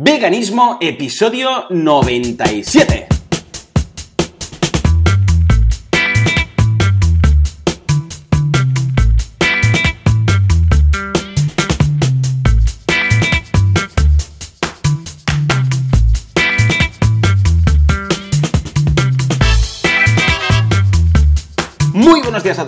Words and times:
Veganismo, 0.00 0.78
episodio 0.80 1.66
97. 1.70 3.17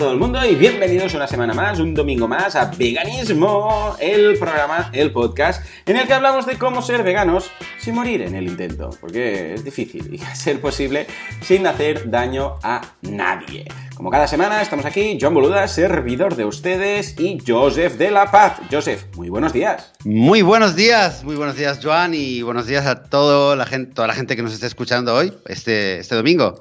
Todo 0.01 0.13
el 0.13 0.17
mundo 0.17 0.43
y 0.43 0.55
bienvenidos 0.55 1.13
una 1.13 1.27
semana 1.27 1.53
más, 1.53 1.79
un 1.79 1.93
domingo 1.93 2.27
más 2.27 2.55
a 2.55 2.71
Veganismo, 2.75 3.95
el 3.99 4.35
programa, 4.39 4.89
el 4.93 5.11
podcast 5.11 5.63
en 5.85 5.95
el 5.95 6.07
que 6.07 6.13
hablamos 6.13 6.47
de 6.47 6.57
cómo 6.57 6.81
ser 6.81 7.03
veganos 7.03 7.51
sin 7.79 7.93
morir 7.93 8.23
en 8.23 8.33
el 8.33 8.47
intento, 8.47 8.89
porque 8.99 9.53
es 9.53 9.63
difícil 9.63 10.11
y 10.11 10.19
a 10.23 10.33
ser 10.33 10.59
posible 10.59 11.05
sin 11.41 11.67
hacer 11.67 12.09
daño 12.09 12.57
a 12.63 12.81
nadie. 13.03 13.65
Como 13.93 14.09
cada 14.09 14.25
semana 14.27 14.63
estamos 14.63 14.85
aquí, 14.85 15.19
John 15.21 15.35
Boluda, 15.35 15.67
servidor 15.67 16.35
de 16.35 16.45
ustedes, 16.45 17.19
y 17.19 17.37
Joseph 17.45 17.93
de 17.93 18.09
la 18.09 18.31
Paz. 18.31 18.53
Joseph, 18.71 19.05
muy 19.15 19.29
buenos 19.29 19.53
días. 19.53 19.93
Muy 20.03 20.41
buenos 20.41 20.75
días, 20.75 21.23
muy 21.23 21.35
buenos 21.35 21.57
días, 21.57 21.79
Joan, 21.79 22.15
y 22.15 22.41
buenos 22.41 22.65
días 22.65 22.87
a 22.87 23.03
toda 23.03 23.55
la 23.55 23.67
gente, 23.67 23.93
toda 23.93 24.07
la 24.07 24.15
gente 24.15 24.35
que 24.35 24.41
nos 24.41 24.51
está 24.51 24.65
escuchando 24.65 25.13
hoy, 25.13 25.31
este, 25.45 25.99
este 25.99 26.15
domingo. 26.15 26.59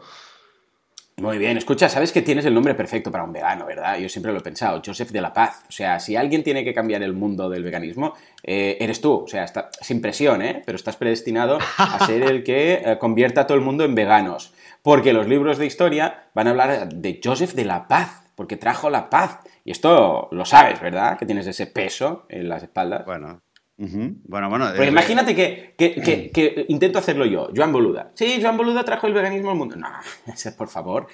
Muy 1.20 1.37
bien, 1.37 1.59
escucha, 1.59 1.91
sabes 1.91 2.12
que 2.12 2.23
tienes 2.23 2.47
el 2.47 2.55
nombre 2.55 2.74
perfecto 2.74 3.12
para 3.12 3.24
un 3.24 3.33
vegano, 3.34 3.66
¿verdad? 3.66 3.98
Yo 3.98 4.09
siempre 4.09 4.33
lo 4.33 4.38
he 4.38 4.42
pensado, 4.42 4.80
Joseph 4.84 5.10
de 5.10 5.20
la 5.20 5.34
Paz. 5.34 5.65
O 5.69 5.73
sea, 5.73 6.01
si 6.01 6.16
alguien 6.16 6.43
tiene 6.43 6.65
que 6.65 6.73
cambiar 6.73 7.02
el 7.02 7.12
mundo 7.12 7.51
del 7.51 7.62
veganismo, 7.62 8.15
eh, 8.43 8.79
eres 8.80 9.02
tú. 9.02 9.24
O 9.24 9.27
sea, 9.27 9.45
está, 9.45 9.69
sin 9.83 10.01
presión, 10.01 10.41
¿eh? 10.41 10.62
Pero 10.65 10.77
estás 10.77 10.96
predestinado 10.96 11.59
a 11.77 12.06
ser 12.06 12.23
el 12.23 12.43
que 12.43 12.80
eh, 12.83 12.98
convierta 12.98 13.43
a 13.43 13.46
todo 13.46 13.59
el 13.59 13.62
mundo 13.62 13.84
en 13.84 13.95
veganos. 13.95 14.54
Porque 14.80 15.12
los 15.12 15.29
libros 15.29 15.59
de 15.59 15.66
historia 15.66 16.30
van 16.32 16.46
a 16.46 16.51
hablar 16.52 16.88
de 16.88 17.21
Joseph 17.23 17.52
de 17.52 17.66
la 17.66 17.87
Paz, 17.87 18.30
porque 18.34 18.57
trajo 18.57 18.88
la 18.88 19.10
paz. 19.10 19.40
Y 19.62 19.73
esto 19.73 20.29
lo 20.32 20.46
sabes, 20.46 20.80
¿verdad? 20.80 21.18
Que 21.18 21.27
tienes 21.27 21.46
ese 21.46 21.66
peso 21.66 22.24
en 22.30 22.49
las 22.49 22.62
espaldas. 22.62 23.05
Bueno, 23.05 23.43
bueno, 24.24 24.48
bueno. 24.50 24.66
Porque 24.68 24.84
eh, 24.84 24.88
imagínate 24.88 25.34
que, 25.34 25.74
que- 25.76 25.95
que- 26.02 26.30
que 26.30 26.66
intento 26.68 26.98
hacerlo 26.98 27.24
yo, 27.24 27.48
Joan 27.56 27.73
Boluda. 27.73 28.10
Sí, 28.14 28.38
Joan 28.42 28.56
Boluda 28.56 28.84
trajo 28.84 29.06
el 29.06 29.14
veganismo 29.14 29.50
al 29.50 29.56
mundo. 29.56 29.76
No, 29.76 29.88
ese, 30.26 30.52
por 30.52 30.68
favor. 30.68 31.06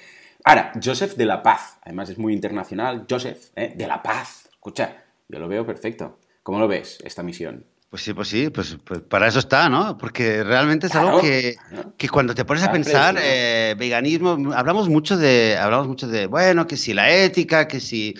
Ahora, 0.43 0.71
Joseph 0.83 1.15
de 1.15 1.25
la 1.25 1.41
Paz. 1.43 1.79
Además 1.83 2.09
es 2.09 2.17
muy 2.17 2.33
internacional. 2.33 3.05
Joseph, 3.09 3.51
¿eh? 3.55 3.73
de 3.75 3.87
la 3.87 4.01
Paz. 4.03 4.49
Escucha, 4.51 5.03
yo 5.27 5.39
lo 5.39 5.47
veo 5.47 5.65
perfecto. 5.65 6.19
¿Cómo 6.43 6.59
lo 6.59 6.67
ves, 6.67 6.99
esta 7.03 7.23
misión? 7.23 7.65
Pues 7.89 8.01
sí, 8.03 8.13
pues 8.13 8.27
sí, 8.27 8.49
pues, 8.49 8.77
pues 8.83 8.99
para 8.99 9.27
eso 9.29 9.39
está, 9.39 9.69
¿no? 9.69 9.97
Porque 9.97 10.43
realmente 10.43 10.87
es 10.87 10.91
Claro, 10.91 11.07
algo 11.07 11.21
que, 11.21 11.55
claro. 11.69 11.93
que 11.97 12.09
cuando 12.09 12.35
te 12.35 12.43
pones 12.43 12.63
a 12.63 12.71
pensar, 12.71 13.15
eh, 13.17 13.75
veganismo, 13.79 14.51
hablamos 14.53 14.89
mucho 14.89 15.15
de, 15.17 15.57
hablamos 15.57 15.87
mucho 15.87 16.05
de, 16.07 16.27
bueno, 16.27 16.67
que 16.67 16.75
si 16.75 16.93
la 16.93 17.09
ética, 17.09 17.65
que 17.65 17.79
si 17.79 18.13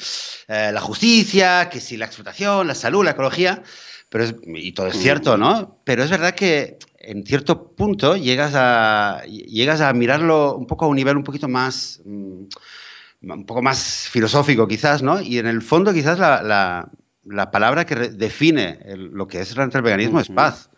eh, 0.48 0.72
la 0.74 0.80
justicia, 0.80 1.68
que 1.70 1.82
si 1.82 1.98
la 1.98 2.06
explotación, 2.06 2.66
la 2.66 2.76
salud, 2.76 3.04
la 3.04 3.12
ecología, 3.12 3.62
pero 4.08 4.24
es, 4.24 4.36
y 4.46 4.72
todo 4.72 4.88
es 4.88 4.98
cierto, 4.98 5.38
¿no? 5.38 5.82
Pero 5.84 6.02
es 6.02 6.10
verdad 6.10 6.34
que 6.34 6.78
en 7.00 7.26
cierto 7.26 7.72
punto 7.76 8.16
llegas 8.16 8.54
a, 8.56 9.22
llegas 9.28 9.82
a 9.82 9.92
mirarlo 9.92 10.56
un 10.56 10.66
poco 10.66 10.86
a 10.86 10.88
un 10.88 10.96
nivel 10.96 11.18
un 11.18 11.24
poquito 11.26 11.50
más, 11.50 12.02
mm, 12.06 12.44
un 13.22 13.46
poco 13.46 13.62
más 13.62 14.08
filosófico 14.10 14.66
quizás, 14.66 15.02
¿no? 15.04 15.20
Y 15.20 15.40
en 15.40 15.48
el 15.48 15.62
fondo 15.62 15.92
quizás 15.94 16.20
la, 16.20 16.42
la- 16.42 16.90
la 17.30 17.52
palabra 17.52 17.86
que 17.86 17.96
define 17.96 18.80
el- 18.86 19.12
lo 19.12 19.28
que 19.28 19.40
es 19.42 19.56
realmente 19.56 19.78
el 19.78 19.84
veganismo 19.84 20.20
es 20.20 20.30
paz. 20.30 20.70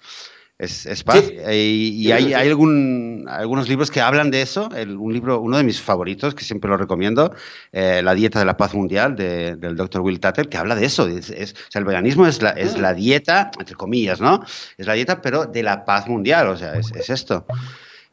Es, 0.58 0.86
es 0.86 1.05
paz. 1.05 1.23
Sí. 1.25 1.36
Y 1.55 2.11
hay, 2.11 2.33
hay 2.33 2.50
algún, 2.50 3.25
algunos 3.30 3.69
libros 3.69 3.89
que 3.89 4.02
hablan 4.02 4.30
de 4.30 4.42
eso. 4.42 4.70
El- 4.75 4.97
un 4.97 5.14
libro, 5.14 5.39
uno 5.39 5.55
de 5.55 5.64
mis 5.64 5.80
favoritos, 5.81 6.36
que 6.36 6.44
siempre 6.44 6.70
lo 6.70 6.75
recomiendo, 6.75 7.33
eh, 7.72 8.02
La 8.03 8.14
dieta 8.14 8.39
de 8.39 8.45
la 8.45 8.58
paz 8.58 8.73
mundial, 8.73 9.15
de- 9.15 9.55
del 9.55 9.77
Dr. 9.77 10.02
Will 10.02 10.20
Tuttle, 10.20 10.49
que 10.49 10.58
habla 10.58 10.76
de 10.76 10.83
eso. 10.86 11.08
Es, 11.08 11.30
es- 11.30 11.54
o 11.54 11.71
sea, 11.71 11.80
el 11.80 11.86
veganismo 11.86 12.27
es 12.27 12.42
la, 12.42 12.49
es 12.49 12.76
Ah. 12.76 12.80
la 12.80 12.93
dieta, 12.93 13.52
entre 13.58 13.76
comillas, 13.76 14.20
¿no? 14.20 14.43
Es 14.77 14.86
la 14.86 14.93
dieta, 14.95 15.21
pero 15.21 15.45
de 15.45 15.64
la 15.64 15.86
paz 15.86 16.08
mundial. 16.09 16.49
O 16.49 16.58
sea, 16.58 16.73
es, 16.73 16.92
es 16.93 17.09
esto. 17.09 17.45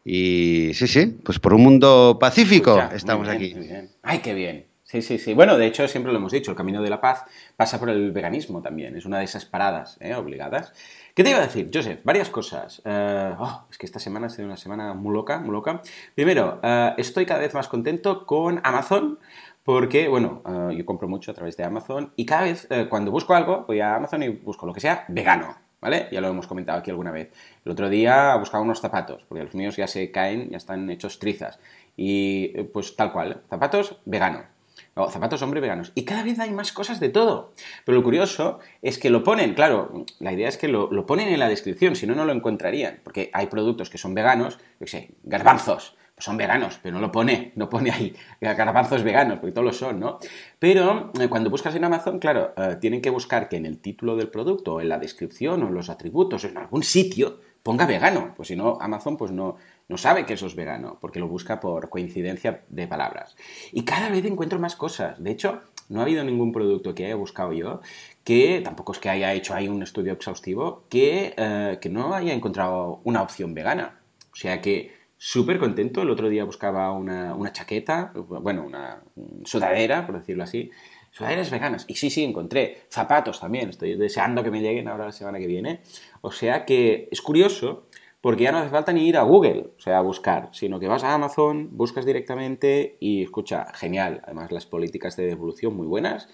Y 0.05 0.71
sí, 0.75 0.87
sí, 0.87 1.17
pues 1.25 1.41
por 1.41 1.53
un 1.53 1.63
mundo 1.65 2.17
pacífico 2.21 2.81
estamos 2.95 3.27
muy 3.27 3.39
bien, 3.39 3.51
aquí. 3.51 3.59
muy 3.59 3.67
bien. 3.67 3.91
Ay, 4.05 4.19
qué 4.21 4.35
bien. 4.35 4.67
Sí, 4.87 5.03
sí, 5.03 5.19
sí. 5.19 5.35
Bueno, 5.35 5.59
de 5.59 5.67
hecho, 5.67 5.89
siempre 5.89 6.13
lo 6.13 6.19
hemos 6.19 6.31
dicho, 6.31 6.53
el 6.53 6.57
camino 6.57 6.81
de 6.81 6.89
la 6.89 7.01
paz 7.01 7.25
pasa 7.57 7.81
por 7.81 7.91
el 7.91 8.13
veganismo 8.13 8.63
también. 8.63 8.97
Es 8.97 9.05
una 9.05 9.19
de 9.19 9.25
esas 9.25 9.45
paradas 9.45 9.97
¿eh? 10.01 10.15
obligadas. 10.15 10.73
¿Qué 11.13 11.25
te 11.25 11.31
iba 11.31 11.41
a 11.41 11.43
decir, 11.43 11.69
Joseph? 11.75 12.03
Varias 12.05 12.31
cosas. 12.31 12.83
Eh, 12.85 13.35
oh, 13.37 13.67
es 13.69 13.79
que 13.79 13.87
esta 13.87 13.99
semana 13.99 14.29
ha 14.29 14.31
sido 14.31 14.47
una 14.47 14.57
semana 14.57 14.95
muy 14.95 15.13
loca, 15.13 15.41
muy 15.41 15.51
loca. 15.51 15.83
Primero, 16.15 16.61
eh, 16.63 16.95
estoy 16.99 17.27
cada 17.27 17.41
vez 17.41 17.53
más 17.53 17.67
contento 17.67 18.25
con 18.27 18.61
Amazon. 18.63 19.19
Porque, 19.65 20.07
bueno, 20.07 20.43
eh, 20.47 20.77
yo 20.77 20.87
compro 20.87 21.09
mucho 21.09 21.33
a 21.33 21.35
través 21.35 21.57
de 21.57 21.65
Amazon 21.65 22.13
y 22.15 22.25
cada 22.25 22.43
vez 22.43 22.69
cuando 22.89 23.11
busco 23.11 23.35
algo, 23.35 23.65
voy 23.67 23.81
a 23.81 23.97
Amazon 23.97 24.23
y 24.23 24.29
busco 24.29 24.67
lo 24.67 24.73
que 24.73 24.79
sea 24.79 25.05
vegano, 25.09 25.57
¿vale? 25.81 26.07
Ya 26.13 26.21
lo 26.21 26.29
hemos 26.29 26.47
comentado 26.47 26.79
aquí 26.79 26.93
alguna 26.93 27.11
vez. 27.11 27.33
El 27.65 27.73
otro 27.73 27.89
día 27.89 28.37
buscaba 28.37 28.63
unos 28.63 28.81
zapatos, 28.81 29.25
porque 29.29 29.43
los 29.43 29.57
míos 29.57 29.75
ya 29.75 29.89
se 29.89 30.13
caen, 30.13 30.51
ya 30.51 30.59
están 30.59 30.89
hechos 30.91 31.19
trizas. 31.19 31.59
Y 31.97 32.63
pues 32.73 32.95
tal 32.95 33.11
cual, 33.13 33.43
zapatos 33.51 34.01
vegano. 34.05 34.56
O 34.99 35.11
zapatos 35.11 35.43
hombre 35.43 35.61
veganos. 35.61 35.93
Y 35.95 36.05
cada 36.05 36.23
vez 36.23 36.39
hay 36.39 36.51
más 36.51 36.73
cosas 36.73 37.01
de 37.01 37.11
todo. 37.11 37.53
Pero 37.85 37.99
lo 37.99 38.03
curioso 38.03 38.61
es 38.81 38.99
que 38.99 39.11
lo 39.11 39.23
ponen, 39.23 39.53
claro, 39.53 40.07
la 40.21 40.33
idea 40.33 40.49
es 40.49 40.57
que 40.57 40.69
lo, 40.69 40.91
lo 40.91 41.05
ponen 41.05 41.29
en 41.29 41.39
la 41.39 41.51
descripción, 41.51 41.97
si 41.97 42.07
no, 42.07 42.15
no 42.15 42.25
lo 42.25 42.33
encontrarían. 42.33 43.01
Porque 43.05 43.31
hay 43.35 43.47
productos 43.49 43.91
que 43.91 43.99
son 43.99 44.15
veganos, 44.15 44.59
yo 44.81 44.87
sé, 44.87 45.11
garbanzos, 45.23 45.97
pues 46.17 46.25
son 46.25 46.39
veganos, 46.39 46.81
pero 46.83 46.95
no 46.95 47.03
lo 47.03 47.13
pone, 47.13 47.53
no 47.57 47.69
pone 47.69 47.91
ahí 47.91 48.17
garbanzos 48.41 49.03
veganos, 49.03 49.39
porque 49.39 49.53
todos 49.53 49.67
lo 49.67 49.73
son, 49.75 50.01
¿no? 50.01 50.19
Pero 50.59 51.13
eh, 51.21 51.29
cuando 51.29 51.51
buscas 51.51 51.75
en 51.75 51.85
Amazon, 51.85 52.19
claro, 52.19 52.55
eh, 52.57 52.79
tienen 52.81 53.03
que 53.03 53.11
buscar 53.11 53.51
que 53.51 53.57
en 53.57 53.67
el 53.67 53.81
título 53.81 54.17
del 54.17 54.31
producto, 54.31 54.77
o 54.77 54.81
en 54.81 54.89
la 54.89 54.99
descripción, 54.99 55.63
o 55.63 55.69
en 55.69 55.75
los 55.75 55.91
atributos, 55.91 56.43
o 56.45 56.49
en 56.49 56.57
algún 56.57 56.83
sitio, 56.83 57.41
ponga 57.63 57.85
vegano. 57.85 58.33
Pues 58.35 58.49
si 58.49 58.57
no, 58.57 58.79
Amazon 58.81 59.19
pues 59.19 59.31
no, 59.31 59.57
no 59.89 59.97
sabe 59.99 60.27
que 60.27 60.35
eso 60.35 60.47
es 60.47 60.57
vegano, 60.57 60.99
porque 61.01 61.21
lo 61.21 61.29
busca 61.29 61.61
por 61.61 61.89
coincidencia 61.89 62.65
de 62.69 62.89
palabras. 62.89 63.37
Y 63.73 63.85
cada 63.85 64.11
vez 64.11 64.25
encuentro 64.25 64.59
más 64.59 64.75
cosas. 64.75 65.23
De 65.23 65.31
hecho, 65.31 65.61
no 65.89 66.01
ha 66.01 66.03
habido 66.03 66.25
ningún 66.25 66.53
producto 66.53 66.95
que 66.95 67.07
haya 67.07 67.15
buscado 67.15 67.53
yo 67.53 67.81
que, 68.25 68.61
tampoco 68.65 68.93
es 68.93 68.99
que 68.99 69.09
haya 69.09 69.33
hecho 69.33 69.55
ahí 69.55 69.69
un 69.69 69.83
estudio 69.83 70.13
exhaustivo, 70.13 70.85
que, 70.89 71.35
eh, 71.37 71.79
que 71.81 71.89
no 71.89 72.15
haya 72.15 72.33
encontrado 72.33 73.01
una 73.05 73.23
opción 73.23 73.55
vegana. 73.55 74.01
O 74.33 74.37
sea 74.37 74.61
que 74.61 74.93
súper 75.17 75.61
contento. 75.61 76.03
El 76.03 76.11
otro 76.11 76.29
día 76.29 76.45
buscaba 76.45 76.91
una, 76.93 77.35
una 77.35 77.53
chaqueta, 77.53 78.13
bueno, 78.15 78.65
una 78.65 79.03
sudadera, 79.45 80.07
por 80.07 80.19
decirlo 80.19 80.43
así. 80.43 80.71
Sudaderas 81.13 81.51
veganas. 81.51 81.85
Y 81.89 81.95
sí, 81.95 82.11
sí, 82.11 82.25
encontré. 82.25 82.83
Zapatos 82.91 83.41
también. 83.41 83.71
Estoy 83.71 83.95
deseando 83.95 84.43
que 84.43 84.51
me 84.51 84.61
lleguen 84.61 84.89
ahora 84.89 85.07
la 85.07 85.13
semana 85.13 85.39
que 85.39 85.47
viene. 85.47 85.81
O 86.21 86.33
sea 86.33 86.67
que 86.67 87.09
es 87.11 87.23
curioso 87.23 87.87
porque 88.27 88.43
ya 88.43 88.51
no 88.51 88.59
hace 88.59 88.71
falta 88.71 88.93
ni 88.93 89.07
ir 89.07 89.17
a 89.19 89.23
Google, 89.23 89.69
o 89.79 89.81
sea, 89.81 89.99
a 89.99 90.01
buscar, 90.01 90.49
sino 90.51 90.81
que 90.81 90.89
vas 90.89 91.05
a 91.05 91.15
Amazon, 91.15 91.69
buscas 91.71 92.05
directamente 92.05 92.97
y 92.99 93.23
escucha, 93.23 93.69
genial. 93.73 94.21
Además, 94.25 94.51
las 94.51 94.67
políticas 94.67 95.15
de 95.17 95.27
devolución 95.27 95.77
muy 95.77 95.87
buenas. 95.87 96.29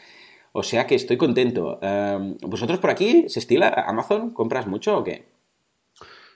O 0.53 0.62
sea 0.62 0.86
que 0.86 0.94
estoy 0.94 1.19
contento. 1.19 1.78
Eh, 1.82 2.36
¿Vosotros 2.47 2.78
por 2.78 2.88
aquí 2.88 3.28
se 3.28 3.41
estila 3.41 3.69
Amazon? 3.86 4.30
¿Compras 4.30 4.66
mucho 4.66 4.97
o 4.97 5.04
qué? 5.04 5.26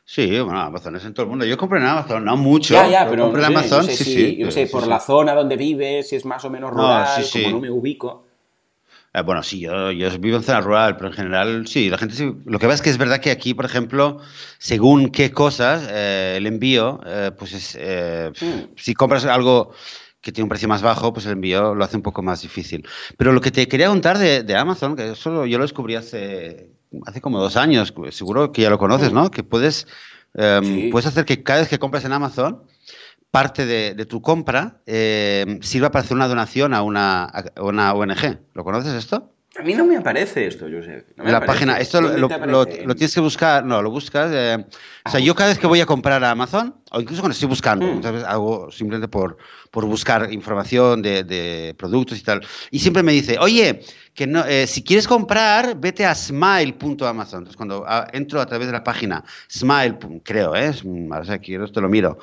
Sí, 0.04 0.26
bueno, 0.40 0.60
Amazon 0.60 0.96
es 0.96 1.06
en 1.06 1.14
todo 1.14 1.24
el 1.24 1.30
mundo. 1.30 1.46
Yo 1.46 1.56
compro 1.56 1.78
en 1.78 1.86
Amazon, 1.86 2.22
no 2.22 2.36
mucho. 2.36 2.74
Ya, 2.74 2.86
ya, 2.90 3.08
pero 3.08 3.32
no 3.32 3.38
en 3.38 3.44
Amazon, 3.46 3.78
no 3.78 3.84
sé 3.84 3.96
sí, 3.96 4.04
sí. 4.04 4.36
yo 4.36 4.50
sí, 4.50 4.52
sé, 4.52 4.66
sí, 4.66 4.72
por 4.72 4.86
la 4.86 5.00
zona 5.00 5.32
donde 5.32 5.56
vives, 5.56 6.10
si 6.10 6.16
es 6.16 6.26
más 6.26 6.44
o 6.44 6.50
menos 6.50 6.70
No, 6.72 6.82
rural, 6.82 7.08
como 7.32 7.50
no 7.52 7.60
me 7.60 7.70
ubico. 7.70 8.25
Eh, 9.16 9.22
bueno, 9.22 9.42
sí, 9.42 9.60
yo, 9.60 9.90
yo 9.92 10.10
vivo 10.18 10.36
en 10.36 10.42
zona 10.42 10.60
rural, 10.60 10.96
pero 10.96 11.08
en 11.08 11.14
general 11.14 11.66
sí, 11.66 11.88
la 11.88 11.96
gente 11.96 12.14
sí. 12.14 12.34
Lo 12.44 12.58
que 12.58 12.66
pasa 12.66 12.74
es 12.74 12.82
que 12.82 12.90
es 12.90 12.98
verdad 12.98 13.18
que 13.18 13.30
aquí, 13.30 13.54
por 13.54 13.64
ejemplo, 13.64 14.18
según 14.58 15.08
qué 15.08 15.30
cosas, 15.30 15.88
eh, 15.90 16.34
el 16.36 16.46
envío, 16.46 17.00
eh, 17.06 17.30
pues 17.38 17.54
es. 17.54 17.78
Mm. 18.42 18.74
Si 18.76 18.92
compras 18.94 19.24
algo 19.24 19.72
que 20.20 20.32
tiene 20.32 20.44
un 20.44 20.48
precio 20.50 20.68
más 20.68 20.82
bajo, 20.82 21.14
pues 21.14 21.24
el 21.24 21.32
envío 21.32 21.74
lo 21.74 21.82
hace 21.84 21.96
un 21.96 22.02
poco 22.02 22.20
más 22.22 22.42
difícil. 22.42 22.86
Pero 23.16 23.32
lo 23.32 23.40
que 23.40 23.50
te 23.50 23.66
quería 23.68 23.88
contar 23.88 24.18
de, 24.18 24.42
de 24.42 24.54
Amazon, 24.56 24.96
que 24.96 25.12
eso 25.12 25.46
yo 25.46 25.56
lo 25.56 25.64
descubrí 25.64 25.94
hace, 25.94 26.68
hace 27.06 27.20
como 27.22 27.40
dos 27.40 27.56
años, 27.56 27.94
seguro 28.10 28.52
que 28.52 28.62
ya 28.62 28.70
lo 28.70 28.76
conoces, 28.78 29.12
Mm. 29.12 29.14
¿no? 29.14 29.30
Que 29.30 29.42
puedes, 29.44 29.86
em, 30.34 30.62
Sí. 30.64 30.88
puedes 30.92 31.06
hacer 31.06 31.24
que 31.24 31.42
cada 31.42 31.60
vez 31.60 31.68
que 31.68 31.78
compras 31.78 32.04
en 32.04 32.12
Amazon, 32.12 32.62
parte 33.36 33.66
de, 33.66 33.92
de 33.94 34.06
tu 34.06 34.22
compra 34.22 34.80
eh, 34.86 35.58
sirva 35.60 35.90
para 35.90 36.02
hacer 36.04 36.16
una 36.16 36.26
donación 36.26 36.72
a 36.72 36.80
una, 36.82 37.24
a 37.24 37.62
una 37.62 37.92
ONG. 37.92 38.38
¿Lo 38.54 38.64
conoces 38.64 38.94
esto? 38.94 39.30
A 39.58 39.62
mí 39.62 39.74
no 39.74 39.84
me 39.84 39.96
aparece 39.96 40.46
esto, 40.46 40.64
Josep. 40.70 41.16
No 41.16 41.24
me 41.24 41.30
la 41.32 41.38
aparece. 41.38 41.66
página, 41.66 41.78
esto 41.78 42.00
lo, 42.00 42.66
tienes 42.94 43.14
que 43.14 43.20
buscar, 43.20 43.64
no, 43.64 43.82
lo 43.82 43.90
buscas. 43.90 44.30
eh, 44.32 44.64
o 45.04 45.10
sea, 45.10 45.20
yo 45.20 45.34
cada 45.34 45.50
vez 45.50 45.58
que 45.58 45.66
voy 45.66 45.80
a 45.80 45.86
comprar 45.86 46.22
a 46.24 46.30
Amazon, 46.30 46.74
o 46.90 47.00
incluso 47.00 47.20
cuando 47.22 47.32
estoy 47.34 47.48
buscando, 47.48 47.86
muchas 47.86 48.12
veces 48.12 48.28
hago 48.28 48.70
simplemente 48.70 49.08
por, 49.08 49.36
por 49.70 49.84
buscar 49.86 50.30
información 50.32 51.02
de, 51.02 51.22
de 51.24 51.74
productos 51.78 52.18
y 52.18 52.22
tal, 52.22 52.40
y 52.70 52.78
siempre 52.78 53.02
me 53.02 53.12
dice, 53.12 53.38
oye, 53.38 53.80
que 54.14 54.26
no, 54.26 54.44
eh, 54.46 54.66
si 54.66 54.82
quieres 54.82 55.06
comprar, 55.06 55.78
vete 55.78 56.04
a 56.06 56.14
smile.amazon. 56.14 57.38
Entonces, 57.40 57.56
cuando 57.56 57.84
ah, 57.86 58.06
entro 58.12 58.40
a 58.40 58.46
través 58.46 58.66
de 58.66 58.72
la 58.72 58.82
página 58.84 59.24
smile, 59.50 59.98
creo, 60.22 60.54
¿eh? 60.54 60.68
Es- 60.68 60.84
O 60.84 61.24
sea, 61.24 61.38
quiero, 61.38 61.70
te 61.70 61.80
lo 61.80 61.88
miro. 61.88 62.18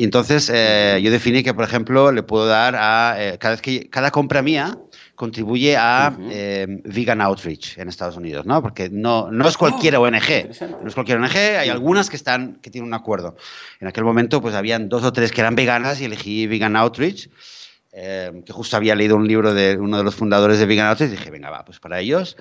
Y 0.00 0.04
entonces 0.04 0.48
eh, 0.54 1.00
yo 1.02 1.10
definí 1.10 1.42
que, 1.42 1.52
por 1.52 1.64
ejemplo, 1.64 2.12
le 2.12 2.22
puedo 2.22 2.46
dar 2.46 2.76
a 2.76 3.16
eh, 3.18 3.36
cada 3.36 3.54
vez 3.54 3.60
que 3.60 3.90
cada 3.90 4.12
compra 4.12 4.42
mía 4.42 4.78
contribuye 5.16 5.76
a 5.76 6.12
Ujú. 6.14 6.28
eh, 6.30 6.66
Vegan 6.84 7.20
Outreach 7.20 7.76
en 7.78 7.88
Estados 7.88 8.16
Unidos, 8.16 8.46
¿no? 8.46 8.62
Porque 8.62 8.88
no, 8.90 9.32
no 9.32 9.48
es 9.48 9.56
cualquier 9.56 9.96
Oh, 9.96 10.02
ONG, 10.02 10.14
interesante. 10.14 10.76
no 10.80 10.86
es 10.88 10.94
cualquier 10.94 11.18
ONG, 11.18 11.36
hay 11.36 11.68
algunas 11.68 12.08
que 12.08 12.14
están 12.16 12.60
que 12.62 12.70
tienen 12.70 12.86
un 12.86 12.94
acuerdo. 12.94 13.36
En 13.80 13.88
aquel 13.88 14.04
momento, 14.04 14.40
pues 14.40 14.54
habían 14.54 14.88
dos 14.88 15.02
o 15.02 15.12
tres 15.12 15.32
que 15.32 15.40
eran 15.40 15.56
veganas 15.56 16.00
y 16.00 16.04
elegí 16.04 16.46
Vegan 16.46 16.76
Outreach, 16.76 17.28
eh, 17.92 18.42
que 18.46 18.52
justo 18.52 18.76
había 18.76 18.94
leído 18.94 19.16
un 19.16 19.26
libro 19.26 19.52
de 19.52 19.76
uno 19.76 19.98
de 19.98 20.04
los 20.04 20.14
fundadores 20.14 20.60
de 20.60 20.66
Vegan 20.66 20.86
Outreach 20.86 21.10
y 21.10 21.16
dije, 21.16 21.30
venga, 21.32 21.50
va, 21.50 21.64
pues 21.64 21.80
para 21.80 21.98
ellos. 21.98 22.36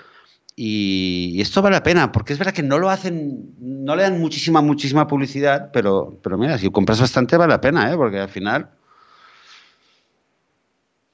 Y, 0.59 1.33
y 1.35 1.41
esto 1.41 1.61
vale 1.61 1.75
la 1.75 1.83
pena, 1.83 2.11
porque 2.11 2.33
es 2.33 2.39
verdad 2.39 2.51
que 2.51 2.63
no 2.63 2.79
lo 2.79 2.89
hacen, 2.89 3.53
no 3.59 3.95
le 3.95 4.01
dan 4.01 4.19
muchísima, 4.19 4.59
muchísima 4.59 5.05
publicidad, 5.07 5.69
pero, 5.71 6.17
pero 6.23 6.35
mira, 6.35 6.57
si 6.57 6.71
compras 6.71 6.99
bastante 6.99 7.37
vale 7.37 7.53
la 7.53 7.61
pena, 7.61 7.91
¿eh? 7.91 7.95
Porque 7.95 8.19
al 8.19 8.29
final... 8.29 8.71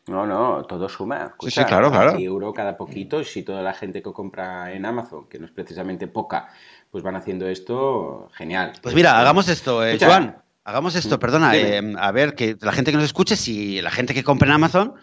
No, 0.07 0.25
no, 0.25 0.63
todo 0.63 0.88
suma. 0.88 1.36
Sí, 1.42 1.51
sí, 1.51 1.63
claro, 1.66 1.92
claro. 1.92 2.18
Euro 2.18 2.54
cada 2.54 2.78
poquito, 2.78 3.19
y 3.19 3.25
si 3.25 3.44
toda 3.44 3.62
la 3.62 3.74
gente 3.74 4.01
que 4.01 4.13
compra 4.13 4.72
en 4.72 4.86
Amazon, 4.86 5.28
que 5.28 5.40
no 5.40 5.46
es 5.46 5.51
precisamente 5.51 6.07
poca, 6.07 6.48
pues 6.89 7.04
van 7.04 7.18
haciendo 7.18 7.46
esto, 7.48 8.30
genial. 8.36 8.72
Pues 8.81 8.96
mira, 8.96 9.19
hagamos 9.19 9.50
esto, 9.50 9.84
eh, 9.84 9.96
Escucha. 9.96 10.07
Juan. 10.07 10.38
Hagamos 10.63 10.96
esto, 10.96 11.19
perdona. 11.19 11.51
Dime. 11.51 11.78
eh, 11.78 11.96
a 12.00 12.12
ver, 12.13 12.36
que 12.36 12.56
la 12.62 12.72
gente 12.72 12.92
que 12.92 12.98
nos 12.98 13.06
escuche, 13.06 13.36
si 13.36 13.81
la 13.81 13.92
gente 13.92 14.13
que 14.13 14.24
compra 14.24 14.48
en 14.48 14.54
Amazon, 14.54 14.94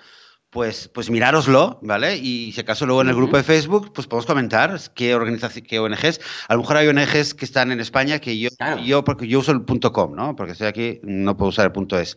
pues, 0.51 0.89
pues 0.89 1.11
mirároslo, 1.11 1.79
¿vale? 1.83 2.17
Y 2.17 2.51
si 2.53 2.61
acaso 2.61 2.85
luego 2.85 3.03
en 3.03 3.09
el 3.09 3.15
grupo 3.15 3.37
de 3.37 3.45
Facebook, 3.45 3.93
pues 3.93 4.07
podemos 4.09 4.27
comentar 4.27 4.79
qué 4.95 5.15
organización, 5.15 5.65
qué 5.65 5.79
ONGs. 5.79 6.21
A 6.49 6.55
lo 6.55 6.61
mejor 6.61 6.77
hay 6.77 6.89
ONGs 6.89 7.35
que 7.35 7.45
están 7.45 7.71
en 7.71 7.79
España 7.81 8.19
que 8.19 8.37
yo, 8.39 8.51
Claro. 8.59 8.83
yo 8.83 9.05
porque 9.05 9.29
yo 9.29 9.39
uso 9.39 9.53
el 9.53 9.63
punto 9.63 9.93
.com, 9.93 10.15
¿no? 10.15 10.35
Porque 10.35 10.53
estoy 10.53 10.67
aquí, 10.67 10.99
no 11.05 11.37
puedo 11.37 11.51
usar 11.51 11.67
el 11.67 11.73
punto 11.73 11.99
.es. 11.99 12.17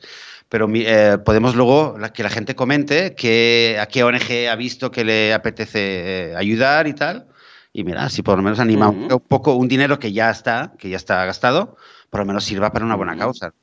Pero 0.50 0.68
eh, 0.74 1.18
podemos 1.24 1.56
luego 1.56 1.96
la- 2.00 2.12
que 2.12 2.24
la 2.24 2.30
gente 2.30 2.56
comente 2.56 3.14
que, 3.16 3.78
a 3.80 3.86
qué 3.86 4.04
ONG 4.04 4.48
ha 4.50 4.56
visto 4.56 4.90
que 4.90 5.04
le 5.04 5.34
apetece 5.34 6.32
eh, 6.32 6.36
ayudar 6.36 6.88
y 6.88 6.94
tal. 6.94 7.28
Y 7.72 7.84
mira, 7.84 8.10
si 8.10 8.24
por 8.24 8.38
lo 8.38 8.44
menos 8.44 8.60
anima 8.60 8.90
un- 8.90 9.08
poco 9.28 9.54
un 9.54 9.68
dinero 9.68 10.00
que 10.00 10.12
ya 10.12 10.30
está, 10.32 10.74
que 10.80 10.90
ya 10.90 10.98
está 10.98 11.24
gastado, 11.26 11.78
por 12.10 12.20
lo 12.20 12.26
menos 12.26 12.44
sirva 12.44 12.72
para 12.72 12.86
una 12.86 12.96
buena 12.96 13.16
causa. 13.18 13.54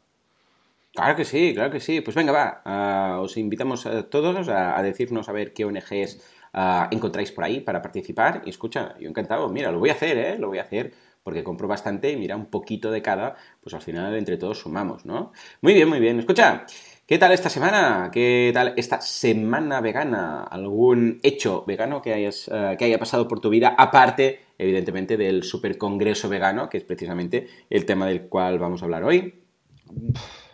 Claro 0.92 1.16
que 1.16 1.24
sí, 1.24 1.54
claro 1.54 1.70
que 1.70 1.80
sí. 1.80 2.00
Pues 2.00 2.16
venga, 2.16 2.32
va. 2.32 2.62
ah, 2.64 3.18
os 3.20 3.36
invitamos 3.36 3.86
a 3.86 4.02
todos 4.10 4.48
a, 4.48 4.82
decirnos 4.82 5.28
a 5.28 5.32
ver 5.32 5.52
qué 5.52 5.64
ONGs 5.64 6.20
ah, 6.52 6.88
encontráis 6.90 7.30
por 7.32 7.44
ahí 7.44 7.60
para 7.60 7.80
participar. 7.82 8.42
Y 8.44 8.50
escucha, 8.50 8.96
yo 8.98 9.08
encantado. 9.08 9.48
Mira, 9.48 9.70
lo 9.70 9.78
voy 9.78 9.90
a 9.90 9.94
hacer, 9.94 10.18
¿eh? 10.18 10.38
Lo 10.38 10.48
voy 10.48 10.58
a 10.58 10.62
hacer 10.62 10.92
porque 11.22 11.44
compro 11.44 11.68
bastante 11.68 12.10
y 12.10 12.16
mira, 12.16 12.34
un 12.36 12.46
poquito 12.46 12.90
de 12.90 13.02
cada, 13.02 13.36
pues 13.60 13.74
al 13.74 13.82
final 13.82 14.16
entre 14.16 14.36
todos 14.38 14.58
sumamos, 14.58 15.04
¿no? 15.04 15.32
Muy 15.60 15.74
bien, 15.74 15.88
muy 15.88 16.00
bien. 16.00 16.18
Escucha, 16.18 16.64
¿qué 17.06 17.18
tal 17.18 17.32
esta 17.32 17.50
semana? 17.50 18.10
¿Qué 18.12 18.50
tal 18.54 18.74
esta 18.76 19.00
semana 19.00 19.80
vegana? 19.80 20.42
¿Algún 20.44 21.20
hecho 21.22 21.64
vegano 21.66 22.02
que, 22.02 22.14
hayas, 22.14 22.48
ah, 22.52 22.74
que 22.78 22.86
haya 22.86 22.98
pasado 22.98 23.28
por 23.28 23.40
tu 23.40 23.50
vida? 23.50 23.74
Aparte, 23.78 24.40
evidentemente, 24.58 25.16
del 25.16 25.44
super 25.44 25.76
congreso 25.78 26.28
vegano, 26.28 26.68
que 26.68 26.78
es 26.78 26.84
precisamente 26.84 27.48
el 27.68 27.84
tema 27.84 28.06
del 28.06 28.22
cual 28.22 28.58
vamos 28.58 28.82
a 28.82 28.86
hablar 28.86 29.04
hoy. 29.04 29.34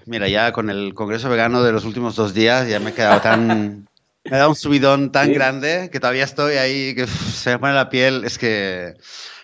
Mira, 0.06 0.28
ya 0.28 0.52
con 0.52 0.70
el 0.70 0.94
Congreso 0.94 1.28
Vegano 1.28 1.62
de 1.62 1.72
los 1.72 1.84
últimos 1.84 2.14
dos 2.16 2.32
días 2.32 2.68
ya 2.68 2.80
me 2.80 2.90
he 2.90 2.94
quedado 2.94 3.20
tan... 3.20 3.88
Me 4.24 4.36
ha 4.36 4.38
dado 4.38 4.50
un 4.50 4.56
subidón 4.56 5.12
tan 5.12 5.26
Sí. 5.26 5.34
grande 5.34 5.88
que 5.92 6.00
todavía 6.00 6.24
estoy 6.24 6.56
ahí, 6.56 6.94
que 6.96 7.06
se 7.06 7.50
me 7.50 7.58
pone 7.60 7.74
la 7.74 7.90
piel. 7.90 8.24
Es 8.24 8.38
que... 8.38 8.94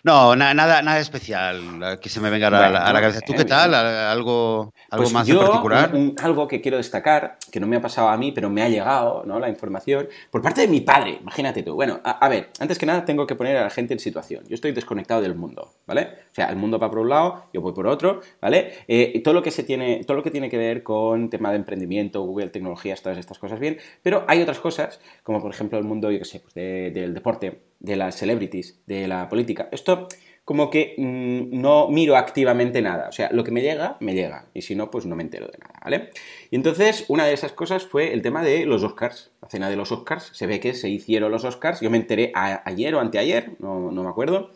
No, 0.04 0.34
na- 0.34 0.52
nada, 0.52 0.82
nada 0.82 0.98
especial 0.98 1.60
que 2.00 2.08
se 2.08 2.18
me 2.18 2.28
venga 2.28 2.48
a 2.48 2.50
la, 2.50 2.66
a 2.66 2.70
la 2.70 2.80
Bueno, 2.90 3.00
cabeza. 3.02 3.20
¿Tú 3.20 3.34
qué 3.34 3.44
tal? 3.44 3.70
bien. 3.70 3.80
¿Al- 3.82 3.86
¿Algo, 4.08 4.72
algo 4.90 5.04
Pues 5.04 5.12
más 5.12 5.26
yo, 5.28 5.34
en 5.40 5.46
particular? 5.46 5.90
un- 5.94 6.00
un- 6.00 6.14
algo 6.20 6.48
que 6.48 6.60
quiero 6.60 6.76
destacar, 6.76 7.36
que 7.52 7.60
no 7.60 7.68
me 7.68 7.76
ha 7.76 7.80
pasado 7.80 8.08
a 8.08 8.16
mí, 8.16 8.32
pero 8.32 8.50
me 8.50 8.62
ha 8.62 8.68
llegado 8.68 9.22
¿no? 9.26 9.38
la 9.38 9.48
información, 9.48 10.08
por 10.32 10.42
parte 10.42 10.62
de 10.62 10.66
mi 10.66 10.80
padre, 10.80 11.18
imagínate 11.20 11.62
tú. 11.62 11.74
Bueno, 11.74 12.00
a, 12.02 12.10
a 12.24 12.28
ver, 12.28 12.50
antes 12.58 12.78
que 12.80 12.86
nada 12.86 13.04
tengo 13.04 13.28
que 13.28 13.36
poner 13.36 13.56
a 13.56 13.62
la 13.62 13.70
gente 13.70 13.94
en 13.94 14.00
situación. 14.00 14.42
Yo 14.48 14.56
estoy 14.56 14.72
desconectado 14.72 15.20
del 15.22 15.36
mundo, 15.36 15.72
¿vale? 15.86 16.08
O 16.32 16.34
sea, 16.34 16.46
el 16.46 16.56
mundo 16.56 16.80
va 16.80 16.90
por 16.90 16.98
un 16.98 17.08
lado, 17.08 17.44
yo 17.52 17.60
voy 17.60 17.72
por 17.72 17.86
otro, 17.86 18.22
¿vale? 18.40 18.72
Eh, 18.88 19.20
todo 19.22 19.34
lo 19.34 19.42
que 19.44 19.52
se 19.52 19.62
tiene, 19.62 20.02
todo 20.04 20.16
lo 20.16 20.24
que 20.24 20.32
tiene 20.32 20.50
que 20.50 20.58
ver 20.58 20.82
con 20.82 21.30
tema 21.30 21.50
de 21.50 21.58
emprendimiento, 21.58 22.22
Google, 22.22 22.48
tecnologías, 22.48 23.02
todas 23.02 23.18
estas 23.18 23.38
cosas 23.38 23.60
bien, 23.60 23.78
pero 24.02 24.24
hay 24.26 24.42
otras 24.42 24.58
cosas, 24.58 24.98
como 25.22 25.40
por 25.40 25.52
ejemplo 25.52 25.78
el 25.78 25.84
mundo, 25.84 26.10
yo 26.10 26.18
qué 26.18 26.24
sé, 26.24 26.40
pues 26.40 26.54
de- 26.54 26.90
del 26.90 27.14
deporte, 27.14 27.62
de 27.82 27.96
las 27.96 28.16
celebrities, 28.16 28.80
de 28.86 29.08
la 29.08 29.28
política. 29.28 29.68
Esto 29.72 30.08
como 30.44 30.70
que 30.70 30.94
mm, 30.98 31.60
no 31.60 31.88
miro 31.88 32.16
activamente 32.16 32.82
nada. 32.82 33.08
O 33.08 33.12
sea, 33.12 33.30
lo 33.32 33.44
que 33.44 33.52
me 33.52 33.62
llega, 33.62 33.96
me 34.00 34.14
llega. 34.14 34.46
Y 34.54 34.62
si 34.62 34.74
no, 34.74 34.90
pues 34.90 35.06
no 35.06 35.14
me 35.14 35.22
entero 35.22 35.46
de 35.46 35.58
nada, 35.58 35.74
¿vale? 35.84 36.10
Y 36.50 36.56
entonces, 36.56 37.04
una 37.08 37.26
de 37.26 37.32
esas 37.32 37.52
cosas 37.52 37.84
fue 37.84 38.12
el 38.12 38.22
tema 38.22 38.42
de 38.42 38.66
los 38.66 38.82
Oscars. 38.82 39.30
La 39.40 39.48
cena 39.48 39.70
de 39.70 39.76
los 39.76 39.92
Oscars. 39.92 40.30
Se 40.32 40.46
ve 40.46 40.58
que 40.58 40.74
se 40.74 40.88
hicieron 40.88 41.30
los 41.30 41.44
Oscars. 41.44 41.80
Yo 41.80 41.90
me 41.90 41.98
enteré 41.98 42.32
ayer 42.34 42.94
o 42.94 43.00
anteayer, 43.00 43.52
no, 43.60 43.92
no 43.92 44.02
me 44.02 44.08
acuerdo. 44.08 44.50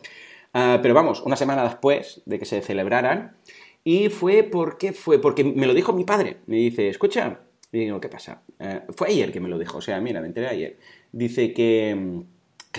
Ah, 0.53 0.79
pero 0.81 0.93
vamos, 0.93 1.21
una 1.21 1.35
semana 1.35 1.63
después 1.63 2.21
de 2.25 2.39
que 2.39 2.45
se 2.45 2.61
celebraran. 2.61 3.37
Y 3.83 4.09
fue, 4.09 4.43
¿por 4.43 4.77
qué 4.77 4.91
fue? 4.91 5.19
Porque 5.21 5.43
me 5.45 5.67
lo 5.67 5.73
dijo 5.73 5.93
mi 5.93 6.03
padre. 6.03 6.37
Me 6.47 6.57
dice, 6.57 6.89
escucha. 6.89 7.39
Y 7.71 7.79
digo, 7.79 8.01
¿qué 8.01 8.09
pasa? 8.09 8.41
Eh, 8.59 8.81
fue 8.95 9.09
ayer 9.09 9.31
que 9.31 9.39
me 9.39 9.49
lo 9.49 9.57
dijo. 9.57 9.77
O 9.77 9.81
sea, 9.81 10.01
mira, 10.01 10.19
me 10.19 10.27
enteré 10.27 10.47
ayer. 10.47 10.77
Dice 11.11 11.53
que... 11.53 12.25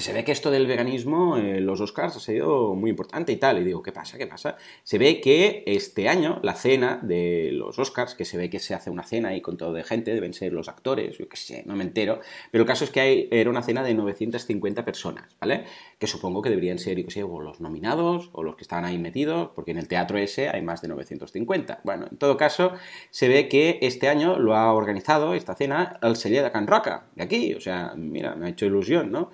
se 0.00 0.12
ve 0.12 0.24
que 0.24 0.32
esto 0.32 0.50
del 0.50 0.66
veganismo, 0.66 1.36
eh, 1.36 1.60
los 1.60 1.80
Oscars, 1.80 2.16
ha 2.16 2.20
sido 2.20 2.74
muy 2.74 2.90
importante 2.90 3.32
y 3.32 3.36
tal. 3.36 3.58
Y 3.58 3.64
digo, 3.64 3.82
¿qué 3.82 3.92
pasa? 3.92 4.18
¿Qué 4.18 4.26
pasa? 4.26 4.56
Se 4.82 4.98
ve 4.98 5.20
que 5.20 5.64
este 5.66 6.08
año 6.08 6.40
la 6.42 6.54
cena 6.54 7.00
de 7.02 7.50
los 7.52 7.78
Oscars, 7.78 8.14
que 8.14 8.24
se 8.24 8.36
ve 8.36 8.50
que 8.50 8.58
se 8.58 8.74
hace 8.74 8.90
una 8.90 9.02
cena 9.02 9.30
ahí 9.30 9.40
con 9.40 9.56
todo 9.56 9.72
de 9.72 9.84
gente, 9.84 10.14
deben 10.14 10.34
ser 10.34 10.52
los 10.52 10.68
actores, 10.68 11.18
yo 11.18 11.28
qué 11.28 11.36
sé, 11.36 11.62
no 11.66 11.76
me 11.76 11.84
entero. 11.84 12.20
Pero 12.50 12.62
el 12.62 12.68
caso 12.68 12.84
es 12.84 12.90
que 12.90 13.00
hay, 13.00 13.28
era 13.30 13.50
una 13.50 13.62
cena 13.62 13.82
de 13.82 13.94
950 13.94 14.84
personas, 14.84 15.36
¿vale? 15.40 15.64
Que 15.98 16.06
supongo 16.06 16.42
que 16.42 16.50
deberían 16.50 16.78
ser, 16.78 16.98
yo 16.98 17.04
qué 17.04 17.10
sé, 17.10 17.22
o 17.22 17.40
los 17.40 17.60
nominados 17.60 18.30
o 18.32 18.42
los 18.42 18.56
que 18.56 18.62
estaban 18.62 18.84
ahí 18.84 18.98
metidos, 18.98 19.50
porque 19.54 19.70
en 19.70 19.78
el 19.78 19.88
teatro 19.88 20.18
ese 20.18 20.48
hay 20.48 20.62
más 20.62 20.82
de 20.82 20.88
950. 20.88 21.80
Bueno, 21.84 22.06
en 22.10 22.18
todo 22.18 22.36
caso, 22.36 22.72
se 23.10 23.28
ve 23.28 23.48
que 23.48 23.78
este 23.82 24.08
año 24.08 24.38
lo 24.38 24.54
ha 24.54 24.72
organizado 24.72 25.34
esta 25.34 25.54
cena 25.54 25.98
el 26.02 26.16
Celler 26.16 26.44
de 26.44 26.50
Can 26.50 26.66
Roca, 26.66 27.06
de 27.14 27.22
aquí. 27.22 27.54
O 27.54 27.60
sea, 27.60 27.94
mira, 27.96 28.34
me 28.34 28.46
ha 28.46 28.48
hecho 28.50 28.66
ilusión, 28.66 29.10
¿no? 29.10 29.30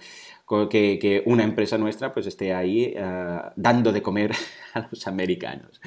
Que, 0.47 1.23
una 1.27 1.45
empresa 1.45 1.79
nuestra 1.79 2.13
pues 2.13 2.27
esté 2.27 2.55
ahí 2.55 2.93
eh, 2.97 3.41
dando 3.57 3.93
de 3.93 4.03
comer 4.03 4.33
a 4.75 4.89
los 4.91 5.07
americanos. 5.07 5.81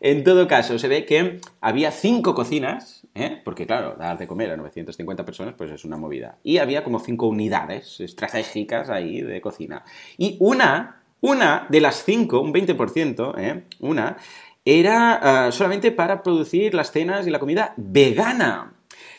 En 0.00 0.24
todo 0.24 0.46
caso, 0.46 0.78
se 0.78 0.88
ve 0.88 1.04
que 1.04 1.40
había 1.60 1.90
cinco 1.90 2.34
cocinas, 2.34 3.06
¿eh? 3.14 3.40
porque 3.44 3.66
claro, 3.66 3.96
dar 3.98 4.18
de 4.18 4.26
comer 4.26 4.50
a 4.50 4.56
950 4.56 5.24
personas 5.24 5.54
pues 5.56 5.70
es 5.70 5.84
una 5.84 5.96
movida. 5.96 6.38
Y 6.42 6.58
había 6.58 6.84
como 6.84 6.98
cinco 6.98 7.26
unidades 7.26 8.00
estratégicas 8.00 8.90
ahí 8.90 9.22
de 9.22 9.40
cocina. 9.40 9.84
Y 10.18 10.36
una, 10.40 11.02
una 11.20 11.66
de 11.68 11.80
las 11.80 12.04
cinco, 12.04 12.40
un 12.40 12.52
20%, 12.52 13.34
¿eh? 13.38 13.64
una, 13.80 14.16
era 14.64 15.48
eh, 15.48 15.52
solamente 15.52 15.90
para 15.90 16.22
producir 16.22 16.74
las 16.74 16.92
cenas 16.92 17.26
y 17.26 17.30
la 17.30 17.40
comida 17.40 17.74
vegana. 17.76 18.71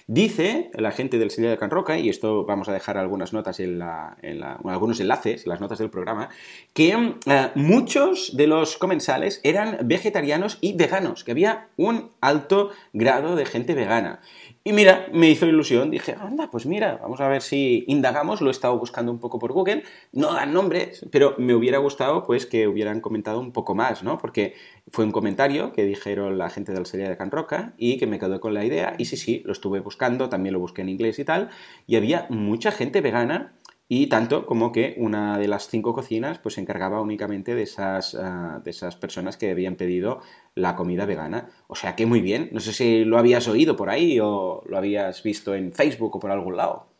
Dice 0.07 0.69
la 0.73 0.91
gente 0.91 1.17
del 1.17 1.31
Señor 1.31 1.51
de 1.51 1.57
Can 1.57 1.69
Roca, 1.71 1.97
y 1.97 2.09
esto 2.09 2.45
vamos 2.45 2.67
a 2.67 2.73
dejar 2.73 2.97
algunas 2.97 3.31
notas 3.31 3.59
en 3.61 3.79
la, 3.79 4.17
en 4.21 4.39
la- 4.41 4.59
algunos 4.65 4.99
enlaces, 4.99 5.45
en 5.45 5.49
las 5.49 5.61
notas 5.61 5.79
del 5.79 5.89
programa, 5.89 6.29
que 6.73 6.89
eh, 7.25 7.51
muchos 7.55 8.35
de 8.35 8.47
los 8.47 8.77
comensales 8.77 9.39
eran 9.43 9.77
vegetarianos 9.83 10.57
y 10.59 10.73
veganos, 10.73 11.23
que 11.23 11.31
había 11.31 11.69
un 11.77 12.11
alto 12.19 12.71
grado 12.91 13.35
de 13.37 13.45
gente 13.45 13.75
vegana. 13.75 14.19
Y 14.65 14.71
mira, 14.71 15.07
me 15.11 15.29
hizo 15.29 15.45
ilusión, 15.45 15.91
dije, 15.91 16.15
anda, 16.17 16.49
pues 16.49 16.65
mira, 16.65 16.97
vamos 17.01 17.19
a 17.19 17.27
ver 17.27 17.41
si 17.41 17.83
indagamos, 17.87 18.39
lo 18.39 18.47
he 18.47 18.51
estado 18.51 18.79
buscando 18.79 19.11
un 19.11 19.19
poco 19.19 19.37
por 19.37 19.51
Google, 19.51 19.83
no 20.13 20.33
dan 20.33 20.53
nombres, 20.53 21.05
pero 21.11 21.35
me 21.37 21.53
hubiera 21.53 21.79
gustado 21.79 22.23
pues 22.23 22.45
que 22.45 22.65
hubieran 22.69 23.01
comentado 23.01 23.41
un 23.41 23.51
poco 23.51 23.75
más, 23.75 24.03
¿no? 24.03 24.17
Porque 24.17 24.53
fue 24.89 25.03
un 25.03 25.11
comentario 25.11 25.73
que 25.73 25.83
dijeron 25.83 26.37
la 26.37 26.49
gente 26.49 26.71
del 26.71 26.85
Serie 26.85 27.09
de 27.09 27.17
Can 27.17 27.29
Roca 27.29 27.73
y 27.77 27.97
que 27.97 28.07
me 28.07 28.19
quedó 28.19 28.39
con 28.39 28.53
la 28.53 28.63
idea, 28.63 28.95
y 28.97 29.03
sí, 29.03 29.17
sí, 29.17 29.41
lo 29.43 29.51
estuve 29.51 29.81
buscando, 29.81 30.29
también 30.29 30.53
lo 30.53 30.59
busqué 30.59 30.81
en 30.81 30.87
inglés 30.87 31.19
y 31.19 31.25
tal, 31.25 31.49
y 31.85 31.97
había 31.97 32.25
mucha 32.29 32.71
gente 32.71 33.01
vegana 33.01 33.51
y 33.87 34.07
tanto 34.07 34.45
como 34.45 34.71
que 34.71 34.95
una 34.97 35.37
de 35.37 35.47
las 35.47 35.67
cinco 35.67 35.93
cocinas 35.93 36.39
pues 36.39 36.55
se 36.55 36.61
encargaba 36.61 37.01
únicamente 37.01 37.53
de 37.53 37.63
esas, 37.63 38.15
ah, 38.15 38.61
de 38.63 38.71
esas 38.71 38.95
personas 38.95 39.37
que 39.37 39.51
habían 39.51 39.75
pedido 39.75 40.21
la 40.55 40.75
comida 40.75 41.05
vegana. 41.05 41.49
O 41.67 41.75
sea 41.75 41.95
que 41.95 42.05
muy 42.05 42.21
bien. 42.21 42.49
No 42.53 42.59
sé 42.59 42.73
si 42.73 43.05
lo 43.05 43.17
habías 43.17 43.47
oído 43.47 43.75
por 43.75 43.89
ahí 43.89 44.19
o 44.21 44.63
lo 44.67 44.77
habías 44.77 45.21
visto 45.21 45.53
en 45.53 45.73
Facebook 45.73 46.15
o 46.15 46.19
por 46.19 46.31
algún 46.31 46.55
lado. 46.55 46.93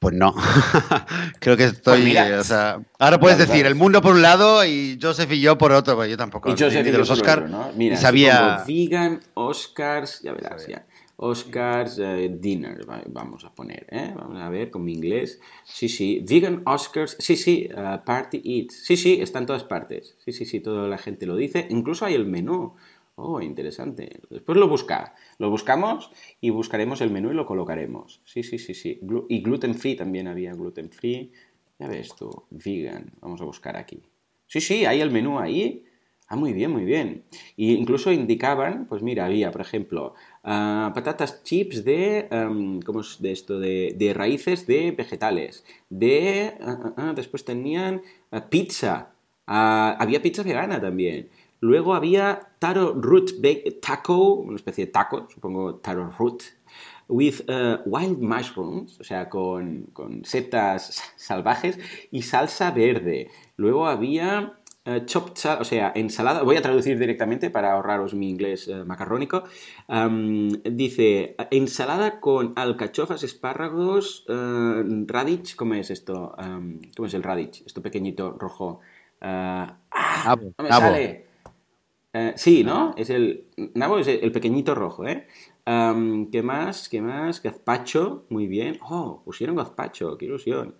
Pues 0.00 0.14
no. 0.14 0.34
Creo 1.40 1.58
que 1.58 1.64
estoy. 1.64 2.14
Pues 2.14 2.32
o 2.32 2.44
sea, 2.44 2.80
ahora 2.98 3.20
puedes 3.20 3.36
decir 3.36 3.66
el 3.66 3.74
mundo 3.74 4.00
por 4.00 4.14
un 4.14 4.22
lado 4.22 4.64
y 4.64 4.98
Joseph 5.00 5.30
y 5.32 5.42
yo 5.42 5.58
por 5.58 5.72
otro, 5.72 5.94
pues 5.94 6.08
yo 6.08 6.16
tampoco. 6.16 6.48
Y 6.48 6.52
Joseph 6.52 6.84
de 6.84 6.96
los 6.96 7.10
Oscars. 7.10 7.50
¿no? 7.50 7.70
Mira, 7.76 7.98
sabía. 7.98 8.64
Vegan, 8.66 9.20
Oscars, 9.34 10.22
ya 10.22 10.32
verás, 10.32 10.66
ya. 10.66 10.86
Oscars 11.22 11.98
eh, 11.98 12.34
Dinner, 12.40 12.86
vamos 13.08 13.44
a 13.44 13.54
poner, 13.54 13.86
¿eh? 13.90 14.12
Vamos 14.16 14.40
a 14.40 14.48
ver 14.48 14.70
con 14.70 14.82
mi 14.82 14.94
inglés. 14.94 15.38
Sí, 15.64 15.90
sí, 15.90 16.24
Vegan 16.26 16.62
Oscars, 16.64 17.16
sí, 17.18 17.36
sí, 17.36 17.68
uh, 17.74 18.02
Party 18.04 18.40
Eats. 18.42 18.86
Sí, 18.86 18.96
sí, 18.96 19.20
está 19.20 19.38
en 19.38 19.44
todas 19.44 19.64
partes. 19.64 20.16
Sí, 20.24 20.32
sí, 20.32 20.46
sí, 20.46 20.60
toda 20.60 20.88
la 20.88 20.96
gente 20.96 21.26
lo 21.26 21.36
dice. 21.36 21.66
Incluso 21.68 22.06
hay 22.06 22.14
el 22.14 22.24
menú. 22.24 22.74
Oh, 23.16 23.42
interesante. 23.42 24.20
Después 24.30 24.56
lo 24.56 24.66
busca. 24.66 25.14
Lo 25.36 25.50
buscamos 25.50 26.10
y 26.40 26.48
buscaremos 26.48 27.02
el 27.02 27.10
menú 27.10 27.32
y 27.32 27.34
lo 27.34 27.44
colocaremos. 27.44 28.22
Sí, 28.24 28.42
sí, 28.42 28.58
sí, 28.58 28.72
sí. 28.72 28.98
y 29.28 29.42
gluten 29.42 29.74
free 29.74 29.96
también 29.96 30.26
había 30.26 30.54
gluten 30.54 30.90
free. 30.90 31.32
Ya 31.78 31.86
ves 31.86 32.14
tú, 32.16 32.30
vegan. 32.48 33.12
Vamos 33.20 33.42
a 33.42 33.44
buscar 33.44 33.76
aquí. 33.76 34.02
Sí, 34.46 34.62
sí, 34.62 34.86
hay 34.86 35.02
el 35.02 35.10
menú 35.10 35.38
ahí. 35.38 35.84
Ah, 36.32 36.36
muy 36.36 36.52
bien, 36.52 36.70
muy 36.70 36.84
bien. 36.84 37.24
Y 37.56 37.72
incluso 37.74 38.12
indicaban, 38.12 38.86
pues 38.86 39.02
mira, 39.02 39.24
había, 39.26 39.50
por 39.50 39.62
ejemplo, 39.62 40.14
ah, 40.44 40.92
patatas 40.94 41.42
chips 41.42 41.84
de, 41.84 42.28
um, 42.30 42.80
¿cómo 42.82 43.00
es 43.00 43.20
de 43.20 43.32
esto? 43.32 43.58
De, 43.58 44.12
raíces 44.14 44.64
de 44.64 44.92
vegetales. 44.92 45.64
De, 45.88 46.54
ah, 46.60 46.92
ah, 46.96 47.12
después 47.16 47.44
tenían 47.44 48.02
pizza. 48.48 49.10
había 49.46 50.22
pizza 50.22 50.44
vegana 50.44 50.80
también. 50.80 51.28
Luego 51.58 51.94
había 51.94 52.40
taro 52.60 52.94
root 52.94 53.32
taco, 53.82 54.34
una 54.34 54.56
especie 54.56 54.86
de 54.86 54.92
taco, 54.92 55.26
supongo 55.34 55.76
taro 55.76 56.12
root, 56.16 56.44
with 57.08 57.40
uh, 57.48 57.78
wild 57.84 58.20
mushrooms, 58.20 59.00
o 59.00 59.04
sea, 59.04 59.28
con, 59.28 59.88
con, 59.92 60.24
setas 60.24 61.02
salvajes 61.16 61.78
y 62.12 62.22
salsa 62.22 62.70
verde. 62.70 63.30
Luego 63.56 63.86
había 63.88 64.59
uh, 64.86 65.04
chopped, 65.04 65.44
o 65.60 65.64
sea, 65.64 65.92
ensalada, 65.94 66.42
voy 66.42 66.56
a 66.56 66.62
traducir 66.62 66.98
directamente 66.98 67.50
para 67.50 67.72
ahorraros 67.72 68.14
mi 68.14 68.28
inglés 68.30 68.68
uh, 68.68 68.84
macarrónico. 68.84 69.44
Um, 69.88 70.50
dice, 70.62 71.36
ensalada 71.50 72.20
con 72.20 72.52
alcachofas, 72.56 73.22
espárragos, 73.22 74.24
radish, 74.26 75.56
¿cómo 75.56 75.74
es 75.74 75.90
esto? 75.90 76.34
Um, 76.38 76.80
¿Cómo 76.96 77.06
es 77.06 77.14
el 77.14 77.22
radish? 77.22 77.62
Esto 77.66 77.82
pequeñito 77.82 78.32
rojo. 78.38 78.80
ah, 79.20 79.76
no 80.58 80.64
me 80.64 80.68
sale. 80.68 81.30
Eh, 82.12 82.32
sí, 82.36 82.64
¿no? 82.64 82.94
Es 82.96 83.10
el. 83.10 83.46
Nabo 83.74 83.98
es 83.98 84.08
el, 84.08 84.32
pequeñito 84.32 84.74
rojo, 84.74 85.06
¿eh? 85.06 85.26
¿Qué 85.64 86.42
más? 86.42 86.88
¿Qué 86.88 87.00
más? 87.00 87.40
Gazpacho, 87.42 88.24
muy 88.30 88.48
bien. 88.48 88.78
Oh, 88.82 89.22
pusieron 89.24 89.56
gazpacho, 89.56 90.18
qué 90.18 90.24
ilusión. 90.24 90.74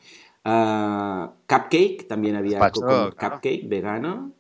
Ah, 0.53 1.33
cupcake, 1.47 2.09
también 2.09 2.35
había 2.35 2.59
cupcake 2.59 3.69
vegano. 3.69 4.33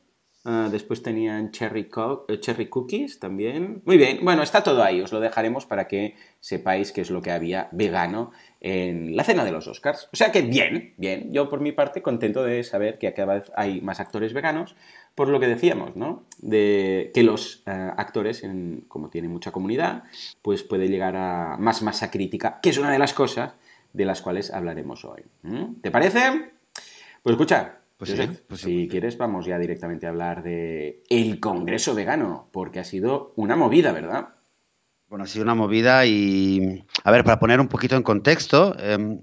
Ah, 0.44 0.68
después 0.72 1.02
tenían 1.02 1.52
cherry, 1.52 1.88
eh, 2.28 2.40
cherry 2.40 2.66
cookies 2.68 3.20
también. 3.20 3.82
Muy 3.84 3.96
bien, 3.96 4.18
bueno, 4.22 4.42
está 4.42 4.62
todo 4.64 4.82
ahí, 4.82 5.00
os 5.02 5.12
lo 5.12 5.20
dejaremos 5.20 5.66
para 5.66 5.86
que 5.86 6.16
sepáis 6.40 6.90
qué 6.90 7.02
es 7.02 7.10
lo 7.10 7.22
que 7.22 7.30
había 7.30 7.68
vegano 7.70 8.32
en 8.60 9.14
la 9.14 9.22
cena 9.22 9.44
de 9.44 9.52
los 9.52 9.68
Oscars. 9.68 10.08
O 10.12 10.16
sea 10.16 10.32
que 10.32 10.42
bien, 10.42 10.94
bien, 10.96 11.32
yo 11.32 11.48
por 11.48 11.60
mi 11.60 11.70
parte 11.70 12.02
contento 12.02 12.42
de 12.42 12.64
saber 12.64 12.98
que 12.98 13.12
cada 13.12 13.34
vez 13.34 13.52
hay 13.54 13.80
más 13.80 14.00
actores 14.00 14.32
veganos, 14.32 14.74
por 15.14 15.28
lo 15.28 15.38
que 15.38 15.46
decíamos, 15.46 15.94
¿no? 15.94 16.24
De 16.38 17.12
que 17.14 17.22
los 17.22 17.62
eh, 17.66 17.70
actores, 17.70 18.42
como 18.88 19.10
tienen 19.10 19.30
mucha 19.30 19.52
comunidad, 19.52 20.04
pues 20.42 20.64
puede 20.64 20.88
llegar 20.88 21.14
a 21.14 21.56
más 21.58 21.82
masa 21.82 22.10
crítica, 22.10 22.58
que 22.62 22.70
es 22.70 22.78
una 22.78 22.90
de 22.90 22.98
las 22.98 23.14
cosas 23.14 23.52
de 23.92 24.04
las 24.04 24.22
cuales 24.22 24.52
hablaremos 24.52 25.04
hoy. 25.04 25.22
¿Te 25.82 25.90
parece? 25.90 26.52
Pues 27.22 27.34
escucha, 27.34 27.80
pues, 27.96 28.14
pues 28.48 28.60
si 28.62 28.88
quieres 28.88 29.18
vamos 29.18 29.44
ya 29.44 29.58
directamente 29.58 30.06
a 30.06 30.10
hablar 30.10 30.42
de 30.42 31.02
el 31.10 31.38
Congreso 31.38 31.94
Vegano, 31.94 32.48
porque 32.52 32.80
ha 32.80 32.84
sido 32.84 33.32
una 33.36 33.56
movida, 33.56 33.92
¿verdad? 33.92 34.28
Bueno, 35.08 35.24
ha 35.24 35.26
sido 35.26 35.42
una 35.42 35.54
movida 35.54 36.06
y, 36.06 36.84
a 37.04 37.10
ver, 37.10 37.24
para 37.24 37.38
poner 37.38 37.60
un 37.60 37.68
poquito 37.68 37.96
en 37.96 38.02
contexto, 38.02 38.76
em, 38.78 39.22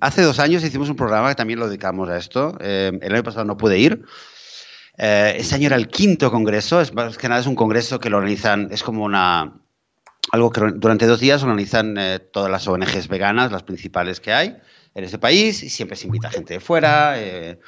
hace 0.00 0.22
dos 0.22 0.40
años 0.40 0.64
hicimos 0.64 0.90
un 0.90 0.96
programa 0.96 1.28
que 1.28 1.36
también 1.36 1.58
lo 1.58 1.68
dedicamos 1.68 2.08
a 2.08 2.16
esto. 2.16 2.58
Em, 2.60 2.98
el 3.00 3.14
año 3.14 3.22
pasado 3.22 3.44
no 3.44 3.56
pude 3.56 3.78
ir, 3.78 4.04
eh, 4.98 5.36
ese 5.38 5.54
año 5.54 5.68
era 5.68 5.76
el 5.76 5.88
quinto 5.88 6.30
congreso, 6.30 6.80
es 6.80 6.92
más 6.92 7.16
que 7.16 7.28
nada 7.28 7.40
es 7.40 7.46
un 7.46 7.54
congreso 7.54 7.98
que 7.98 8.10
lo 8.10 8.18
organizan, 8.18 8.68
es 8.72 8.82
como 8.82 9.04
una 9.04 9.54
algo 10.30 10.50
que 10.50 10.60
durante 10.74 11.06
dos 11.06 11.20
días 11.20 11.42
organizan 11.42 11.96
eh, 11.98 12.18
todas 12.18 12.50
las 12.50 12.66
ONGs 12.68 13.08
veganas, 13.08 13.50
las 13.50 13.62
principales 13.62 14.20
que 14.20 14.32
hay 14.32 14.56
en 14.94 15.04
ese 15.04 15.18
país, 15.18 15.62
y 15.62 15.68
siempre 15.68 15.96
se 15.96 16.06
invita 16.06 16.30
gente 16.30 16.54
de 16.54 16.60
fuera. 16.60 17.20
Eh, 17.20 17.58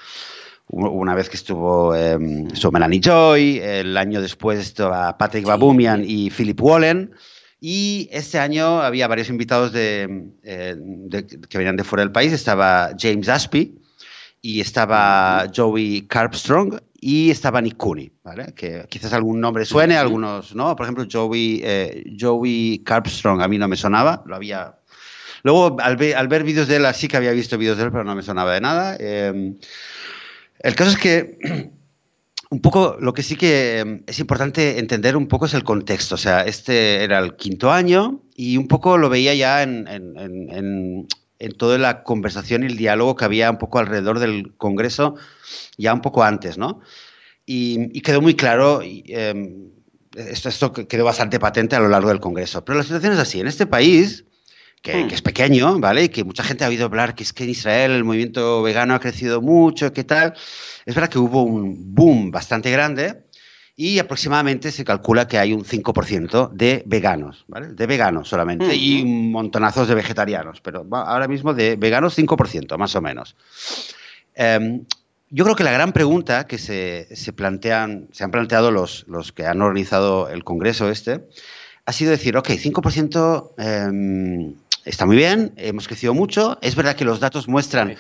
una 0.68 1.14
vez 1.14 1.28
que 1.28 1.36
estuvo, 1.36 1.94
eh, 1.94 2.18
Melanie 2.18 3.00
Joy, 3.00 3.58
el 3.58 3.96
año 3.96 4.22
después 4.22 4.58
estaba 4.58 5.18
Patrick 5.18 5.44
Babumian 5.44 6.04
y 6.06 6.30
Philip 6.30 6.60
Wallen. 6.60 7.12
Y 7.60 8.08
este 8.12 8.38
año 8.38 8.80
había 8.80 9.08
varios 9.08 9.28
invitados 9.28 9.72
de, 9.72 10.26
que 10.42 11.58
venían 11.58 11.76
de 11.76 11.84
fuera 11.84 12.02
del 12.02 12.12
país. 12.12 12.32
Estaba 12.32 12.90
James 12.98 13.28
Aspey 13.28 13.74
y 14.42 14.60
estaba 14.60 15.46
Joey 15.54 16.02
Carpstrong 16.02 16.78
y 17.06 17.30
estaba 17.30 17.60
Nick 17.60 17.76
Cooney, 17.76 18.10
¿vale? 18.22 18.54
Que 18.56 18.86
quizás 18.88 19.12
algún 19.12 19.38
nombre 19.38 19.66
suene, 19.66 19.98
algunos 19.98 20.54
no. 20.54 20.74
Por 20.74 20.86
ejemplo, 20.86 21.04
Joey, 21.10 21.60
eh, 21.62 22.02
Joey 22.18 22.82
Carpstrong 22.82 23.42
a 23.42 23.46
mí 23.46 23.58
no 23.58 23.68
me 23.68 23.76
sonaba, 23.76 24.22
lo 24.24 24.34
había... 24.34 24.78
Luego, 25.42 25.76
al, 25.80 25.98
ver 25.98 26.44
vídeos 26.44 26.66
de 26.66 26.76
él, 26.76 26.86
sí 26.94 27.06
que 27.06 27.18
había 27.18 27.32
visto 27.32 27.58
vídeos 27.58 27.76
de 27.76 27.84
él, 27.84 27.92
pero 27.92 28.04
no 28.04 28.14
me 28.14 28.22
sonaba 28.22 28.54
de 28.54 28.62
nada. 28.62 28.96
Em, 28.98 29.58
el 30.60 30.74
caso 30.74 30.92
es 30.92 30.96
que 30.96 31.36
un 32.50 32.62
poco 32.62 32.96
lo 32.98 33.12
que 33.12 33.22
sí 33.22 33.36
que 33.36 33.80
em, 33.80 34.02
es 34.06 34.18
importante 34.18 34.78
entender 34.78 35.14
un 35.14 35.28
poco 35.28 35.44
es 35.44 35.52
el 35.52 35.62
contexto. 35.62 36.14
O 36.14 36.18
sea, 36.18 36.40
este 36.46 37.04
era 37.04 37.18
el 37.18 37.36
quinto 37.36 37.70
año 37.70 38.22
y 38.34 38.56
un 38.56 38.66
poco 38.66 38.96
lo 38.96 39.10
veía 39.10 39.34
ya 39.34 39.62
en, 39.62 39.86
en, 39.88 40.16
en 40.16 41.06
toda 41.52 41.78
la 41.78 42.02
conversación 42.02 42.62
y 42.62 42.66
el 42.66 42.76
diálogo 42.76 43.16
que 43.16 43.24
había 43.24 43.50
un 43.50 43.58
poco 43.58 43.78
alrededor 43.78 44.18
del 44.18 44.54
Congreso 44.56 45.16
ya 45.76 45.92
un 45.92 46.00
poco 46.00 46.22
antes, 46.22 46.58
¿no? 46.58 46.80
Y, 47.46 48.00
quedó 48.00 48.22
muy 48.22 48.34
claro, 48.34 48.80
em, 48.82 49.70
esto, 50.16 50.48
esto, 50.48 50.72
quedó 50.72 51.04
bastante 51.04 51.38
patente 51.38 51.76
a 51.76 51.80
lo 51.80 51.88
largo 51.88 52.08
del 52.08 52.20
Congreso. 52.20 52.64
Pero 52.64 52.78
la 52.78 52.84
situación 52.84 53.12
es 53.12 53.18
así, 53.18 53.40
en 53.40 53.48
este 53.48 53.66
país, 53.66 54.24
que, 54.80 55.04
hmm. 55.04 55.08
que, 55.08 55.14
es 55.14 55.22
pequeño, 55.22 55.78
¿vale? 55.78 56.04
Y 56.04 56.08
que 56.08 56.24
mucha 56.24 56.42
gente 56.42 56.64
ha 56.64 56.68
oído 56.68 56.86
hablar 56.86 57.14
que 57.14 57.22
es 57.22 57.32
que 57.32 57.44
en 57.44 57.50
Israel 57.50 57.92
el 57.92 58.04
movimiento 58.04 58.62
vegano 58.62 58.94
ha 58.94 59.00
crecido 59.00 59.42
mucho, 59.42 59.92
¿qué 59.92 60.04
tal? 60.04 60.34
Es 60.86 60.94
verdad 60.94 61.10
que 61.10 61.18
hubo 61.18 61.42
un 61.42 61.94
boom 61.94 62.30
bastante 62.30 62.70
grande, 62.70 63.23
y 63.76 63.98
aproximadamente 63.98 64.70
se 64.70 64.84
calcula 64.84 65.26
que 65.26 65.38
hay 65.38 65.52
un 65.52 65.64
5% 65.64 66.50
de 66.50 66.82
veganos, 66.86 67.44
¿vale? 67.48 67.68
De 67.68 67.86
veganos 67.86 68.28
solamente, 68.28 68.74
y 68.76 69.04
montonazos 69.04 69.88
de 69.88 69.96
vegetarianos, 69.96 70.60
pero 70.60 70.86
ahora 70.92 71.26
mismo 71.26 71.54
de 71.54 71.76
veganos 71.76 72.16
5%, 72.16 72.76
más 72.78 72.94
o 72.94 73.00
menos. 73.00 73.34
Em, 74.34 74.84
yo 75.30 75.44
creo 75.44 75.56
que 75.56 75.64
la 75.64 75.72
gran 75.72 75.92
pregunta 75.92 76.46
que 76.46 76.58
se, 76.58 77.32
plantean, 77.34 78.08
se 78.12 78.22
han 78.22 78.30
planteado 78.30 78.70
los, 78.70 79.04
los, 79.08 79.32
que 79.32 79.46
han 79.46 79.60
organizado 79.60 80.28
el 80.28 80.44
congreso 80.44 80.88
este, 80.88 81.24
ha 81.84 81.92
sido 81.92 82.12
decir, 82.12 82.36
ok, 82.36 82.50
5% 82.50 83.54
em, 83.58 84.54
está 84.84 85.04
muy 85.04 85.16
bien, 85.16 85.52
hemos 85.56 85.88
crecido 85.88 86.14
mucho, 86.14 86.58
es 86.62 86.76
verdad 86.76 86.94
que 86.94 87.04
los 87.04 87.18
datos 87.18 87.48
muestran 87.48 87.96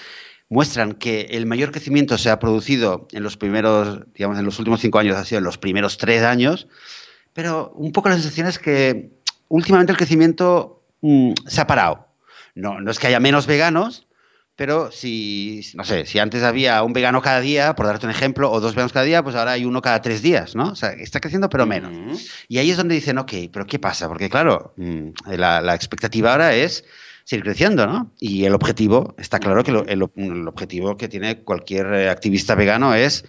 muestran 0.48 0.92
que 0.92 1.22
el 1.30 1.46
mayor 1.46 1.70
crecimiento 1.70 2.18
se 2.18 2.30
ha 2.30 2.38
producido 2.38 3.08
en 3.12 3.22
los 3.22 3.36
primeros, 3.36 4.00
digamos, 4.14 4.38
en 4.38 4.44
los 4.44 4.58
últimos 4.58 4.80
cinco 4.80 4.98
años, 4.98 5.16
ha 5.16 5.24
sido 5.24 5.38
en 5.38 5.44
los 5.44 5.58
primeros 5.58 5.98
tres 5.98 6.22
años, 6.22 6.68
pero 7.32 7.72
un 7.76 7.92
poco 7.92 8.08
la 8.08 8.16
sensación 8.16 8.46
es 8.46 8.58
que 8.58 9.10
últimamente 9.48 9.92
el 9.92 9.98
crecimiento 9.98 10.82
mm, 11.00 11.32
se 11.46 11.60
ha 11.60 11.66
parado. 11.66 12.08
No, 12.54 12.80
no 12.80 12.90
es 12.90 12.98
que 12.98 13.08
haya 13.08 13.18
menos 13.18 13.46
veganos, 13.46 14.06
pero 14.56 14.92
si, 14.92 15.62
no 15.74 15.82
sé, 15.82 16.06
si 16.06 16.20
antes 16.20 16.44
había 16.44 16.84
un 16.84 16.92
vegano 16.92 17.20
cada 17.20 17.40
día, 17.40 17.74
por 17.74 17.86
darte 17.86 18.06
un 18.06 18.12
ejemplo, 18.12 18.52
o 18.52 18.60
dos 18.60 18.76
veganos 18.76 18.92
cada 18.92 19.04
día, 19.04 19.24
pues 19.24 19.34
ahora 19.34 19.52
hay 19.52 19.64
uno 19.64 19.82
cada 19.82 20.00
tres 20.00 20.22
días, 20.22 20.54
¿no? 20.54 20.68
O 20.68 20.76
sea, 20.76 20.90
está 20.90 21.18
creciendo, 21.18 21.48
pero 21.48 21.66
menos. 21.66 22.30
Y 22.46 22.58
ahí 22.58 22.70
es 22.70 22.76
donde 22.76 22.94
dicen, 22.94 23.18
ok, 23.18 23.32
pero 23.52 23.66
¿qué 23.66 23.80
pasa? 23.80 24.06
Porque 24.06 24.30
claro, 24.30 24.72
mm, 24.76 25.08
la, 25.36 25.60
la 25.60 25.74
expectativa 25.74 26.30
ahora 26.30 26.54
es 26.54 26.84
seguir 27.24 27.44
creciendo, 27.44 27.86
¿no? 27.86 28.12
Y 28.20 28.44
el 28.44 28.54
objetivo, 28.54 29.14
está 29.18 29.40
claro 29.40 29.64
que 29.64 29.70
el, 29.70 30.02
objetivo 30.46 30.96
que 30.96 31.08
tiene 31.08 31.42
cualquier 31.42 31.86
eh, 31.94 32.10
activista 32.10 32.54
vegano 32.54 32.94
es, 32.94 33.24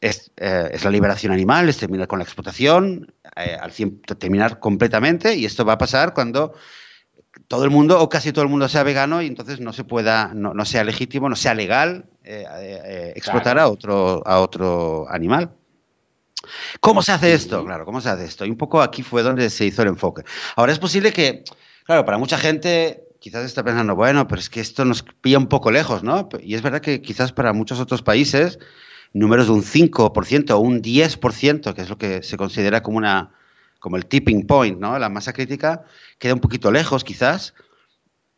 es, 0.00 0.32
eh, 0.38 0.70
es, 0.72 0.82
la 0.82 0.90
liberación 0.90 1.32
animal, 1.32 1.68
es 1.68 1.76
terminar 1.76 2.08
con 2.08 2.18
la 2.18 2.24
explotación, 2.24 3.14
eh, 3.36 3.56
al 3.60 3.72
terminar 4.18 4.58
completamente, 4.58 5.36
y 5.36 5.44
esto 5.44 5.64
va 5.64 5.74
a 5.74 5.78
pasar 5.78 6.14
cuando 6.14 6.54
todo 7.48 7.64
el 7.64 7.70
mundo 7.70 8.00
o 8.00 8.08
casi 8.08 8.32
todo 8.32 8.44
el 8.44 8.50
mundo 8.50 8.68
sea 8.68 8.82
vegano 8.82 9.20
y 9.20 9.26
entonces 9.26 9.60
no 9.60 9.74
se 9.74 9.84
pueda, 9.84 10.32
no, 10.34 10.64
sea 10.64 10.84
legítimo, 10.84 11.28
no 11.28 11.36
sea 11.36 11.54
legal 11.54 12.06
explotar 12.22 13.58
a, 13.58 13.68
otro, 13.68 14.22
a 14.26 14.40
otro 14.40 15.06
animal. 15.10 15.50
¿Cómo 16.80 17.02
se 17.02 17.12
hace 17.12 17.32
esto? 17.32 17.64
Claro, 17.64 17.84
¿cómo 17.84 18.00
se 18.00 18.08
hace 18.08 18.24
esto? 18.24 18.44
Y 18.44 18.50
un 18.50 18.56
poco 18.56 18.82
aquí 18.82 19.02
fue 19.02 19.22
donde 19.22 19.48
se 19.50 19.64
hizo 19.64 19.82
el 19.82 19.88
enfoque. 19.88 20.22
Ahora 20.56 20.72
es 20.72 20.78
posible 20.78 21.12
que 21.12 21.44
Claro, 21.84 22.04
para 22.04 22.18
mucha 22.18 22.38
gente 22.38 23.04
quizás 23.20 23.44
está 23.44 23.62
pensando, 23.62 23.94
bueno, 23.94 24.26
pero 24.26 24.40
es 24.40 24.50
que 24.50 24.60
esto 24.60 24.84
nos 24.84 25.02
pilla 25.02 25.38
un 25.38 25.46
poco 25.46 25.70
lejos, 25.70 26.02
¿no? 26.02 26.28
Y 26.42 26.54
es 26.54 26.62
verdad 26.62 26.80
que 26.80 27.00
quizás 27.00 27.32
para 27.32 27.52
muchos 27.52 27.78
otros 27.78 28.02
países, 28.02 28.58
números 29.12 29.46
de 29.46 29.52
un 29.52 29.62
5% 29.62 30.50
o 30.50 30.58
un 30.58 30.82
10%, 30.82 31.74
que 31.74 31.82
es 31.82 31.88
lo 31.88 31.98
que 31.98 32.22
se 32.22 32.36
considera 32.36 32.82
como 32.82 32.98
una 32.98 33.30
como 33.78 33.96
el 33.96 34.06
tipping 34.06 34.46
point, 34.46 34.78
¿no? 34.78 34.96
La 34.98 35.08
masa 35.08 35.32
crítica 35.32 35.82
queda 36.18 36.34
un 36.34 36.40
poquito 36.40 36.70
lejos, 36.70 37.02
quizás, 37.02 37.52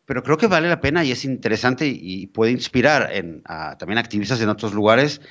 pero 0.05 0.23
creo 0.23 0.37
que 0.37 0.47
vale 0.47 0.67
la 0.67 0.81
pena 0.81 1.03
y 1.05 1.11
es 1.11 1.23
interesante 1.23 1.87
y, 1.87 2.27
puede 2.27 2.51
inspirar 2.51 3.11
en, 3.13 3.43
a, 3.45 3.77
también 3.77 3.99
activistas 3.99 4.41
en 4.41 4.49
otros 4.49 4.73
lugares 4.73 5.21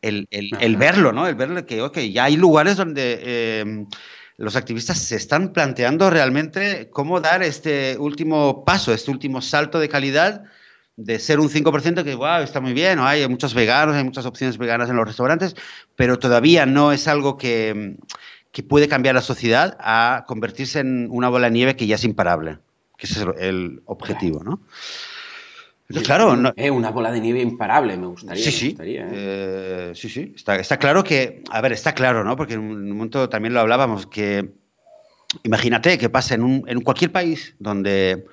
el, 0.00 0.28
el, 0.30 0.76
verlo, 0.76 1.12
¿no? 1.12 1.26
El 1.26 1.34
verlo 1.34 1.66
que, 1.66 1.82
ok, 1.82 1.98
ya 1.98 2.24
hay 2.24 2.36
lugares 2.36 2.76
donde 2.76 3.20
eh, 3.22 3.86
los 4.36 4.56
activistas 4.56 4.98
se 4.98 5.16
están 5.16 5.52
planteando 5.52 6.10
realmente 6.10 6.88
cómo 6.90 7.20
dar 7.20 7.42
este 7.42 7.96
último 7.98 8.64
paso, 8.64 8.92
este 8.92 9.10
último 9.10 9.40
salto 9.40 9.78
de 9.78 9.88
calidad 9.88 10.44
de 10.96 11.18
ser 11.18 11.40
un 11.40 11.48
5% 11.48 12.04
que, 12.04 12.14
wow, 12.14 12.42
está 12.42 12.60
muy 12.60 12.72
bien, 12.72 12.98
hay 13.00 13.26
muchos 13.28 13.54
veganos, 13.54 13.96
hay 13.96 14.04
muchas 14.04 14.26
opciones 14.26 14.58
veganas 14.58 14.90
en 14.90 14.96
los 14.96 15.06
restaurantes, 15.06 15.56
pero 15.96 16.18
todavía 16.18 16.66
no 16.66 16.92
es 16.92 17.08
algo 17.08 17.36
que, 17.36 17.96
que 18.52 18.62
puede 18.62 18.88
cambiar 18.88 19.14
la 19.14 19.20
sociedad 19.20 19.76
a 19.80 20.24
convertirse 20.26 20.80
en 20.80 21.08
una 21.10 21.28
bola 21.28 21.48
de 21.48 21.52
nieve 21.52 21.76
que 21.76 21.86
ya 21.86 21.96
es 21.96 22.04
imparable, 22.04 22.58
que 22.96 23.06
ese 23.06 23.20
es 23.20 23.26
el 23.38 23.82
objetivo, 23.86 24.42
¿no? 24.44 24.60
Claro, 26.02 26.52
eh, 26.56 26.70
una 26.70 26.90
bola 26.90 27.10
de 27.10 27.20
nieve 27.20 27.40
imparable, 27.40 27.96
me 27.96 28.06
gustaría. 28.06 28.44
Sí, 28.44 28.50
sí. 28.50 28.76
¿eh? 28.80 29.08
Eh, 29.12 29.92
sí, 29.94 30.08
sí. 30.08 30.32
Está, 30.34 30.56
está, 30.56 30.78
claro 30.78 31.04
que, 31.04 31.42
a 31.50 31.60
ver, 31.60 31.72
está 31.72 31.94
claro, 31.94 32.24
¿no? 32.24 32.36
Porque 32.36 32.54
en 32.54 32.60
un 32.60 32.88
momento 32.90 33.28
también 33.28 33.54
lo 33.54 33.60
hablábamos, 33.60 34.06
que 34.06 34.52
imagínate 35.42 35.98
que 35.98 36.08
pasa 36.08 36.34
en, 36.34 36.42
un, 36.42 36.64
en 36.68 36.80
cualquier 36.80 37.12
país 37.12 37.54
donde, 37.58 38.24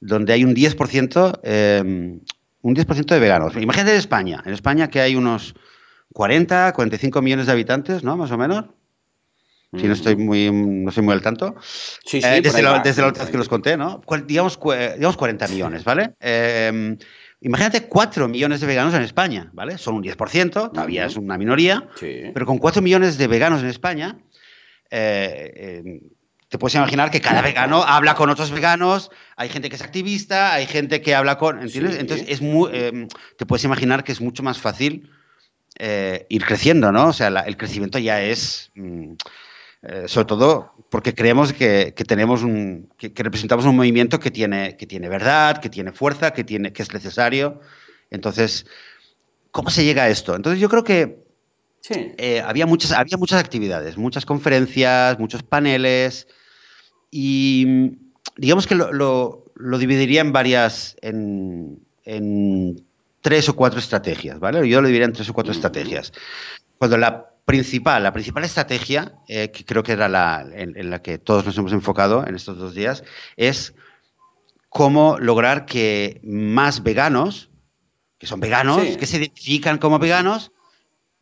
donde 0.00 0.32
hay 0.32 0.44
un 0.44 0.54
10%, 0.54 2.20
un 2.62 2.74
10 2.74 3.06
de 3.06 3.18
veganos. 3.18 3.56
Imagínate 3.56 3.92
en 3.92 3.98
España. 3.98 4.42
En 4.44 4.52
España 4.52 4.88
que 4.88 5.00
hay 5.00 5.16
unos 5.16 5.54
40, 6.12 6.72
45 6.72 7.22
millones 7.22 7.46
de 7.46 7.52
habitantes, 7.52 8.04
¿no? 8.04 8.16
Más 8.16 8.30
o 8.30 8.38
menos. 8.38 8.66
Si 9.76 9.86
no 9.86 9.92
estoy 9.92 10.16
muy, 10.16 10.50
no 10.50 10.90
soy 10.90 11.04
muy 11.04 11.14
al 11.14 11.22
tanto. 11.22 11.54
Sí, 11.62 12.20
sí, 12.20 12.28
desde, 12.42 12.60
la, 12.60 12.80
desde 12.80 13.02
la, 13.02 13.12
vez 13.12 13.30
que 13.30 13.38
los 13.38 13.48
conté, 13.48 13.76
¿no? 13.76 14.00
digamos, 14.26 14.58
digamos 14.96 15.16
40 15.16 15.46
millones, 15.46 15.84
¿vale? 15.84 16.14
Eh, 16.18 16.96
imagínate 17.40 17.86
4 17.86 18.26
millones 18.26 18.60
de 18.60 18.66
veganos 18.66 18.94
en 18.94 19.02
España, 19.02 19.48
¿vale? 19.52 19.78
Son 19.78 19.94
un 19.94 20.02
10%, 20.02 20.72
todavía 20.72 21.06
es 21.06 21.16
una 21.16 21.38
minoría, 21.38 21.86
pero 22.00 22.46
con 22.46 22.58
4 22.58 22.82
millones 22.82 23.16
de 23.16 23.28
veganos 23.28 23.62
en 23.62 23.68
España, 23.68 24.18
eh, 24.90 25.52
eh, 25.54 26.00
te 26.48 26.58
puedes 26.58 26.74
imaginar 26.74 27.12
que 27.12 27.20
cada 27.20 27.40
vegano 27.40 27.84
habla 27.84 28.16
con 28.16 28.28
otros 28.28 28.50
veganos, 28.50 29.12
hay 29.36 29.50
gente 29.50 29.68
que 29.68 29.76
es 29.76 29.82
activista, 29.82 30.52
hay 30.52 30.66
gente 30.66 31.00
que 31.00 31.14
habla 31.14 31.38
con, 31.38 31.62
¿entiendes? 31.62 31.96
Entonces 31.96 32.26
es 32.28 32.40
muy, 32.40 32.72
te 33.36 33.46
puedes 33.46 33.62
imaginar 33.62 34.02
que 34.02 34.10
es 34.10 34.20
mucho 34.20 34.42
más 34.42 34.58
fácil 34.58 35.08
ir 35.78 36.44
creciendo, 36.44 36.90
¿no? 36.90 37.06
O 37.06 37.12
sea, 37.12 37.28
el 37.28 37.56
crecimiento 37.56 38.00
ya 38.00 38.20
es... 38.20 38.72
Mm, 38.74 39.12
eh, 39.82 40.04
sobre 40.08 40.26
todo 40.26 40.74
porque 40.90 41.14
creemos 41.14 41.52
que, 41.52 41.92
tenemos 42.06 42.42
un, 42.42 42.90
que, 42.98 43.12
representamos 43.16 43.64
un 43.64 43.76
movimiento 43.76 44.18
que 44.18 44.30
tiene, 44.30 44.76
que 44.76 44.86
tiene 44.86 45.08
verdad, 45.08 45.58
que 45.58 45.70
tiene 45.70 45.92
fuerza, 45.92 46.32
que, 46.32 46.44
tiene, 46.44 46.72
que 46.72 46.82
es 46.82 46.92
necesario. 46.92 47.60
Entonces, 48.10 48.66
¿cómo 49.52 49.70
se 49.70 49.84
llega 49.84 50.04
a 50.04 50.08
esto? 50.08 50.34
Entonces 50.34 50.60
yo 50.60 50.68
creo 50.68 50.84
que 50.84 51.24
eh, 51.88 52.42
había, 52.44 52.66
muchas, 52.66 52.92
había 52.92 53.16
muchas 53.16 53.40
actividades, 53.40 53.96
muchas 53.96 54.26
conferencias, 54.26 55.18
muchos 55.18 55.42
paneles 55.42 56.26
y 57.10 57.96
digamos 58.36 58.66
que 58.66 58.74
lo, 58.74 59.44
dividiría 59.78 60.20
en 60.20 60.32
varias, 60.32 60.96
en, 61.00 61.78
en, 62.04 62.84
tres 63.22 63.48
o 63.48 63.56
cuatro 63.56 63.78
estrategias, 63.78 64.40
¿vale? 64.40 64.66
Yo 64.68 64.80
lo 64.80 64.88
dividiría 64.88 65.06
en 65.06 65.12
tres 65.12 65.28
o 65.28 65.34
cuatro 65.34 65.52
estrategias. 65.52 66.12
Cuando 66.78 66.96
la 66.96 67.29
principal, 67.50 68.02
la 68.02 68.12
principal 68.12 68.44
estrategia, 68.44 69.14
eh, 69.28 69.50
que 69.50 69.64
creo 69.64 69.82
que 69.82 69.92
era 69.92 70.08
la 70.08 70.46
en, 70.52 70.90
la 70.90 71.02
que 71.02 71.18
todos 71.18 71.44
nos 71.44 71.58
hemos 71.58 71.72
enfocado 71.72 72.26
en 72.26 72.34
estos 72.34 72.58
dos 72.58 72.74
días, 72.74 73.02
es 73.36 73.74
cómo 74.68 75.18
lograr 75.18 75.66
que 75.66 76.20
más 76.22 76.82
veganos, 76.82 77.50
que 78.18 78.26
son 78.26 78.40
veganos, 78.40 78.96
que 78.96 79.06
se 79.06 79.16
identifican 79.16 79.78
como 79.78 79.98
veganos, 79.98 80.52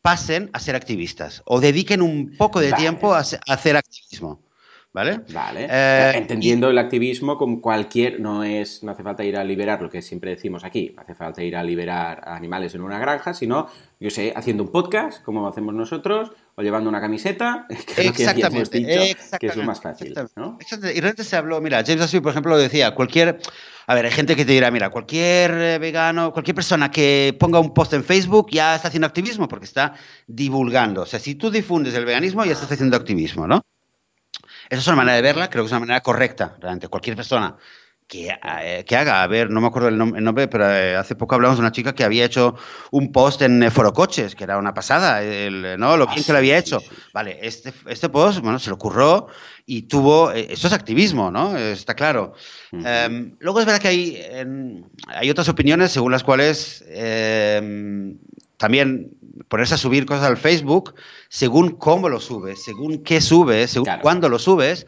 pasen 0.03 0.51
a 0.53 0.61
ser 0.61 0.77
activistas 0.77 1.43
o 1.47 1.61
dediquen 1.61 2.03
un 2.03 2.37
poco 2.37 2.61
de 2.61 2.73
tiempo 2.73 3.15
a, 3.15 3.21
hacer 3.21 3.77
activismo. 3.77 4.43
¿Vale? 4.99 5.21
Vale. 5.33 5.69
Eh, 5.71 6.13
Entendiendo 6.17 6.69
el 6.69 6.77
activismo 6.77 7.39
como 7.39 7.61
cualquier, 7.61 8.19
no 8.19 8.43
es, 8.43 8.83
no 8.83 8.91
hace 8.91 9.05
falta 9.05 9.23
ir 9.23 9.37
a 9.37 9.45
liberar 9.45 9.81
lo 9.81 9.89
que 9.89 10.03
siempre 10.03 10.33
decimos 10.33 10.65
aquí, 10.65 10.93
no 10.97 11.03
hace 11.03 11.15
falta 11.15 11.41
ir 11.41 11.55
a 11.55 11.63
liberar 11.63 12.21
animales 12.27 12.75
en 12.75 12.81
una 12.81 12.99
granja, 12.99 13.33
sino, 13.33 13.69
yo 14.01 14.11
sé, 14.11 14.33
haciendo 14.35 14.65
un 14.65 14.73
podcast, 14.73 15.23
como 15.23 15.47
hacemos 15.47 15.73
nosotros, 15.73 16.33
o 16.57 16.63
llevando 16.63 16.91
una 16.91 17.01
camiseta, 17.01 17.67
que 17.95 18.09
es 18.09 18.09
exactamente, 18.09 19.15
que 19.39 19.47
es 19.47 19.57
lo 19.57 19.63
más 19.63 19.81
fácil. 19.81 20.15
¿no? 20.35 20.59
Y 20.61 21.01
realmente 21.01 21.23
se 21.23 21.37
habló, 21.37 21.61
mira, 21.61 21.85
James 21.87 22.03
Ashley, 22.03 22.21
por 22.21 22.33
ejemplo, 22.33 22.59
decía, 22.59 22.93
cualquier, 22.97 23.39
a 23.87 23.95
ver, 23.95 24.07
hay 24.07 24.11
gente 24.11 24.35
que 24.35 24.45
te 24.45 24.51
dirá, 24.51 24.73
mira, 24.73 24.91
cualquier 24.91 25.53
eh, 25.53 25.79
vegano, 25.79 26.33
cualquier 26.33 26.57
persona 26.57 26.91
que 26.91 27.37
ponga 27.39 27.61
un 27.61 27.73
post 27.73 27.93
en 27.93 28.03
Facebook 28.03 28.49
ya 28.51 28.75
está 28.75 28.89
haciendo 28.89 29.07
activismo 29.07 29.47
porque 29.47 29.67
está 29.67 29.95
divulgando. 30.27 31.03
O 31.03 31.07
sea, 31.07 31.21
si 31.21 31.37
tú 31.37 31.53
difundes 31.53 31.95
el 31.95 32.05
veganismo, 32.05 32.45
ya 32.45 32.55
estás 32.55 32.73
haciendo 32.73 32.97
activismo, 32.97 33.47
¿no? 33.47 33.63
Esa 34.69 34.81
es 34.81 34.87
una 34.87 34.97
manera 34.97 35.17
de 35.17 35.23
verla, 35.23 35.49
creo 35.49 35.65
que 35.65 35.67
es 35.67 35.73
una 35.73 35.81
manera 35.81 36.01
correcta, 36.01 36.57
realmente. 36.61 36.89
Cualquier 36.89 37.17
persona 37.17 37.57
que, 38.09 38.29
eh, 38.29 38.85
que, 38.87 38.97
haga. 38.97 39.23
A 39.23 39.27
ver, 39.27 39.51
no 39.51 39.61
me 39.61 39.67
acuerdo 39.67 39.89
el, 39.89 39.99
nombre, 39.99 40.49
pero 40.49 40.69
eh, 40.71 40.97
hace 40.97 41.15
poco 41.15 41.35
hablamos 41.35 41.59
de 41.59 41.61
una 41.61 41.73
chica 41.73 41.95
que 41.95 42.05
había 42.05 42.25
hecho 42.25 42.57
un 42.91 43.13
post 43.13 43.43
en 43.43 43.63
eh, 43.63 43.71
Forocoches, 43.71 44.35
que 44.35 44.45
era 44.45 44.59
una 44.59 44.73
pasada, 44.73 45.21
¿no? 45.77 45.97
Lo 45.97 46.07
bien 46.07 46.25
que 46.25 46.33
lo 46.33 46.39
había 46.39 46.59
hecho. 46.59 46.81
Vale, 47.13 47.39
este, 47.43 47.73
este 47.87 48.09
post, 48.09 48.41
bueno, 48.41 48.59
se 48.59 48.71
le 48.71 48.75
ocurrió 48.75 49.29
y 49.67 49.83
tuvo. 49.83 50.31
eso 50.33 50.67
es 50.67 50.73
activismo, 50.73 51.31
¿no? 51.31 51.57
Está 51.57 51.95
claro. 51.95 52.33
Em, 52.73 53.37
luego 53.39 53.61
es 53.61 53.67
verdad 53.67 53.81
que 53.81 53.89
hay, 53.89 54.23
hay 55.07 55.31
otras 55.31 55.49
opiniones 55.51 55.93
según 55.93 56.13
las 56.13 56.25
cuales 56.25 56.83
em, 56.89 58.19
también 58.57 59.18
ponerse 59.49 59.75
a 59.75 59.79
subir 59.79 60.07
cosas 60.07 60.25
al 60.25 60.37
Facebook 60.37 60.95
según 61.29 61.71
cómo 61.77 62.09
lo 62.09 62.21
subes, 62.21 62.63
según 62.63 63.03
qué 63.03 63.21
subes, 63.21 63.71
según 63.71 63.89
cuándo 64.01 64.29
lo 64.29 64.39
subes. 64.39 64.87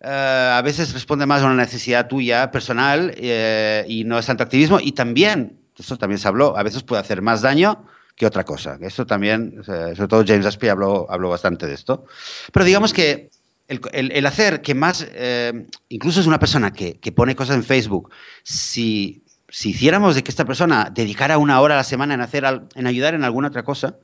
Eh, 0.00 0.52
a 0.54 0.60
veces 0.62 0.92
responde 0.92 1.26
más 1.26 1.42
a 1.42 1.46
una 1.46 1.54
necesidad 1.54 2.08
tuya 2.08 2.50
personal 2.50 3.14
eh, 3.16 3.84
y 3.88 4.04
no 4.04 4.18
es 4.18 4.26
tanto 4.26 4.42
activismo. 4.42 4.78
Y 4.80 4.92
también, 4.92 5.58
esto 5.78 5.96
también 5.96 6.18
se 6.18 6.28
habló, 6.28 6.56
a 6.56 6.62
veces 6.62 6.82
puede 6.82 7.00
hacer 7.00 7.22
más 7.22 7.42
daño 7.42 7.86
que 8.14 8.26
otra 8.26 8.44
cosa. 8.44 8.78
Esto 8.80 9.06
también, 9.06 9.62
sobre 9.64 10.08
todo 10.08 10.24
James 10.26 10.46
Aspey 10.46 10.70
habló, 10.70 11.06
habló 11.10 11.28
bastante 11.28 11.66
de 11.66 11.74
esto. 11.74 12.06
Pero 12.52 12.64
digamos 12.64 12.92
que 12.92 13.30
el, 13.68 14.12
el, 14.12 14.26
hacer 14.26 14.62
que 14.62 14.74
más, 14.74 15.06
eh, 15.12 15.66
incluso 15.88 16.20
es 16.20 16.26
una 16.26 16.38
persona 16.38 16.72
que, 16.72 16.98
que, 16.98 17.12
pone 17.12 17.34
cosas 17.34 17.56
en 17.56 17.64
Facebook, 17.64 18.10
si 18.42 19.25
si 19.48 19.70
hiciéramos 19.70 20.14
de 20.14 20.22
que 20.22 20.30
esta 20.30 20.44
persona 20.44 20.90
dedicara 20.92 21.38
una 21.38 21.60
hora 21.60 21.74
a 21.74 21.78
la 21.78 21.84
semana 21.84 22.14
en, 22.14 22.20
hacer, 22.20 22.44
en 22.74 22.86
ayudar 22.86 23.14
en 23.14 23.24
alguna 23.24 23.48
otra 23.48 23.62
cosa, 23.62 23.96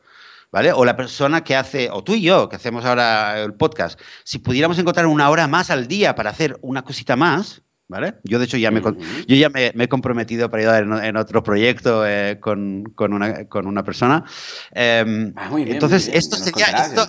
¿vale? 0.50 0.72
O 0.72 0.84
la 0.84 0.96
persona 0.96 1.42
que 1.42 1.56
hace, 1.56 1.90
o 1.90 2.04
tú 2.04 2.14
y 2.14 2.22
yo, 2.22 2.48
que 2.48 2.56
hacemos 2.56 2.84
ahora 2.84 3.40
el 3.40 3.54
podcast, 3.54 3.98
si 4.24 4.38
pudiéramos 4.38 4.78
encontrar 4.78 5.06
una 5.06 5.28
hora 5.30 5.48
más 5.48 5.70
al 5.70 5.88
día 5.88 6.14
para 6.14 6.30
hacer 6.30 6.58
una 6.62 6.82
cosita 6.82 7.16
más, 7.16 7.62
¿vale? 7.88 8.14
Yo, 8.24 8.38
de 8.38 8.44
hecho, 8.44 8.56
ya 8.56 8.70
me, 8.70 8.80
yo 8.80 9.36
ya 9.36 9.48
me, 9.48 9.72
he 9.76 9.88
comprometido 9.88 10.50
para 10.50 10.62
ayudar 10.62 11.04
en, 11.04 11.16
otro 11.16 11.42
proyecto 11.42 12.06
eh, 12.06 12.38
con, 12.40 12.84
con, 12.94 13.12
una, 13.12 13.46
con, 13.46 13.66
una, 13.66 13.82
persona. 13.82 14.24
Em, 14.72 15.32
ah, 15.36 15.48
muy 15.50 15.64
bien, 15.64 15.76
entonces, 15.76 16.08
esto 16.08 16.36
sería... 16.36 16.66
Esto, 16.66 17.08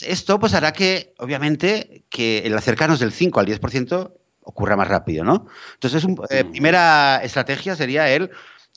esto, 0.00 0.40
pues 0.40 0.54
hará 0.54 0.72
que, 0.72 1.14
obviamente, 1.18 2.04
que 2.08 2.38
el 2.38 2.56
acercarnos 2.56 2.98
del 2.98 3.12
5 3.12 3.38
al 3.38 3.46
10% 3.46 4.10
ocurra 4.44 4.76
más 4.76 4.88
rápido, 4.88 5.24
¿no? 5.24 5.46
Entonces, 5.74 6.04
una 6.04 6.26
eh, 6.30 6.44
primera 6.44 7.20
estrategia 7.22 7.76
sería 7.76 8.08
el, 8.10 8.30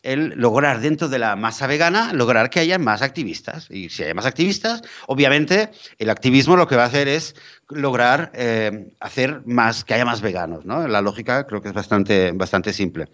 el 0.03 0.29
lograr 0.35 0.79
dentro 0.79 1.09
de 1.09 1.19
la 1.19 1.35
masa 1.35 1.67
vegana, 1.67 2.13
lograr 2.13 2.49
que 2.49 2.59
haya 2.59 2.79
más 2.79 3.01
activistas. 3.01 3.67
Y 3.69 3.89
si 3.89 4.03
hay 4.03 4.13
más 4.13 4.25
activistas, 4.25 4.81
obviamente 5.07 5.69
el 5.97 6.09
activismo 6.09 6.55
lo 6.55 6.67
que 6.67 6.75
va 6.75 6.83
a 6.83 6.87
hacer 6.87 7.07
es 7.07 7.35
lograr 7.69 8.31
eh, 8.33 8.91
hacer 8.99 9.41
más, 9.45 9.83
que 9.83 9.93
haya 9.93 10.05
más 10.05 10.21
veganos, 10.21 10.65
¿no? 10.65 10.87
La 10.87 11.01
lógica 11.01 11.45
creo 11.45 11.61
que 11.61 11.69
es 11.69 11.73
bastante, 11.73 12.31
bastante 12.31 12.73
simple. 12.73 13.09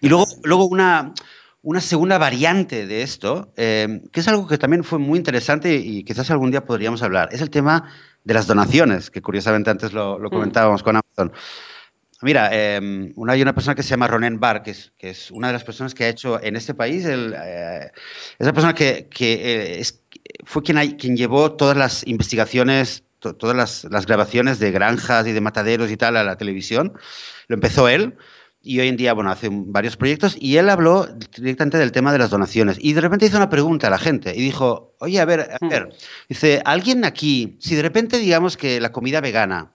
Y 0.00 0.08
luego, 0.08 0.26
luego 0.44 0.66
una, 0.66 1.12
una 1.62 1.80
segunda 1.80 2.18
variante 2.18 2.86
de 2.86 3.02
esto, 3.02 3.52
eh, 3.56 4.02
que 4.12 4.20
es 4.20 4.28
algo 4.28 4.46
que 4.46 4.58
también 4.58 4.84
fue 4.84 4.98
muy 4.98 5.18
interesante 5.18 5.74
y 5.76 6.04
quizás 6.04 6.30
algún 6.30 6.50
día 6.50 6.64
podríamos 6.64 7.02
hablar, 7.02 7.28
es 7.32 7.40
el 7.42 7.50
tema 7.50 7.90
de 8.24 8.34
las 8.34 8.46
donaciones, 8.46 9.10
que 9.10 9.22
curiosamente 9.22 9.70
antes 9.70 9.92
lo, 9.92 10.18
mm. 10.18 10.28
comentábamos 10.30 10.82
con 10.82 10.96
Amazon. 10.96 11.32
Mira, 12.22 12.50
em, 12.52 13.12
una, 13.16 13.32
hay 13.32 13.40
una 13.40 13.54
persona 13.54 13.74
que 13.74 13.82
se 13.82 13.90
llama 13.90 14.06
Ronen 14.06 14.40
Bar, 14.40 14.62
que 14.62 14.72
es, 14.72 14.92
que 14.98 15.10
es 15.10 15.30
una 15.30 15.46
de 15.46 15.54
las 15.54 15.64
personas 15.64 15.94
que 15.94 16.04
ha 16.04 16.08
hecho 16.08 16.42
en 16.42 16.54
este 16.54 16.74
país, 16.74 17.04
el, 17.06 17.34
eh, 17.34 17.90
esa 18.38 18.52
persona 18.52 18.74
que, 18.74 19.08
que 19.08 19.32
eh, 19.32 19.80
es, 19.80 20.02
fue 20.44 20.62
quien, 20.62 20.96
quien 20.96 21.16
llevó 21.16 21.52
todas 21.52 21.76
las 21.78 22.06
investigaciones, 22.06 23.04
todas 23.20 23.56
las, 23.56 23.84
las, 23.84 24.06
grabaciones 24.06 24.58
de 24.58 24.70
granjas 24.70 25.26
y 25.26 25.32
de 25.32 25.40
mataderos 25.40 25.90
y 25.90 25.96
tal 25.96 26.16
a 26.16 26.24
la 26.24 26.36
televisión. 26.36 26.92
Lo 27.48 27.54
empezó 27.54 27.88
él, 27.88 28.16
y 28.62 28.78
hoy 28.80 28.88
en 28.88 28.96
día, 28.96 29.14
bueno, 29.14 29.30
hace 29.30 29.48
varios 29.50 29.96
proyectos 29.96 30.36
y 30.38 30.58
él 30.58 30.68
habló 30.68 31.06
directamente 31.36 31.78
del 31.78 31.92
tema 31.92 32.12
de 32.12 32.18
las 32.18 32.30
donaciones. 32.30 32.76
Y 32.80 32.92
de 32.92 33.00
repente 33.00 33.26
hizo 33.26 33.38
una 33.38 33.48
pregunta 33.48 33.86
a 33.86 33.90
la 33.90 33.98
gente 33.98 34.34
y 34.36 34.40
dijo, 34.42 34.94
oye, 34.98 35.18
a 35.18 35.24
ver, 35.24 35.50
a 35.60 35.66
ver, 35.66 35.90
dice, 36.28 36.60
¿alguien 36.64 37.04
aquí, 37.04 37.56
si 37.60 37.74
de 37.74 37.82
repente 37.82 38.18
digamos 38.18 38.56
que 38.56 38.80
la 38.80 38.92
comida 38.92 39.20
vegana 39.20 39.72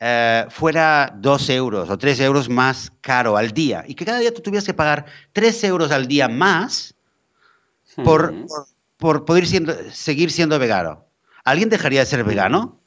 eh, 0.00 0.46
fuera 0.50 1.14
dos 1.16 1.48
euros 1.48 1.90
o 1.90 1.98
tres 1.98 2.18
euros 2.20 2.48
más 2.48 2.92
caro 3.00 3.36
al 3.36 3.52
día 3.52 3.84
y 3.86 3.94
que 3.94 4.04
cada 4.04 4.18
día 4.18 4.34
tú 4.34 4.42
tuvieras 4.42 4.64
que 4.64 4.74
pagar 4.74 5.06
tres 5.32 5.62
euros 5.62 5.92
al 5.92 6.08
día 6.08 6.28
más 6.28 6.94
por, 8.04 8.34
por, 8.46 8.66
por 8.96 9.24
poder 9.24 9.46
siendo, 9.46 9.74
seguir 9.92 10.30
siendo 10.32 10.58
vegano, 10.58 11.06
¿alguien 11.44 11.68
dejaría 11.68 12.00
de 12.00 12.06
ser 12.06 12.24
vegano? 12.24 12.80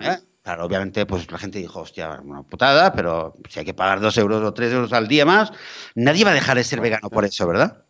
¿Eh? 0.00 0.18
Claro, 0.46 0.64
obviamente, 0.64 1.06
pues 1.06 1.28
la 1.32 1.38
gente 1.38 1.58
dijo, 1.58 1.80
hostia, 1.80 2.20
una 2.22 2.44
putada, 2.44 2.92
pero 2.92 3.34
si 3.48 3.58
hay 3.58 3.64
que 3.64 3.74
pagar 3.74 3.98
dos 3.98 4.16
euros 4.16 4.44
o 4.44 4.54
tres 4.54 4.72
euros 4.72 4.92
al 4.92 5.08
día 5.08 5.26
más, 5.26 5.50
nadie 5.96 6.24
va 6.24 6.30
a 6.30 6.34
dejar 6.34 6.56
de 6.56 6.62
ser 6.62 6.80
vegano 6.80 7.10
por 7.10 7.24
eso, 7.24 7.48
¿verdad? 7.48 7.82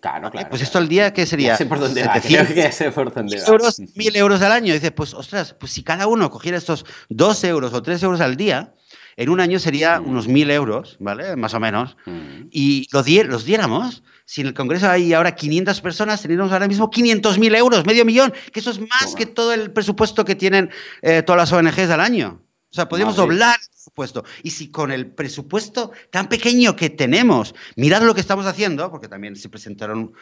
Claro, 0.00 0.30
claro. 0.30 0.48
Pues 0.48 0.62
esto 0.62 0.78
al 0.78 0.88
día, 0.88 1.12
¿qué 1.12 1.26
sería? 1.26 1.48
Ya 1.48 1.56
sé 1.58 1.66
por 1.66 1.80
dónde 1.80 2.02
va, 2.02 2.18
creo 2.18 2.46
que 2.46 2.54
ya 2.54 2.72
sé 2.72 2.90
por 2.92 3.12
dónde 3.12 3.38
va. 3.38 3.46
euros, 3.46 3.78
mil 3.94 4.16
euros 4.16 4.40
al 4.40 4.52
año. 4.52 4.72
Dices, 4.72 4.92
pues, 4.92 5.12
ostras, 5.12 5.52
pues 5.52 5.70
si 5.70 5.82
cada 5.82 6.06
uno 6.06 6.30
cogiera 6.30 6.56
estos 6.56 6.86
dos 7.10 7.44
euros 7.44 7.74
o 7.74 7.82
tres 7.82 8.02
euros 8.02 8.22
al 8.22 8.38
día, 8.38 8.72
en 9.16 9.28
un 9.28 9.40
año 9.40 9.58
sería 9.58 10.00
Mm. 10.00 10.08
unos 10.08 10.28
mil 10.28 10.50
euros, 10.50 10.96
¿vale? 11.00 11.36
Más 11.36 11.54
o 11.54 11.60
menos. 11.60 11.96
Mm. 12.06 12.46
Y 12.50 12.86
los, 12.92 13.04
die- 13.04 13.24
los 13.24 13.44
diéramos. 13.44 14.02
Si 14.24 14.40
en 14.40 14.46
el 14.46 14.54
Congreso 14.54 14.88
hay 14.88 15.12
ahora 15.12 15.34
500 15.34 15.80
personas, 15.80 16.22
tendríamos 16.22 16.52
ahora 16.52 16.68
mismo 16.68 16.90
500.000 16.90 17.54
euros, 17.56 17.84
medio 17.84 18.04
millón, 18.04 18.32
que 18.52 18.60
eso 18.60 18.70
es 18.70 18.80
más 18.80 18.88
Toma. 19.06 19.14
que 19.18 19.26
todo 19.26 19.52
el 19.52 19.72
presupuesto 19.72 20.24
que 20.24 20.34
tienen 20.36 20.70
eh, 21.02 21.22
todas 21.22 21.38
las 21.38 21.52
ONGs 21.52 21.90
al 21.90 22.00
año. 22.00 22.40
O 22.70 22.74
sea, 22.74 22.88
podríamos 22.88 23.16
Madre. 23.16 23.28
doblar 23.32 23.56
el 23.60 23.68
presupuesto. 23.70 24.24
Y 24.42 24.50
si 24.50 24.70
con 24.70 24.90
el 24.92 25.06
presupuesto 25.08 25.90
tan 26.10 26.28
pequeño 26.28 26.74
que 26.76 26.88
tenemos, 26.88 27.54
mirad 27.76 28.02
lo 28.02 28.14
que 28.14 28.20
estamos 28.22 28.46
haciendo, 28.46 28.90
porque 28.90 29.08
también 29.08 29.36
se 29.36 29.50
presentaron, 29.50 30.12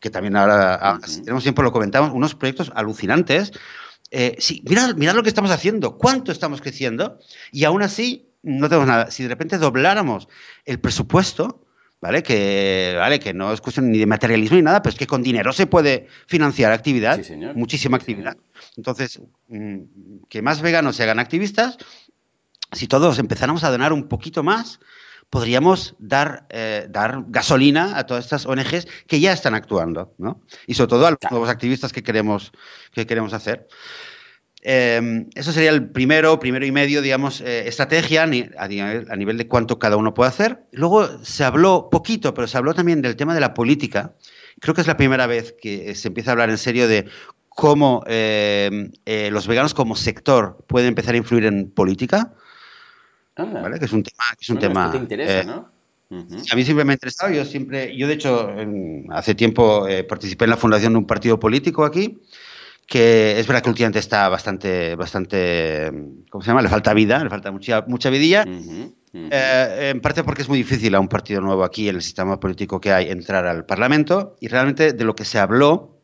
que 0.00 0.10
también 0.10 0.34
ahora, 0.36 0.74
ahora, 0.74 1.06
si 1.06 1.20
tenemos 1.22 1.44
tiempo 1.44 1.62
lo 1.62 1.70
comentamos, 1.70 2.10
unos 2.12 2.34
proyectos 2.34 2.72
alucinantes. 2.74 3.52
Eh, 4.10 4.34
sí, 4.40 4.64
mirad, 4.68 4.96
mirad 4.96 5.14
lo 5.14 5.22
que 5.22 5.28
estamos 5.28 5.52
haciendo, 5.52 5.96
cuánto 5.98 6.32
estamos 6.32 6.60
creciendo, 6.60 7.20
y 7.52 7.62
aún 7.64 7.82
así 7.82 8.26
no 8.42 8.68
tenemos 8.68 8.86
nada. 8.88 9.10
Si 9.10 9.22
de 9.22 9.28
repente 9.28 9.58
dobláramos 9.58 10.28
el 10.64 10.80
presupuesto, 10.80 11.66
¿vale? 12.00 12.22
Que, 12.22 12.94
¿vale? 12.98 13.20
que 13.20 13.34
no 13.34 13.52
es 13.52 13.60
cuestión 13.60 13.90
ni 13.90 13.98
de 13.98 14.06
materialismo 14.06 14.56
ni 14.56 14.62
nada, 14.62 14.80
pero 14.82 14.92
es 14.92 14.98
que 14.98 15.06
con 15.06 15.22
dinero 15.22 15.52
se 15.52 15.66
puede 15.66 16.06
financiar 16.26 16.72
actividad, 16.72 17.16
Sí, 17.18 17.24
señor. 17.24 17.54
muchísima 17.56 17.98
Sí, 17.98 18.02
actividad. 18.02 18.32
señor. 18.32 18.44
Entonces, 18.76 19.20
mm, 19.48 19.78
que 20.28 20.42
más 20.42 20.60
veganos 20.62 20.96
se 20.96 21.02
hagan 21.02 21.18
activistas, 21.18 21.76
si 22.72 22.86
todos 22.86 23.18
empezáramos 23.18 23.64
a 23.64 23.70
donar 23.70 23.92
un 23.92 24.08
poquito 24.08 24.42
más, 24.42 24.80
podríamos 25.28 25.94
dar, 25.98 26.46
eh, 26.50 26.86
dar 26.90 27.24
gasolina 27.28 27.96
a 27.98 28.04
todas 28.06 28.24
estas 28.24 28.46
ONGs 28.46 28.86
que 29.06 29.20
ya 29.20 29.32
están 29.32 29.54
actuando, 29.54 30.12
¿no? 30.18 30.40
Y 30.66 30.74
sobre 30.74 30.88
todo 30.88 31.06
a 31.06 31.10
los 31.10 31.20
Claro. 31.20 31.34
nuevos 31.36 31.50
activistas 31.50 31.92
que 31.92 32.02
queremos, 32.02 32.50
que 32.92 33.06
queremos 33.06 33.32
hacer. 33.32 33.68
Eh, 34.62 35.26
eso 35.34 35.52
sería 35.52 35.70
el 35.70 35.88
primero, 35.90 36.38
primero 36.38 36.66
y 36.66 36.72
medio, 36.72 37.00
digamos, 37.00 37.40
eh, 37.40 37.66
estrategia 37.66 38.24
a, 38.24 38.26
ni- 38.26 38.48
a 38.58 38.68
nivel, 38.68 39.06
a 39.10 39.16
nivel 39.16 39.38
de 39.38 39.48
cuánto 39.48 39.78
cada 39.78 39.96
uno 39.96 40.12
puede 40.12 40.28
hacer. 40.28 40.64
Luego 40.72 41.24
se 41.24 41.44
habló 41.44 41.88
poquito, 41.90 42.34
pero 42.34 42.46
se 42.46 42.58
habló 42.58 42.74
también 42.74 43.00
del 43.00 43.16
tema 43.16 43.34
de 43.34 43.40
la 43.40 43.54
política. 43.54 44.12
Creo 44.60 44.74
que 44.74 44.82
es 44.82 44.86
la 44.86 44.96
primera 44.98 45.26
vez 45.26 45.54
que 45.60 45.94
se 45.94 46.08
empieza 46.08 46.30
a 46.30 46.32
hablar 46.32 46.50
en 46.50 46.58
serio 46.58 46.88
de 46.88 47.06
cómo 47.48 48.04
eh, 48.06 48.90
eh, 49.06 49.30
los 49.32 49.46
veganos 49.46 49.72
como 49.74 49.96
sector 49.96 50.62
pueden 50.68 50.88
empezar 50.88 51.14
a 51.14 51.18
influir 51.18 51.46
en 51.46 51.70
política, 51.70 52.34
Anda. 53.36 53.62
¿vale? 53.62 53.78
Que 53.78 53.86
es 53.86 53.92
un 53.92 54.02
tema, 54.02 54.24
que 54.38 54.42
es 54.42 54.50
un 54.50 54.56
Bueno, 54.56 54.68
tema. 54.68 54.80
esto 54.86 54.92
te 54.92 55.02
interesa, 55.02 55.40
eh, 55.40 55.44
¿no? 55.44 55.70
Ujú. 56.12 56.34
a 56.52 56.56
mí 56.56 56.64
siempre 56.64 56.84
me 56.84 56.92
ha 56.92 56.94
interesado. 56.94 57.32
Yo 57.32 57.44
siempre, 57.44 57.96
yo 57.96 58.08
de 58.08 58.14
hecho, 58.14 58.50
en- 58.58 59.06
hace 59.10 59.34
tiempo 59.34 59.86
eh, 59.86 60.02
participé 60.04 60.44
en 60.44 60.50
la 60.50 60.56
fundación 60.56 60.92
de 60.92 60.98
un 60.98 61.06
partido 61.06 61.38
político 61.38 61.84
aquí, 61.84 62.18
que 62.90 63.38
es 63.38 63.46
verdad 63.46 63.62
que 63.62 63.70
últimamente 63.70 64.00
está 64.00 64.28
bastante, 64.28 64.96
bastante, 64.96 65.92
¿cómo 66.28 66.42
se 66.42 66.48
llama? 66.48 66.60
Le 66.60 66.68
falta 66.68 66.92
vida, 66.92 67.22
le 67.22 67.30
falta 67.30 67.52
mucha, 67.52 67.84
mucha 67.86 68.10
vidilla. 68.10 68.44
Eh, 69.12 69.90
en 69.92 70.00
parte 70.00 70.24
porque 70.24 70.42
es 70.42 70.48
muy 70.48 70.58
difícil 70.58 70.92
a 70.96 71.00
un 71.00 71.06
partido 71.06 71.40
nuevo 71.40 71.62
aquí 71.62 71.88
en 71.88 71.94
el 71.94 72.02
sistema 72.02 72.40
político 72.40 72.80
que 72.80 72.92
hay 72.92 73.08
entrar 73.08 73.46
al 73.46 73.64
Parlamento 73.64 74.34
y 74.40 74.48
realmente 74.48 74.92
de 74.92 75.04
lo 75.04 75.14
que 75.14 75.24
se 75.24 75.38
habló 75.38 76.00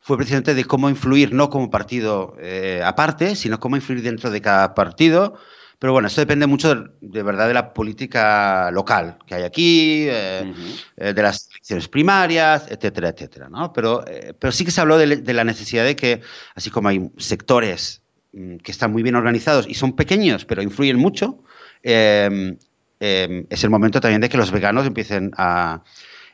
fue 0.00 0.16
precisamente 0.16 0.54
de 0.56 0.64
cómo 0.64 0.90
influir, 0.90 1.32
no 1.32 1.50
como 1.50 1.70
partido 1.70 2.34
eh, 2.40 2.82
aparte, 2.84 3.36
sino 3.36 3.60
cómo 3.60 3.76
influir 3.76 4.02
dentro 4.02 4.32
de 4.32 4.40
cada 4.40 4.74
partido. 4.74 5.38
Pero 5.78 5.92
bueno, 5.92 6.08
eso 6.08 6.20
depende 6.20 6.46
mucho 6.46 6.74
de, 6.74 6.90
de 7.00 7.22
verdad 7.22 7.46
de 7.46 7.54
la 7.54 7.74
política 7.74 8.70
local 8.72 9.18
que 9.26 9.34
hay 9.34 9.42
aquí, 9.44 10.06
eh, 10.08 10.52
eh, 10.96 11.12
de 11.12 11.22
las 11.22 11.48
primarias, 11.88 12.66
etcétera, 12.70 13.08
etcétera. 13.08 13.48
¿no? 13.48 13.72
Pero, 13.72 14.06
eh, 14.06 14.34
pero 14.38 14.52
sí 14.52 14.64
que 14.64 14.70
se 14.70 14.80
habló 14.80 14.98
de, 14.98 15.34
la 15.34 15.44
necesidad 15.44 15.84
de 15.84 15.96
que, 15.96 16.20
así 16.54 16.70
como 16.70 16.88
hay 16.88 17.10
sectores 17.16 18.02
mm, 18.32 18.56
que 18.56 18.72
están 18.72 18.92
muy 18.92 19.02
bien 19.02 19.14
organizados 19.14 19.66
y 19.68 19.74
son 19.74 19.94
pequeños, 19.94 20.44
pero 20.44 20.62
influyen 20.62 20.96
mucho, 20.96 21.42
eh, 21.82 22.56
eh, 23.00 23.46
es 23.50 23.64
el 23.64 23.70
momento 23.70 24.00
también 24.00 24.20
de 24.20 24.28
que 24.28 24.38
los 24.38 24.50
veganos 24.50 24.86
empiecen 24.86 25.32
a 25.36 25.82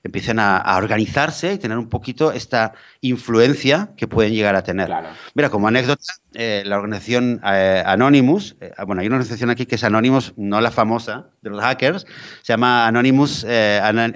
empiecen 0.04 0.38
a, 0.38 0.56
a 0.56 0.76
organizarse 0.76 1.52
y 1.54 1.58
tener 1.58 1.78
un 1.78 1.88
poquito 1.88 2.32
esta 2.32 2.72
influencia 3.00 3.90
que 3.96 4.08
pueden 4.08 4.32
llegar 4.32 4.56
a 4.56 4.62
tener. 4.64 4.86
Claro. 4.86 5.08
Mira, 5.34 5.48
como 5.50 5.68
anécdota, 5.68 6.12
eh, 6.34 6.62
la 6.66 6.76
organización 6.76 7.40
eh, 7.44 7.82
Anonymous, 7.86 8.56
eh, 8.60 8.72
bueno, 8.86 9.00
hay 9.00 9.06
una 9.06 9.16
organización 9.16 9.50
aquí 9.50 9.66
que 9.66 9.76
es 9.76 9.84
Anonymous, 9.84 10.32
no 10.36 10.60
la 10.60 10.70
famosa 10.70 11.26
de 11.40 11.50
los 11.50 11.60
hackers, 11.60 12.04
se 12.42 12.52
llama 12.52 12.86
Anonymous, 12.86 13.44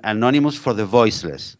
Anonymous 0.02 0.58
for 0.58 0.74
the 0.74 0.82
Voiceless. 0.84 1.58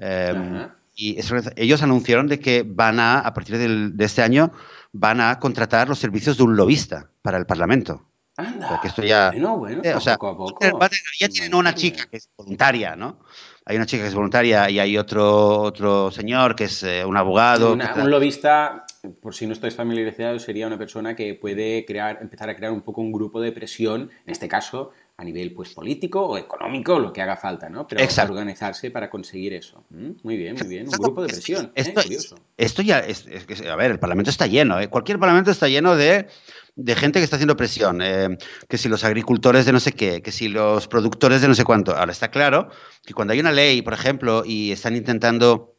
Ajá. 0.00 0.74
y 0.94 1.18
ellos 1.56 1.82
anunciaron 1.82 2.26
de 2.26 2.38
que 2.40 2.64
van 2.66 2.98
a, 3.00 3.20
a 3.20 3.32
partir 3.34 3.56
del- 3.58 3.96
de 3.96 4.04
este 4.04 4.22
año, 4.22 4.52
van 4.92 5.20
a 5.20 5.38
contratar 5.38 5.88
los 5.88 5.98
servicios 6.00 6.36
de 6.36 6.42
un 6.42 6.56
lobista 6.56 7.08
para 7.22 7.38
el 7.38 7.46
Parlamento. 7.46 8.07
Anda. 8.38 8.66
O 8.66 8.68
sea, 8.68 8.78
que 8.80 8.88
esto 8.88 9.02
ya- 9.02 9.30
Bueno, 9.32 9.58
bueno, 9.58 9.82
Eh, 9.84 9.94
o 9.94 10.00
sea, 10.00 10.14
poco 10.14 10.28
a 10.28 10.36
poco. 10.36 10.88
ya 11.20 11.28
tienen 11.28 11.54
una 11.54 11.74
chica 11.74 12.06
que 12.10 12.18
es 12.18 12.30
voluntaria, 12.36 12.94
¿no? 12.96 13.18
Hay 13.66 13.76
una 13.76 13.84
chica 13.84 14.02
que 14.04 14.08
es 14.08 14.14
voluntaria 14.14 14.70
y 14.70 14.78
hay 14.78 14.96
otro, 14.96 15.58
otro 15.60 16.10
señor 16.10 16.54
que 16.56 16.64
es 16.64 16.82
eh, 16.84 17.04
un 17.04 17.16
abogado. 17.16 17.72
Una- 17.72 17.92
un 17.96 18.10
lobista, 18.10 18.86
por 19.20 19.34
si 19.34 19.46
no 19.46 19.52
estáis 19.52 19.74
familiarizados, 19.74 20.42
sería 20.42 20.66
una 20.68 20.78
persona 20.78 21.14
que 21.16 21.34
puede 21.34 21.84
crear, 21.84 22.18
empezar 22.22 22.48
a 22.48 22.56
crear 22.56 22.72
un 22.72 22.80
poco 22.82 23.00
un 23.02 23.12
grupo 23.12 23.40
de 23.40 23.52
presión, 23.52 24.10
en 24.24 24.32
este 24.32 24.48
caso 24.48 24.92
a 25.20 25.24
nivel 25.24 25.52
pues 25.52 25.74
político 25.74 26.24
o 26.24 26.38
económico, 26.38 26.96
lo 27.00 27.12
que 27.12 27.20
haga 27.20 27.36
falta, 27.36 27.68
¿no? 27.68 27.88
Pero 27.88 28.00
Exacto. 28.02 28.32
organizarse 28.32 28.92
para 28.92 29.10
conseguir 29.10 29.52
eso. 29.52 29.82
¿Mm? 29.90 30.10
Muy 30.22 30.36
bien, 30.36 30.54
muy 30.56 30.68
bien. 30.68 30.86
Un 30.86 30.92
grupo 30.92 31.22
de 31.22 31.28
presión. 31.28 31.66
¿eh? 31.74 31.82
Esto, 31.82 32.02
Curioso. 32.02 32.36
esto 32.56 32.82
ya 32.82 33.00
es, 33.00 33.26
es 33.26 33.66
a 33.66 33.74
ver, 33.74 33.90
el 33.90 33.98
Parlamento 33.98 34.30
está 34.30 34.46
lleno, 34.46 34.78
¿eh? 34.80 34.86
cualquier 34.86 35.18
Parlamento 35.18 35.50
está 35.50 35.66
lleno 35.66 35.96
de, 35.96 36.28
de 36.78 36.94
gente 36.94 37.18
que 37.18 37.24
está 37.24 37.36
haciendo 37.36 37.56
presión, 37.56 38.00
eh, 38.00 38.38
que 38.68 38.78
si 38.78 38.88
los 38.88 39.02
agricultores 39.02 39.66
de 39.66 39.72
no 39.72 39.80
sé 39.80 39.92
qué, 39.92 40.22
que 40.22 40.30
si 40.30 40.46
los 40.46 40.86
productores 40.86 41.42
de 41.42 41.48
no 41.48 41.54
sé 41.54 41.64
cuánto. 41.64 41.96
Ahora 41.96 42.12
está 42.12 42.30
claro 42.30 42.70
que 43.04 43.14
cuando 43.14 43.32
hay 43.32 43.40
una 43.40 43.50
ley, 43.50 43.82
por 43.82 43.94
ejemplo, 43.94 44.44
y 44.46 44.70
están 44.70 44.94
intentando 44.94 45.74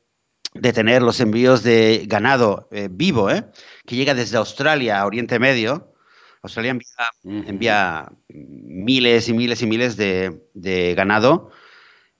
detener 0.53 1.01
los 1.01 1.21
envíos 1.21 1.63
de 1.63 2.03
ganado 2.05 2.67
eh, 2.71 2.89
vivo, 2.91 3.31
¿eh? 3.31 3.45
que 3.85 3.95
llega 3.95 4.13
desde 4.13 4.37
Australia 4.37 4.99
a 4.99 5.05
Oriente 5.05 5.39
Medio, 5.39 5.93
Australia 6.41 6.77
envía, 7.23 8.11
miles 8.27 9.29
y 9.29 9.33
miles 9.33 9.61
y 9.61 9.67
miles 9.67 9.95
de, 9.95 10.41
de 10.53 10.95
ganado 10.95 11.51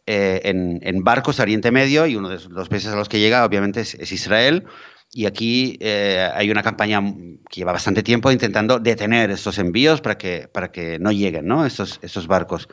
en, 0.05 0.79
en 0.83 1.03
barcos 1.03 1.39
a 1.39 1.43
Oriente 1.43 1.71
Medio 1.71 2.05
y 2.07 2.15
uno 2.15 2.29
de 2.29 2.39
los 2.49 2.69
países 2.69 2.91
a 2.91 2.95
los 2.95 3.07
que 3.07 3.19
llega 3.19 3.45
obviamente 3.45 3.81
es, 3.81 3.93
es 3.95 4.11
Israel. 4.11 4.65
Y 5.11 5.25
aquí 5.25 5.77
eh, 5.79 6.29
hay 6.35 6.51
una 6.51 6.61
campaña 6.61 7.01
que 7.49 7.61
lleva 7.61 7.71
bastante 7.71 8.03
tiempo 8.03 8.31
intentando 8.31 8.79
detener 8.79 9.31
estos 9.31 9.57
envíos 9.57 10.01
para 10.01 10.17
que, 10.17 10.47
para 10.51 10.71
que 10.71 10.99
no 10.99 11.11
lleguen 11.11 11.47
¿no? 11.47 11.65
Estos, 11.65 11.99
estos 12.03 12.27
barcos. 12.27 12.67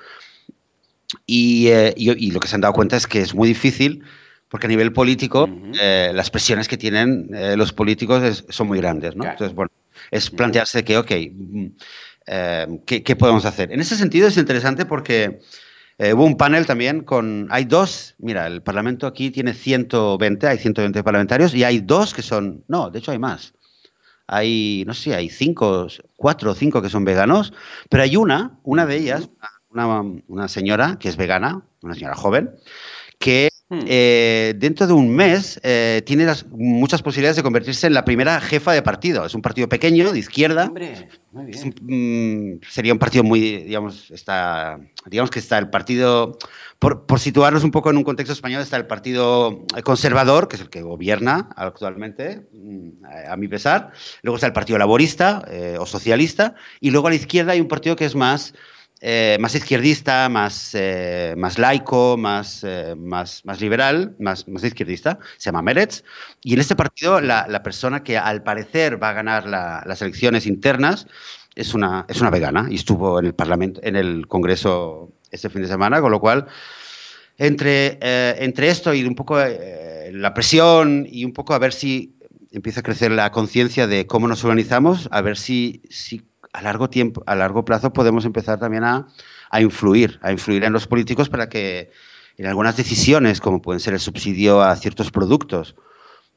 Y, 1.27 1.68
eh, 1.68 1.94
y- 1.96 2.27
y 2.29 2.31
lo 2.33 2.40
que 2.40 2.49
se 2.49 2.57
han 2.57 2.61
dado 2.61 2.75
cuenta 2.75 2.96
es 2.96 3.07
que 3.07 3.20
es 3.20 3.35
muy 3.35 3.49
difícil 3.49 4.03
porque 4.49 4.66
a 4.66 4.68
nivel 4.68 4.92
político 4.92 5.49
eh, 5.81 6.12
las 6.14 6.31
presiones 6.31 6.68
que 6.68 6.77
tienen 6.77 7.29
los 7.57 7.72
políticos 7.72 8.22
es- 8.22 8.44
son 8.49 8.66
muy 8.68 8.79
grandes. 8.79 9.14
¿no? 9.16 9.22
Claro. 9.22 9.33
Entonces, 9.33 9.55
bueno, 9.55 9.70
es 10.11 10.31
plantearse 10.31 10.85
que, 10.85 10.99
ok, 10.99 11.11
mm, 11.33 11.66
¿qué, 12.87 13.03
qué 13.03 13.16
podemos 13.16 13.44
hacer? 13.44 13.72
En 13.72 13.81
ese 13.81 13.96
sentido 13.96 14.29
es 14.29 14.37
interesante 14.37 14.85
porque 14.85 15.40
eh, 15.98 16.12
hubo 16.12 16.24
un 16.24 16.37
panel 16.37 16.66
también 16.66 17.02
con... 17.02 17.48
Hay 17.50 17.64
dos, 17.64 18.14
mira, 18.18 18.46
el 18.46 18.62
Parlamento 18.62 19.06
aquí 19.06 19.30
tiene 19.30 19.54
120, 19.54 20.46
hay 20.46 20.59
120 20.59 21.02
parlamentarios 21.02 21.54
y 21.54 21.64
hay 21.64 21.80
dos 21.80 22.12
que 22.12 22.22
son... 22.22 22.64
No, 22.68 22.90
de 22.90 22.98
hecho 22.98 23.12
hay 23.12 23.18
más. 23.18 23.54
Hay, 24.26 24.85
no 24.87 24.92
sé, 24.92 25.14
hay 25.14 25.30
cinco, 25.30 25.87
cuatro 26.16 26.50
o 26.50 26.54
cinco 26.54 26.82
que 26.82 26.90
son 26.90 27.04
veganos, 27.04 27.52
pero 27.88 28.02
hay 28.02 28.16
una, 28.16 28.59
una 28.64 28.85
de 28.85 28.96
ellas, 28.96 29.30
una, 29.70 30.02
una 30.26 30.48
señora 30.48 30.98
que 30.98 31.09
es 31.09 31.16
vegana, 31.16 31.62
una 31.80 31.94
señora 31.94 32.16
joven, 32.16 32.50
que 33.18 33.48
hmm. 33.68 33.81
eh, 33.87 34.55
dentro 34.57 34.87
de 34.87 34.92
un 34.92 35.14
mes 35.14 35.61
eh, 35.62 36.02
tiene 36.07 36.26
muchas 36.50 37.02
posibilidades 37.02 37.37
de 37.37 37.42
convertirse 37.42 37.87
en 37.87 37.94
la 37.94 38.05
primera 38.05 38.40
jefa 38.40 38.72
de 38.72 38.83
partido. 38.83 39.26
Es 39.26 39.35
un 39.35 39.42
partido 39.42 39.68
pequeño, 39.68 40.12
de 40.12 40.18
izquierda. 40.18 40.66
Hombre, 40.66 41.09
muy 41.33 41.46
bien. 41.46 41.74
Mm, 41.81 42.61
sería 42.68 42.92
un 42.92 42.98
partido 42.98 43.24
muy, 43.24 43.64
digamos, 43.64 44.11
está, 44.11 44.79
digamos 45.07 45.31
que 45.31 45.38
está 45.38 45.59
el 45.59 45.70
partido, 45.70 46.38
por, 46.79 47.18
situarnos 47.18 47.64
un 47.64 47.70
poco 47.70 47.90
en 47.90 47.96
un 47.96 48.05
contexto 48.05 48.33
español, 48.33 48.62
está 48.62 48.76
el 48.76 48.87
partido 48.87 49.64
conservador, 49.85 50.48
que 50.48 50.57
es 50.57 50.62
el 50.62 50.70
que 50.70 50.83
gobierna 50.83 51.48
actualmente, 51.57 52.46
mm, 52.52 53.05
a 53.31 53.37
mi 53.37 53.48
pesar. 53.48 53.92
Luego 54.22 54.37
está 54.37 54.46
el 54.46 54.52
partido 54.52 54.79
laborista 54.79 55.44
eh, 55.50 55.76
o 55.79 55.87
socialista. 55.87 56.55
Y 56.81 56.90
luego 56.90 57.07
a 57.09 57.11
la 57.11 57.16
izquierda 57.16 57.52
hay 57.52 57.61
un 57.61 57.68
partido 57.68 57.96
que 57.96 58.05
es 58.05 58.14
más 58.14 58.55
eh, 59.00 59.37
más 59.40 59.54
izquierdista, 59.54 60.28
más, 60.30 60.70
eh, 60.74 61.35
más 61.37 61.59
laico, 61.59 62.16
más, 62.16 62.64
eh, 62.64 62.94
más, 62.96 63.44
más 63.44 63.61
liberal, 63.61 64.16
más, 64.18 64.48
más 64.48 64.64
izquierdista, 64.64 65.18
se 65.37 65.46
llama 65.46 65.61
Meretz. 65.61 66.02
Y 66.42 66.54
en 66.54 66.61
este 66.61 66.76
partido 66.76 67.20
la, 67.20 67.46
la 67.46 67.62
persona 67.62 68.02
que 68.02 68.16
al 68.16 68.42
parecer 68.42 69.02
va 69.02 69.11
a 69.11 69.12
ganar 69.12 69.46
las 69.46 70.00
elecciones 70.00 70.46
internas 70.46 71.06
es 71.54 71.74
una, 71.74 72.06
es 72.09 72.20
una 72.20 72.30
vegana 72.30 72.68
y 72.70 72.76
estuvo 72.76 73.18
en 73.18 73.26
el 73.26 73.35
Parlamento, 73.35 73.80
en 73.82 73.96
el 73.96 74.26
Congreso 74.26 75.12
este 75.30 75.50
fin 75.50 75.62
de 75.62 75.68
semana, 75.68 76.00
con 76.00 76.11
lo 76.11 76.20
cual 76.20 76.46
entre, 77.37 77.98
entre 78.42 78.68
esto 78.68 78.94
y 78.94 79.04
un 79.04 79.14
poco 79.14 79.38
la 79.38 80.35
presión 80.35 81.06
y 81.11 81.24
un 81.24 81.32
poco 81.32 81.54
a 81.54 81.59
ver 81.59 81.72
si 81.72 82.16
empieza 82.50 82.80
a 82.80 82.82
crecer 82.82 83.11
la 83.11 83.30
conciencia 83.32 83.87
de 83.87 84.06
cómo 84.06 84.28
nos 84.28 84.44
organizamos, 84.44 85.09
a 85.11 85.20
ver 85.20 85.37
si, 85.37 85.82
si 85.90 86.22
a 86.56 86.62
largo 86.62 86.88
tiempo, 86.88 87.22
a 87.26 87.34
largo 87.34 87.66
plazo 87.66 87.92
podemos 87.92 88.24
empezar 88.24 88.58
también 88.58 88.82
a, 88.82 89.06
influir, 89.60 90.18
a 90.22 90.32
influir 90.32 90.64
en 90.64 90.72
los 90.72 90.86
políticos 90.86 91.28
para 91.28 91.50
que 91.50 91.90
en 92.38 92.46
algunas 92.46 92.78
decisiones, 92.78 93.42
como 93.42 93.60
pueden 93.60 93.78
ser 93.78 93.92
el 93.92 94.00
subsidio 94.00 94.62
a 94.62 94.74
ciertos 94.76 95.10
productos, 95.10 95.76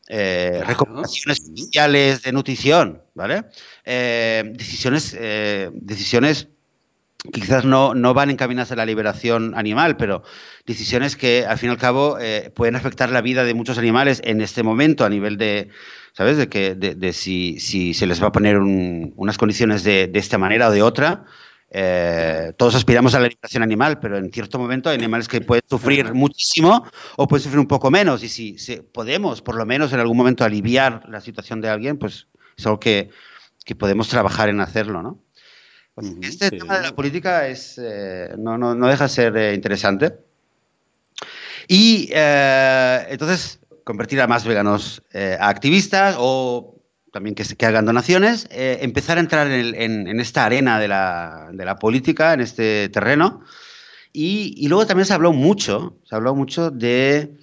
eh, 0.10 0.62
recomendaciones 0.66 1.50
oficiales 1.50 2.22
de 2.24 2.34
nutrición, 2.34 3.02
¿vale? 3.14 3.46
Eh, 3.86 4.44
decisiones, 4.56 5.16
eh, 5.18 5.70
decisiones 5.74 6.50
quizás 7.32 7.66
no, 7.66 7.94
no, 7.94 8.14
van 8.14 8.30
encaminadas 8.30 8.72
a 8.72 8.76
la 8.76 8.86
liberación 8.86 9.54
animal, 9.56 9.98
pero 9.98 10.24
decisiones 10.66 11.16
que 11.16 11.46
al 11.46 11.58
fin 11.58 11.70
y 11.70 11.72
al 11.72 11.78
cabo 11.78 12.18
pueden 12.54 12.76
afectar 12.76 13.10
la 13.12 13.22
vida 13.22 13.44
de 13.44 13.54
muchos 13.54 13.78
animales 13.78 14.22
en 14.24 14.42
este 14.42 14.64
momento 14.64 15.06
a 15.06 15.10
nivel 15.10 15.38
de, 15.38 15.70
¿sabes? 16.14 16.38
De, 16.38 16.50
que, 16.50 16.76
de, 16.76 17.14
si, 17.14 17.60
si, 17.60 17.94
se 17.94 18.06
les 18.06 18.22
va 18.22 18.28
a 18.28 18.32
poner 18.32 18.58
unas 18.58 19.38
condiciones 19.38 19.84
de, 19.84 20.08
de, 20.08 20.20
esta 20.20 20.38
manera 20.38 20.70
o 20.70 20.72
de 20.72 20.82
otra. 20.82 21.26
Eh, 21.72 22.54
todos 22.58 22.74
aspiramos 22.76 23.14
a 23.14 23.20
la 23.20 23.28
liberación 23.28 23.62
animal, 23.62 24.00
pero 24.00 24.18
en 24.18 24.32
cierto 24.32 24.58
momento 24.58 24.90
hay 24.90 24.98
animales 24.98 25.28
que 25.28 25.42
pueden 25.42 25.64
sufrir 25.70 26.14
muchísimo 26.14 26.84
o 27.16 27.28
pueden 27.28 27.44
sufrir 27.44 27.60
un 27.60 27.68
poco 27.68 27.92
menos. 27.92 28.24
Y 28.24 28.30
si, 28.30 28.58
podemos, 28.92 29.42
por 29.42 29.56
lo 29.56 29.66
menos 29.66 29.94
en 29.94 30.00
algún 30.00 30.18
momento, 30.18 30.44
aliviar 30.44 31.08
la 31.08 31.22
situación 31.22 31.62
de 31.62 31.70
alguien, 31.70 31.98
pues 31.98 32.28
es 32.58 32.66
algo 32.66 32.80
que, 32.80 33.10
que 33.66 33.76
podemos 33.76 34.10
trabajar 34.10 34.50
en 34.50 34.62
hacerlo, 34.62 35.02
¿no? 35.02 35.24
Pues 36.00 36.14
este 36.22 36.52
tema 36.52 36.78
de 36.78 36.88
la 36.88 36.96
política 36.96 37.48
es, 37.48 37.78
eh, 37.78 38.34
no, 38.38 38.58
no, 38.58 38.76
no, 38.76 38.88
deja 38.88 39.06
de 39.06 39.10
ser 39.10 39.38
eh, 39.38 39.54
interesante. 39.54 40.18
Y 41.68 42.10
entonces, 42.14 43.60
convertir 43.90 44.22
a 44.22 44.28
más 44.28 44.46
veganos 44.46 45.02
eh, 45.14 45.36
a 45.40 45.50
activistas 45.50 46.16
o 46.20 46.76
también 47.12 47.34
que, 47.34 47.44
que 47.44 47.66
hagan 47.66 47.88
donaciones, 47.88 48.48
eh, 48.52 48.78
empezar 48.82 49.18
a 49.18 49.20
entrar 49.20 49.50
en, 49.50 50.20
esta 50.20 50.46
arena 50.46 50.80
de 50.80 50.88
la, 50.88 51.78
política, 51.80 52.34
en 52.36 52.42
este 52.42 52.90
terreno. 52.90 53.42
Y, 54.14 54.68
luego 54.68 54.86
también 54.86 55.08
se 55.08 55.14
habló 55.16 55.34
mucho, 55.34 55.96
se 56.08 56.16
habló 56.16 56.36
mucho 56.36 56.70
de 56.70 57.34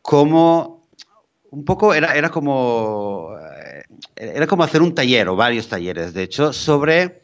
cómo, 0.00 0.86
un 1.50 1.64
poco 1.64 1.92
era, 1.92 2.14
era 2.14 2.30
como, 2.30 3.34
eh, 3.52 3.82
era 4.14 4.46
como 4.46 4.62
hacer 4.62 4.80
un 4.80 4.94
taller 4.94 5.28
o 5.28 5.34
varios 5.34 5.66
talleres, 5.66 6.14
de 6.14 6.22
hecho, 6.22 6.52
sobre 6.52 7.23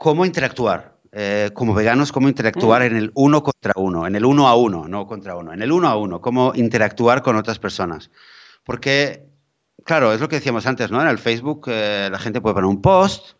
cómo 0.00 0.24
interactuar 0.24 0.96
eh, 1.12 1.50
como 1.52 1.74
veganos, 1.74 2.10
cómo 2.10 2.26
interactuar 2.26 2.80
mm. 2.80 2.84
en 2.86 2.96
el 2.96 3.10
uno 3.14 3.42
contra 3.42 3.74
uno, 3.76 4.06
en 4.06 4.16
el 4.16 4.24
uno 4.24 4.48
a 4.48 4.56
uno, 4.56 4.88
no 4.88 5.06
contra 5.06 5.36
uno, 5.36 5.52
en 5.52 5.60
el 5.60 5.70
uno 5.70 5.88
a 5.88 5.96
uno, 5.96 6.22
cómo 6.22 6.52
interactuar 6.54 7.20
con 7.20 7.36
otras 7.36 7.58
personas. 7.58 8.10
Porque, 8.64 9.26
claro, 9.84 10.14
es 10.14 10.20
lo 10.22 10.28
que 10.30 10.36
decíamos 10.36 10.64
antes, 10.64 10.90
¿no? 10.90 11.02
En 11.02 11.08
el 11.08 11.18
Facebook 11.18 11.66
eh, 11.66 12.08
la 12.10 12.18
gente 12.18 12.40
puede 12.40 12.54
poner 12.54 12.70
un 12.70 12.80
post 12.80 13.34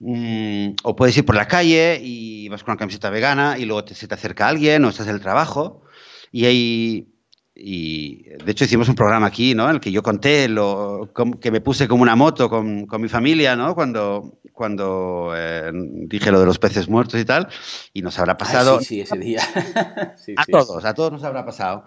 mm, 0.00 0.70
o 0.82 0.96
puedes 0.96 1.16
ir 1.16 1.24
por 1.24 1.36
la 1.36 1.46
calle 1.46 2.00
y 2.02 2.48
vas 2.48 2.64
con 2.64 2.72
una 2.72 2.78
camiseta 2.80 3.08
vegana 3.08 3.56
y 3.56 3.64
luego 3.64 3.86
se 3.86 4.08
te 4.08 4.14
acerca 4.14 4.48
alguien 4.48 4.84
o 4.84 4.88
estás 4.88 5.06
en 5.06 5.14
el 5.14 5.20
trabajo 5.20 5.84
y 6.32 6.46
hay 6.46 7.17
y 7.60 8.22
de 8.22 8.52
hecho 8.52 8.64
hicimos 8.64 8.88
un 8.88 8.94
programa 8.94 9.26
aquí, 9.26 9.52
¿no? 9.52 9.68
En 9.68 9.76
el 9.76 9.80
que 9.80 9.90
yo 9.90 10.00
conté 10.00 10.48
lo, 10.48 11.10
que 11.40 11.50
me 11.50 11.60
puse 11.60 11.88
como 11.88 12.02
una 12.02 12.14
moto 12.14 12.48
con, 12.48 12.86
con 12.86 13.02
mi 13.02 13.08
familia, 13.08 13.56
¿no? 13.56 13.74
Cuando, 13.74 14.38
cuando 14.52 15.32
eh, 15.34 15.72
dije 15.74 16.30
lo 16.30 16.38
de 16.38 16.46
los 16.46 16.60
peces 16.60 16.88
muertos 16.88 17.18
y 17.20 17.24
tal, 17.24 17.48
y 17.92 18.02
nos 18.02 18.16
habrá 18.20 18.36
pasado... 18.36 18.78
sí, 18.78 18.86
sí, 18.86 19.00
ese 19.00 19.18
día. 19.18 19.42
a 20.36 20.44
todos, 20.46 20.84
a 20.84 20.94
todos 20.94 21.10
nos 21.10 21.24
habrá 21.24 21.44
pasado. 21.44 21.84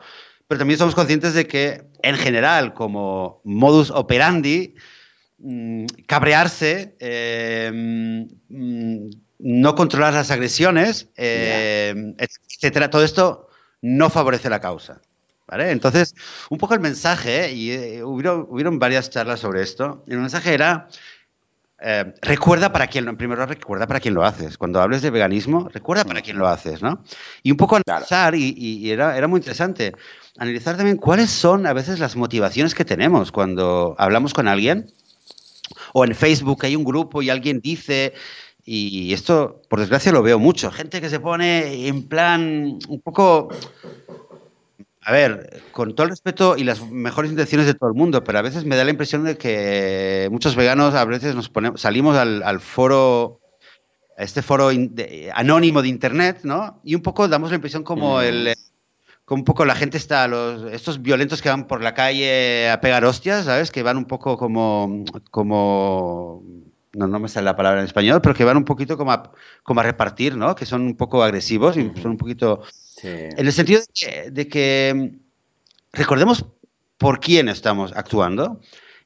Pero 0.47 0.59
también 0.59 0.77
somos 0.77 0.93
conscientes 0.93 1.33
de 1.33 1.47
que, 1.47 1.83
en 2.03 2.15
general, 2.15 2.73
como 2.73 3.39
modus 3.45 3.91
operandi, 3.91 4.75
mm, 5.37 5.85
cabrearse, 6.05 6.97
eh, 6.99 7.71
mm, 8.49 9.09
no 9.39 9.75
controlar 9.75 10.13
las 10.13 10.31
agresiones, 10.31 11.07
eh, 11.15 12.13
etcétera, 12.17 12.89
todo 12.89 13.05
esto 13.05 13.47
no 13.81 14.09
favorece 14.09 14.49
la 14.49 14.59
causa. 14.59 15.01
Entonces, 15.51 16.15
un 16.49 16.57
poco 16.57 16.73
el 16.73 16.79
mensaje, 16.79 17.51
y 17.51 17.71
eh, 17.71 18.03
hubieron, 18.03 18.79
varias 18.79 19.09
charlas 19.09 19.41
sobre 19.41 19.61
esto, 19.61 20.03
el 20.07 20.19
mensaje 20.19 20.53
era, 20.53 20.87
eh, 21.79 22.13
recuerda 22.21 22.71
para 22.71 22.87
quién, 22.87 23.07
en 23.07 23.17
primer 23.17 23.37
lugar, 23.37 23.49
recuerda 23.49 23.85
para 23.85 23.99
quién 23.99 24.13
lo 24.13 24.23
haces. 24.23 24.57
Cuando 24.57 24.81
hables 24.81 25.01
de 25.01 25.09
veganismo, 25.09 25.67
recuerda 25.67 26.05
para 26.05 26.21
quién 26.21 26.37
lo 26.37 26.47
haces, 26.47 26.81
¿no? 26.81 27.03
Y 27.43 27.51
un 27.51 27.57
poco 27.57 27.77
analizar, 27.85 28.33
y, 28.33 28.89
era, 28.89 29.17
era, 29.17 29.27
muy 29.27 29.39
interesante, 29.39 29.93
analizar 30.37 30.77
también 30.77 30.97
cuáles 30.97 31.29
son 31.29 31.67
a 31.67 31.73
veces 31.73 31.99
las 31.99 32.15
motivaciones 32.15 32.73
que 32.73 32.85
tenemos 32.85 33.31
cuando 33.31 33.95
hablamos 33.97 34.33
con 34.33 34.47
alguien, 34.47 34.89
o 35.93 36.05
en 36.05 36.15
Facebook 36.15 36.65
hay 36.65 36.77
un 36.77 36.85
grupo 36.85 37.21
y 37.21 37.29
alguien 37.29 37.59
dice, 37.59 38.13
y 38.63 39.11
esto, 39.11 39.61
por 39.67 39.79
desgracia, 39.79 40.13
lo 40.13 40.21
veo 40.21 40.39
mucho, 40.39 40.71
gente 40.71 41.01
que 41.01 41.09
se 41.09 41.19
pone 41.19 41.87
en 41.87 42.07
plan 42.07 42.79
un 42.87 43.01
poco 43.01 43.49
a 45.03 45.11
ver, 45.11 45.63
con 45.71 45.95
todo 45.95 46.03
el 46.03 46.11
respeto 46.11 46.55
y 46.57 46.63
las 46.63 46.87
mejores 46.89 47.31
intenciones 47.31 47.65
de 47.65 47.73
todo 47.73 47.89
el 47.89 47.95
mundo, 47.95 48.23
pero 48.23 48.37
a 48.39 48.43
veces 48.43 48.65
me 48.65 48.75
da 48.75 48.83
la 48.83 48.91
impresión 48.91 49.23
de 49.23 49.37
que 49.37 50.27
muchos 50.31 50.55
veganos 50.55 50.93
a 50.93 51.05
veces 51.05 51.33
nos 51.33 51.49
ponemos, 51.49 51.81
salimos 51.81 52.15
al, 52.15 52.59
foro, 52.59 53.41
a 54.15 54.23
este 54.23 54.43
foro 54.43 54.69
anónimo 55.33 55.81
de 55.81 55.87
internet, 55.87 56.41
¿no? 56.43 56.81
Y 56.83 56.93
un 56.93 57.01
poco 57.01 57.27
damos 57.27 57.49
la 57.49 57.55
impresión 57.55 57.83
como 57.83 58.17
mm. 58.17 58.21
el 58.21 58.53
como 59.25 59.41
un 59.41 59.45
poco 59.45 59.65
la 59.65 59.75
gente 59.75 59.97
está, 59.97 60.27
los, 60.27 60.71
estos 60.73 61.01
violentos 61.01 61.41
que 61.41 61.49
van 61.49 61.65
por 61.65 61.81
la 61.81 61.93
calle 61.93 62.69
a 62.69 62.81
pegar 62.81 63.05
hostias, 63.05 63.45
¿sabes? 63.45 63.71
Que 63.71 63.81
van 63.81 63.97
un 63.97 64.05
poco 64.05 64.37
como, 64.37 65.05
como 65.31 66.43
no, 66.93 67.07
no 67.07 67.19
me 67.19 67.29
sale 67.29 67.45
la 67.45 67.55
palabra 67.55 67.79
en 67.79 67.85
español, 67.85 68.19
pero 68.21 68.35
que 68.35 68.43
van 68.43 68.57
un 68.57 68.65
poquito 68.65 68.97
como 68.97 69.13
a, 69.13 69.31
como 69.63 69.79
a 69.79 69.83
repartir, 69.83 70.35
¿no? 70.35 70.53
Que 70.53 70.65
son 70.65 70.81
un 70.81 70.97
poco 70.97 71.23
agresivos 71.23 71.77
y 71.77 71.91
son 72.01 72.11
un 72.11 72.17
poquito 72.17 72.61
en 73.03 73.45
el 73.45 73.53
sentido 73.53 73.81
de 74.29 74.47
que, 74.47 74.93
mm, 74.95 75.17
recordemos 75.93 76.45
por 76.97 77.19
quién 77.19 77.49
estamos 77.49 77.93
actuando 77.95 78.61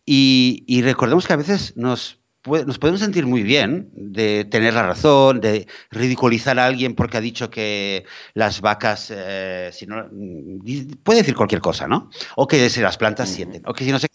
y, 0.06 0.82
recordemos 0.84 1.26
que 1.26 1.34
a 1.34 1.38
veces 1.38 1.76
nos, 1.78 2.20
nos 2.46 2.78
podemos 2.78 3.02
sentir 3.02 3.26
muy 3.26 3.42
bien 3.42 3.90
de 3.94 4.46
tener 4.46 4.74
la 4.74 4.84
razón, 4.84 5.42
de 5.42 5.68
ridiculizar 5.90 6.60
a 6.60 6.66
alguien 6.66 6.94
porque 6.94 7.18
ha 7.18 7.22
dicho 7.22 7.50
que 7.50 8.06
las 8.34 8.62
vacas, 8.62 9.12
eh, 9.16 9.70
si 9.74 9.88
no, 9.88 10.08
mm, 10.12 10.60
puede 11.04 11.20
decir 11.20 11.36
cualquier 11.36 11.62
cosa, 11.62 11.88
¿no? 11.88 12.10
O 12.36 12.48
que 12.48 12.70
si 12.70 12.82
las 12.82 12.98
plantas 12.98 13.30
sienten, 13.30 13.64
o 13.66 13.74
que 13.74 13.86
si 13.86 13.92
no 13.92 14.00
sé. 14.00 14.08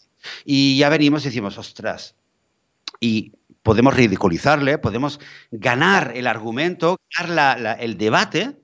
Y 0.45 0.79
ya 0.79 0.89
venimos 0.91 1.23
y 1.23 1.29
decimos, 1.29 1.59
ostras, 1.59 2.15
y 3.01 3.33
podemos 3.63 3.95
ridiculizarle, 3.95 4.79
podemos 4.79 5.21
ganar 5.51 6.13
el 6.15 6.27
argumento, 6.27 6.99
ganar 7.17 7.79
el 7.81 7.97
debate, 7.97 8.60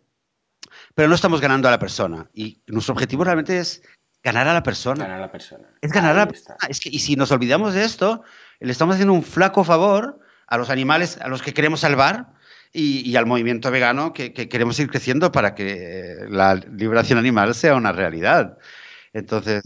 pero 0.96 1.08
no 1.10 1.14
estamos 1.14 1.42
ganando 1.42 1.68
a 1.68 1.70
la 1.70 1.78
persona. 1.78 2.30
Y 2.32 2.62
nuestro 2.66 2.94
objetivo 2.94 3.22
realmente 3.22 3.58
es 3.58 3.82
ganar 4.24 4.48
a 4.48 4.54
la 4.54 4.62
persona. 4.62 5.04
Ganar 5.04 5.18
a 5.18 5.26
la 5.26 5.30
persona. 5.30 5.68
Es 5.82 5.92
ganar 5.92 6.12
a 6.12 6.20
la 6.20 6.26
persona. 6.26 6.56
y 6.84 6.98
si 6.98 7.16
nos 7.16 7.30
olvidamos 7.30 7.74
de 7.74 7.84
esto, 7.84 8.22
le 8.60 8.72
estamos 8.72 8.94
haciendo 8.94 9.12
un 9.12 9.22
flaco 9.22 9.62
favor 9.62 10.18
a 10.46 10.56
los 10.56 10.70
animales 10.70 11.18
a 11.20 11.28
los 11.28 11.42
que 11.42 11.52
queremos 11.52 11.80
salvar 11.80 12.32
y, 12.72 13.14
al 13.16 13.26
movimiento 13.26 13.70
vegano 13.70 14.14
que, 14.14 14.32
queremos 14.32 14.78
ir 14.80 14.88
creciendo 14.88 15.32
para 15.32 15.54
que 15.54 16.16
la 16.30 16.54
liberación 16.54 17.18
animal 17.18 17.54
sea 17.54 17.74
una 17.74 17.92
realidad. 17.92 18.56
Entonces, 19.12 19.62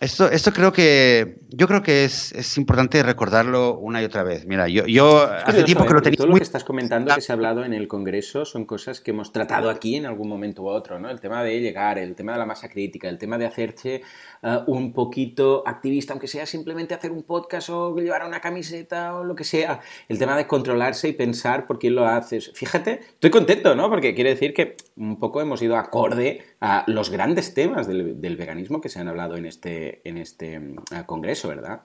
esto, 0.00 0.28
esto 0.30 0.52
creo 0.52 0.72
que 0.72 1.36
yo 1.50 1.68
creo 1.68 1.82
que 1.82 2.04
es, 2.04 2.32
es, 2.32 2.58
importante 2.58 3.02
recordarlo 3.02 3.78
una 3.78 4.02
y 4.02 4.04
otra 4.04 4.24
vez. 4.24 4.44
Mira, 4.44 4.66
yo, 4.66 4.86
yo 4.86 5.22
hace 5.22 5.62
tiempo 5.62 5.86
que 5.86 5.94
lo 5.94 6.02
tenía. 6.02 6.16
Todo 6.16 6.26
lo 6.26 6.34
que 6.34 6.42
estás 6.42 6.64
comentando 6.64 7.14
que 7.14 7.20
se 7.20 7.30
ha 7.30 7.34
hablado 7.34 7.64
en 7.64 7.72
el 7.72 7.86
Congreso 7.86 8.44
son 8.44 8.64
cosas 8.64 9.00
que 9.00 9.12
hemos 9.12 9.30
tratado 9.30 9.70
aquí 9.70 9.94
en 9.96 10.06
algún 10.06 10.28
momento 10.28 10.62
u 10.62 10.68
otro, 10.68 10.98
¿no? 10.98 11.10
El 11.10 11.20
tema 11.20 11.44
de 11.44 11.60
llegar, 11.60 11.98
el 11.98 12.16
tema 12.16 12.32
de 12.32 12.38
la 12.38 12.46
masa 12.46 12.68
crítica, 12.68 13.08
el 13.08 13.18
tema 13.18 13.38
de 13.38 13.46
hacerse 13.46 14.02
uh, 14.42 14.62
un 14.66 14.92
poquito 14.92 15.62
activista, 15.64 16.12
aunque 16.12 16.26
sea 16.26 16.44
simplemente 16.46 16.94
hacer 16.94 17.12
un 17.12 17.22
podcast 17.22 17.70
o 17.70 17.94
llevar 17.96 18.26
una 18.26 18.40
camiseta 18.40 19.14
o 19.14 19.22
lo 19.22 19.36
que 19.36 19.44
sea. 19.44 19.80
El 20.08 20.18
tema 20.18 20.36
de 20.36 20.46
controlarse 20.46 21.08
y 21.08 21.12
pensar 21.12 21.66
por 21.66 21.78
quién 21.78 21.94
lo 21.94 22.08
haces. 22.08 22.50
Fíjate, 22.54 23.00
estoy 23.00 23.30
contento, 23.30 23.76
¿no? 23.76 23.88
Porque 23.88 24.14
quiere 24.14 24.30
decir 24.30 24.54
que 24.54 24.76
un 24.96 25.18
poco 25.18 25.40
hemos 25.40 25.62
ido 25.62 25.76
acorde 25.76 26.42
a 26.60 26.84
los 26.88 27.10
grandes 27.10 27.54
temas 27.54 27.86
del, 27.86 28.20
del 28.20 28.36
veganismo 28.36 28.80
que 28.80 28.88
se 28.88 28.98
han 28.98 29.08
hablado 29.08 29.36
en 29.36 29.46
este, 29.46 29.73
en 30.04 30.18
este 30.18 30.58
uh, 30.58 31.04
Congreso, 31.06 31.48
¿verdad? 31.48 31.82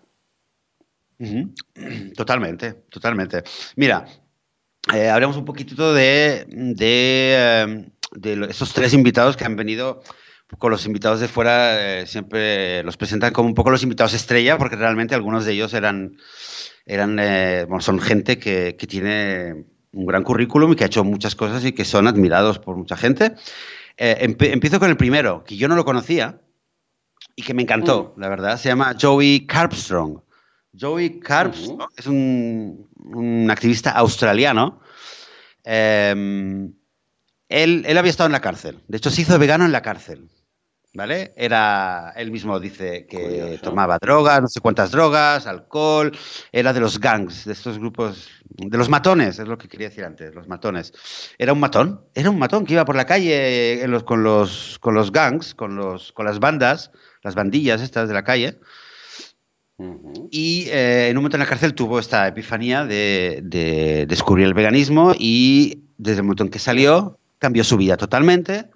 Totalmente, 2.15 2.73
totalmente. 2.89 3.43
Mira, 3.75 4.05
eh, 4.93 5.09
hablemos 5.09 5.35
un 5.37 5.45
poquitito 5.45 5.93
de, 5.93 6.45
de, 6.47 7.61
em, 7.61 7.91
esos 8.49 8.73
tres 8.73 8.93
invitados 8.93 9.37
que 9.37 9.45
han 9.45 9.55
venido. 9.55 10.01
Con 10.57 10.71
los 10.71 10.87
invitados 10.87 11.19
de 11.19 11.27
fuera 11.27 11.99
eh, 12.01 12.07
siempre 12.07 12.81
los 12.83 12.97
presentan 12.97 13.33
como 13.33 13.47
un 13.47 13.53
poco 13.53 13.69
los 13.69 13.83
invitados 13.83 14.15
estrella, 14.15 14.57
porque 14.57 14.77
realmente 14.77 15.13
algunos 15.13 15.45
de 15.45 15.51
ellos 15.53 15.75
eran, 15.75 16.17
eran 16.87 17.19
eh, 17.19 17.65
bueno, 17.67 17.81
son 17.81 17.99
gente 17.99 18.39
que, 18.39 18.75
que, 18.75 18.87
tiene 18.87 19.65
un 19.91 20.05
gran 20.07 20.23
currículum 20.23 20.71
y 20.71 20.75
que 20.75 20.85
ha 20.85 20.87
hecho 20.87 21.03
muchas 21.03 21.35
cosas 21.35 21.63
y 21.65 21.73
que 21.73 21.85
son 21.85 22.07
admirados 22.07 22.57
por 22.57 22.77
mucha 22.77 22.97
gente. 22.97 23.35
empiezo 23.97 24.79
con 24.79 24.89
el 24.89 24.97
primero, 24.97 25.43
que 25.43 25.55
yo 25.55 25.67
no 25.67 25.75
lo 25.75 25.85
conocía 25.85 26.41
y 27.39 27.41
que 27.41 27.53
me 27.53 27.61
encantó, 27.61 28.13
mm. 28.17 28.19
la 28.19 28.27
verdad. 28.27 28.57
Se 28.57 28.67
llama 28.67 28.93
Joey 28.99 29.47
Carpstrong. 29.47 30.19
Joey 30.77 31.21
Carps 31.21 31.71
es 31.95 32.05
un, 32.05 33.47
activista 33.49 33.91
australiano. 33.91 34.81
Em, 35.63 36.73
él, 37.47 37.97
había 37.97 38.09
estado 38.09 38.27
en 38.27 38.33
la 38.33 38.41
cárcel. 38.41 38.83
De 38.89 38.97
hecho, 38.97 39.09
se 39.09 39.21
hizo 39.21 39.39
vegano 39.39 39.63
en 39.63 39.71
la 39.71 39.81
cárcel. 39.81 40.29
¿Vale? 40.93 41.33
Era, 41.37 42.11
él 42.17 42.31
mismo 42.31 42.59
dice 42.59 43.05
que 43.05 43.59
tomaba 43.61 43.99
drogas, 44.01 44.41
no 44.41 44.47
sé 44.47 44.59
cuántas 44.59 44.89
drogas, 44.91 45.45
alcohol, 45.45 46.11
era 46.51 46.73
de 46.73 46.79
los 46.79 46.99
gangs, 46.99 47.45
de 47.45 47.53
estos 47.53 47.77
grupos, 47.77 48.27
de 48.49 48.75
los 48.75 48.89
matones, 48.89 49.37
es 49.37 49.47
lo 49.47 49.57
que 49.59 49.67
quería 49.67 49.89
decir 49.89 50.03
antes, 50.03 50.33
los 50.33 50.47
matones. 50.47 50.91
Era 51.37 51.53
un 51.53 51.59
matón, 51.59 52.01
era 52.15 52.31
un 52.31 52.39
matón 52.39 52.65
que 52.65 52.73
iba 52.73 52.85
por 52.85 52.95
la 52.95 53.05
calle 53.05 53.85
con, 54.03 54.23
los, 54.23 54.79
con 54.79 54.95
los 54.95 55.11
gangs, 55.11 55.53
con, 55.53 55.75
los, 55.75 56.11
con 56.11 56.25
las 56.25 56.39
bandas, 56.39 56.91
las 57.23 57.35
bandillas 57.35 57.81
estas 57.81 58.07
de 58.07 58.13
la 58.13 58.23
calle, 58.23 58.59
y 60.29 60.65
eh, 60.67 61.07
en 61.09 61.17
un 61.17 61.23
momento 61.23 61.37
en 61.37 61.41
la 61.41 61.45
cárcel 61.45 61.73
tuvo 61.73 61.99
esta 61.99 62.27
epifanía 62.27 62.85
de, 62.85 64.05
descubrir 64.07 64.45
el 64.45 64.53
veganismo 64.53 65.13
y 65.17 65.83
desde 65.97 66.19
el 66.19 66.23
momento 66.23 66.43
en 66.43 66.49
que 66.49 66.59
salió 66.59 67.17
cambió 67.37 67.63
su 67.63 67.77
vida 67.77 67.95
totalmente. 67.95 68.69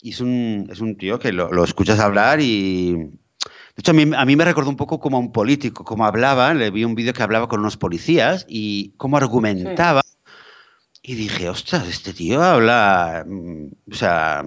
Y 0.00 0.10
es 0.10 0.20
un, 0.20 0.68
es 0.70 0.80
un 0.80 0.96
tío 0.96 1.18
que 1.18 1.32
lo, 1.32 1.64
escuchas 1.64 1.98
hablar 1.98 2.40
y... 2.40 2.92
De 2.92 3.82
hecho, 3.82 3.92
a 3.92 3.94
mí, 3.94 4.10
a 4.16 4.24
mí, 4.24 4.34
me 4.34 4.44
recordó 4.44 4.70
un 4.70 4.76
poco 4.76 4.98
como 4.98 5.20
un 5.20 5.30
político, 5.30 5.84
como 5.84 6.04
hablaba, 6.04 6.52
le 6.52 6.70
vi 6.72 6.84
un 6.84 6.96
vídeo 6.96 7.12
que 7.12 7.22
hablaba 7.22 7.48
con 7.48 7.60
unos 7.60 7.76
policías 7.76 8.44
y 8.48 8.90
cómo 8.96 9.16
argumentaba. 9.16 10.02
Y 11.00 11.14
dije, 11.14 11.48
ostras, 11.48 11.86
este 11.86 12.12
tío 12.12 12.42
habla, 12.42 13.24
mm, 13.26 13.66
o 13.92 13.94
sea, 13.94 14.44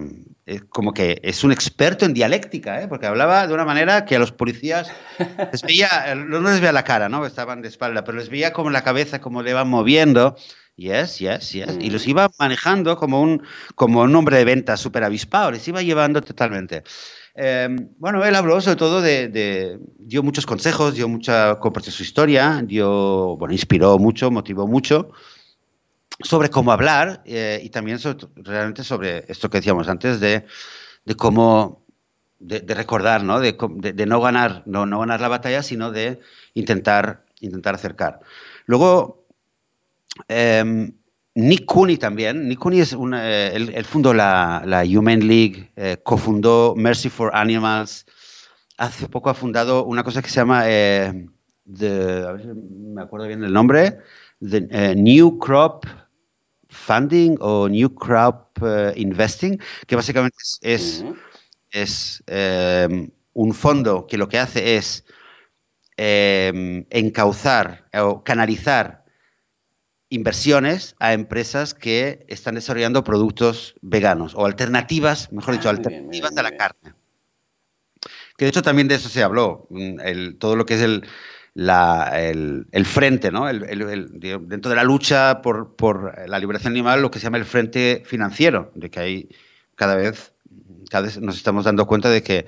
como 0.68 0.92
que 0.92 1.20
es 1.22 1.44
un 1.44 1.52
experto 1.52 2.04
en 2.04 2.14
dialéctica, 2.14 2.82
¿eh? 2.82 2.88
porque 2.88 3.06
hablaba 3.06 3.46
de 3.46 3.54
una 3.54 3.64
manera 3.64 4.04
que 4.04 4.16
a 4.16 4.18
los 4.18 4.32
policías 4.32 4.90
les 5.52 5.62
veía, 5.62 6.14
no 6.16 6.40
les 6.40 6.60
veía 6.60 6.72
la 6.72 6.84
cara, 6.84 7.08
¿no? 7.08 7.24
Estaban 7.24 7.62
de 7.62 7.68
espalda, 7.68 8.02
pero 8.04 8.18
les 8.18 8.28
veía 8.28 8.52
como 8.52 8.70
la 8.70 8.82
cabeza, 8.82 9.20
como 9.20 9.42
le 9.42 9.50
iban 9.50 9.68
moviendo. 9.68 10.36
Yes, 10.74 11.18
yes, 11.18 11.52
yes. 11.52 11.76
Y 11.80 11.90
los 11.90 12.06
mm. 12.06 12.10
iba 12.10 12.30
manejando 12.38 12.96
como 12.96 13.20
un, 13.20 13.42
como 13.74 14.00
un 14.00 14.16
hombre 14.16 14.38
de 14.38 14.44
ventas 14.44 14.80
súper 14.80 15.04
avispado, 15.04 15.50
les 15.50 15.66
iba 15.68 15.82
llevando 15.82 16.22
totalmente. 16.22 16.82
Em, 17.34 17.90
bueno, 17.98 18.24
él 18.24 18.34
habló 18.34 18.60
sobre 18.60 18.76
todo 18.76 19.00
de, 19.00 19.78
dio 19.98 20.22
muchos 20.22 20.44
consejos, 20.44 20.94
dio 20.94 21.08
mucha, 21.08 21.58
compartió 21.60 21.92
su 21.92 22.02
historia, 22.02 22.62
dio, 22.64 23.36
bueno, 23.36 23.52
inspiró 23.52 23.98
mucho, 23.98 24.30
motivó 24.30 24.66
mucho 24.66 25.12
sobre 26.20 26.50
cómo 26.50 26.72
hablar 26.72 27.22
eh, 27.24 27.60
y 27.62 27.70
también 27.70 27.98
realmente 28.36 28.84
sobre 28.84 29.24
esto 29.28 29.50
que 29.50 29.58
decíamos 29.58 29.88
antes 29.88 30.20
de, 30.20 30.44
cómo 31.16 31.84
de, 32.38 32.74
recordar, 32.74 33.22
¿no? 33.24 33.40
De, 33.40 33.54
no 34.06 34.20
ganar, 34.20 34.62
no, 34.66 34.86
no, 34.86 35.00
ganar 35.00 35.20
la 35.20 35.28
batalla, 35.28 35.62
sino 35.62 35.90
de 35.90 36.20
intentar, 36.54 37.24
intentar 37.40 37.74
acercar. 37.74 38.20
Luego, 38.66 39.26
em, 40.28 40.92
Nick 41.34 41.64
Cooney 41.64 41.96
también. 41.96 42.48
Nick 42.48 42.58
Cooney 42.58 42.80
es 42.80 42.92
una, 42.92 43.28
eh, 43.28 43.54
él, 43.54 43.84
fundó 43.84 44.12
la, 44.12 44.62
la, 44.66 44.82
Human 44.82 45.26
League, 45.26 45.72
eh, 45.76 45.96
cofundó 46.02 46.74
Mercy 46.76 47.08
for 47.08 47.30
Animals. 47.34 48.06
Hace 48.76 49.08
poco 49.08 49.30
ha 49.30 49.34
fundado 49.34 49.84
una 49.84 50.02
cosa 50.02 50.22
que 50.22 50.28
se 50.28 50.36
llama, 50.36 50.64
eh, 50.66 51.06
a 51.06 52.32
ver 52.32 52.42
si 52.42 52.48
me 52.48 53.02
acuerdo 53.02 53.26
bien 53.26 53.44
el 53.44 53.52
nombre, 53.52 53.98
The 54.40 54.96
New 54.96 55.38
Crop 55.38 55.86
Funding 56.72 57.36
o 57.40 57.68
New 57.68 57.94
Crop 57.94 58.58
eh, 58.62 58.92
Investing, 58.96 59.60
que 59.86 59.96
básicamente 59.96 60.36
es, 60.62 61.04
es, 61.70 62.22
em, 62.26 63.10
un 63.34 63.54
fondo 63.54 64.06
que 64.06 64.18
lo 64.18 64.28
que 64.28 64.38
hace 64.38 64.76
es 64.76 65.04
em, 65.96 66.84
encauzar 66.90 67.88
o 67.94 68.24
canalizar 68.24 69.04
inversiones 70.08 70.94
a 70.98 71.14
empresas 71.14 71.72
que 71.72 72.24
están 72.28 72.54
desarrollando 72.54 73.02
productos 73.02 73.74
veganos 73.80 74.34
o 74.34 74.44
alternativas, 74.44 75.32
mejor 75.32 75.54
dicho, 75.54 75.68
ah, 75.68 75.72
alternativas 75.72 76.36
a 76.36 76.42
la 76.42 76.56
carne. 76.56 76.94
Que 78.36 78.44
de 78.44 78.48
hecho 78.50 78.62
también 78.62 78.88
de 78.88 78.96
eso 78.96 79.08
se 79.08 79.22
habló, 79.22 79.66
mm, 79.70 80.00
el, 80.00 80.38
todo 80.38 80.56
lo 80.56 80.66
que 80.66 80.74
es 80.74 80.82
el, 80.82 81.06
el, 81.54 82.86
frente, 82.86 83.30
¿no? 83.30 83.46
dentro 83.46 84.70
de 84.70 84.76
la 84.76 84.84
lucha 84.84 85.42
por, 85.42 86.28
la 86.28 86.38
liberación 86.38 86.72
animal, 86.72 87.02
lo 87.02 87.10
que 87.10 87.18
se 87.18 87.24
llama 87.24 87.38
el 87.38 87.44
frente 87.44 88.02
financiero, 88.06 88.70
de 88.74 88.90
que 88.90 89.00
hay 89.00 89.28
cada 89.74 89.94
vez, 89.94 90.32
cada 90.90 91.04
vez 91.04 91.20
nos 91.20 91.36
estamos 91.36 91.64
dando 91.64 91.86
cuenta 91.86 92.08
de 92.08 92.22
que, 92.22 92.46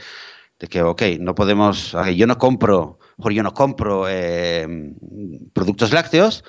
de 0.58 0.66
que 0.66 0.82
ok, 0.82 1.02
no 1.20 1.34
podemos, 1.34 1.96
yo 2.14 2.26
no 2.26 2.38
compro, 2.38 2.98
yo 3.18 3.42
no 3.42 3.54
compro 3.54 4.06
eh, 4.08 4.94
productos 5.52 5.92
lácteos, 5.92 6.44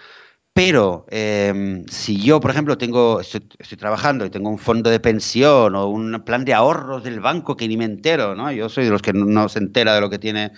pero 0.55 1.05
eh, 1.09 1.83
si 1.89 2.21
yo, 2.21 2.39
por 2.39 2.49
ejemplo, 2.49 2.77
tengo, 2.77 3.19
estoy, 3.19 3.41
trabajando 3.77 4.25
y 4.25 4.29
tengo 4.29 4.49
un 4.49 4.57
fondo 4.57 4.89
de 4.89 5.01
pensión 5.01 5.75
o 5.75 5.87
un 5.87 6.23
plan 6.23 6.45
de 6.45 6.53
ahorros 6.53 7.03
del 7.03 7.19
banco 7.19 7.57
que 7.57 7.67
ni 7.67 7.75
me 7.75 7.83
entero, 7.83 8.35
¿no? 8.35 8.49
Yo 8.53 8.69
soy 8.69 8.85
de 8.85 8.91
los 8.91 9.01
que 9.01 9.11
no 9.11 9.49
se 9.49 9.59
entera 9.59 9.93
de 9.93 9.99
lo 9.99 10.09
que 10.09 10.17
tiene 10.17 10.53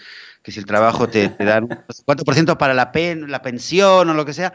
que 0.48 0.54
si 0.54 0.60
el 0.60 0.66
trabajo 0.66 1.10
te, 1.10 1.28
te 1.28 1.44
dan 1.44 1.66
un 1.66 1.70
4% 2.06 2.56
para 2.56 2.74
la, 2.74 2.94
pen, 2.94 3.30
la 3.30 3.42
pensión 3.42 4.10
o 4.10 4.14
lo 4.14 4.26
que 4.26 4.32
sea. 4.32 4.54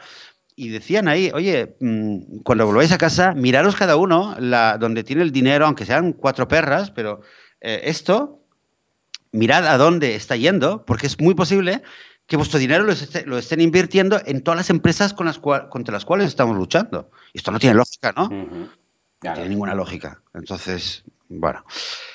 Y 0.57 0.71
decían 0.71 1.07
ahí, 1.07 1.31
oye, 1.35 1.77
mm, 1.81 2.39
cuando 2.45 2.65
volváis 2.65 2.93
a 2.93 2.97
casa, 2.97 3.35
miraros 3.35 3.77
cada 3.77 3.97
uno 3.97 4.35
la, 4.39 4.79
donde 4.79 5.05
tiene 5.05 5.21
el 5.21 5.33
dinero, 5.33 5.67
aunque 5.67 5.85
sean 5.85 6.15
cuatro 6.15 6.49
perras, 6.49 6.91
pero 6.91 7.21
eh, 7.61 7.83
esto, 7.85 8.41
mirad 9.33 9.67
a 9.67 9.77
dónde 9.77 10.15
está 10.15 10.35
yendo, 10.35 10.83
porque 10.87 11.09
es 11.09 11.21
muy 11.21 11.35
posible 11.35 11.83
que 12.27 12.39
vuestro 12.39 12.59
dinero 12.59 12.87
lo, 13.27 13.37
estén 13.37 13.61
invirtiendo 13.61 14.19
en 14.25 14.43
todas 14.43 14.57
las 14.57 14.71
empresas 14.71 15.13
con 15.13 15.27
las 15.27 15.41
contra 15.41 15.93
las 15.93 16.07
cuales 16.07 16.29
estamos 16.29 16.57
luchando. 16.57 17.11
Y 17.35 17.39
esto 17.39 17.51
no 17.51 17.59
tiene 17.59 17.75
lógica, 17.75 18.15
¿no? 18.17 18.31
No 18.31 19.35
tiene 19.35 19.51
ninguna 19.51 19.75
lógica. 19.75 20.23
Entonces, 20.33 21.05
bueno. 21.29 21.67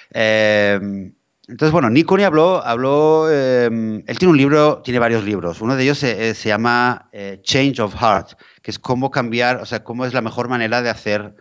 Eh, 0.09 1.11
entonces, 1.47 1.71
bueno, 1.71 1.89
Nikoni 1.89 2.23
habló, 2.23 2.62
habló 2.65 3.31
em, 3.31 4.03
él 4.05 4.19
tiene 4.19 4.31
un 4.31 4.38
libro, 4.38 4.81
tiene 4.83 4.99
varios 4.99 5.23
libros. 5.23 5.62
Uno 5.62 5.77
de 5.77 5.83
ellos 5.83 5.97
se, 5.97 6.33
llama 6.33 7.07
eh, 7.13 7.39
Change 7.41 7.79
of 7.79 7.95
Heart, 7.95 8.33
que 8.62 8.71
es 8.71 8.79
cómo 8.79 9.12
cambiar, 9.12 9.62
o 9.62 9.65
sea, 9.65 9.81
cómo 9.81 10.05
es 10.05 10.13
la 10.13 10.21
mejor 10.21 10.49
manera 10.49 10.81
de 10.81 10.89
hacer, 10.89 11.36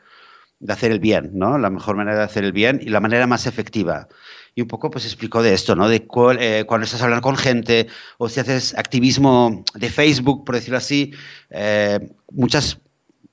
de 0.60 0.72
hacer 0.72 0.92
el 0.92 1.00
bien, 1.00 1.32
¿no? 1.34 1.58
La 1.58 1.70
mejor 1.70 1.96
manera 1.96 2.18
de 2.18 2.24
hacer 2.24 2.44
el 2.44 2.52
bien 2.52 2.78
y 2.80 2.88
la 2.90 3.00
manera 3.00 3.26
más 3.26 3.48
efectiva. 3.48 4.06
Y 4.54 4.62
un 4.62 4.68
poco, 4.68 4.90
pues, 4.90 5.04
explicó 5.06 5.42
de 5.42 5.52
esto, 5.54 5.74
¿no? 5.74 5.88
De 5.88 6.06
eh, 6.38 6.64
cuando 6.68 6.84
estás 6.84 7.02
hablando 7.02 7.22
con 7.22 7.36
gente 7.36 7.88
o 8.18 8.28
si 8.28 8.38
haces 8.38 8.78
activismo 8.78 9.64
de 9.74 9.90
Facebook, 9.90 10.44
por 10.44 10.54
decirlo 10.54 10.78
así, 10.78 11.14
eh, 11.50 11.98
muchas, 12.30 12.78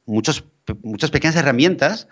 muchos, 0.08 0.44
muchas 0.82 1.12
pequeñas 1.12 1.36
herramientas 1.36 2.08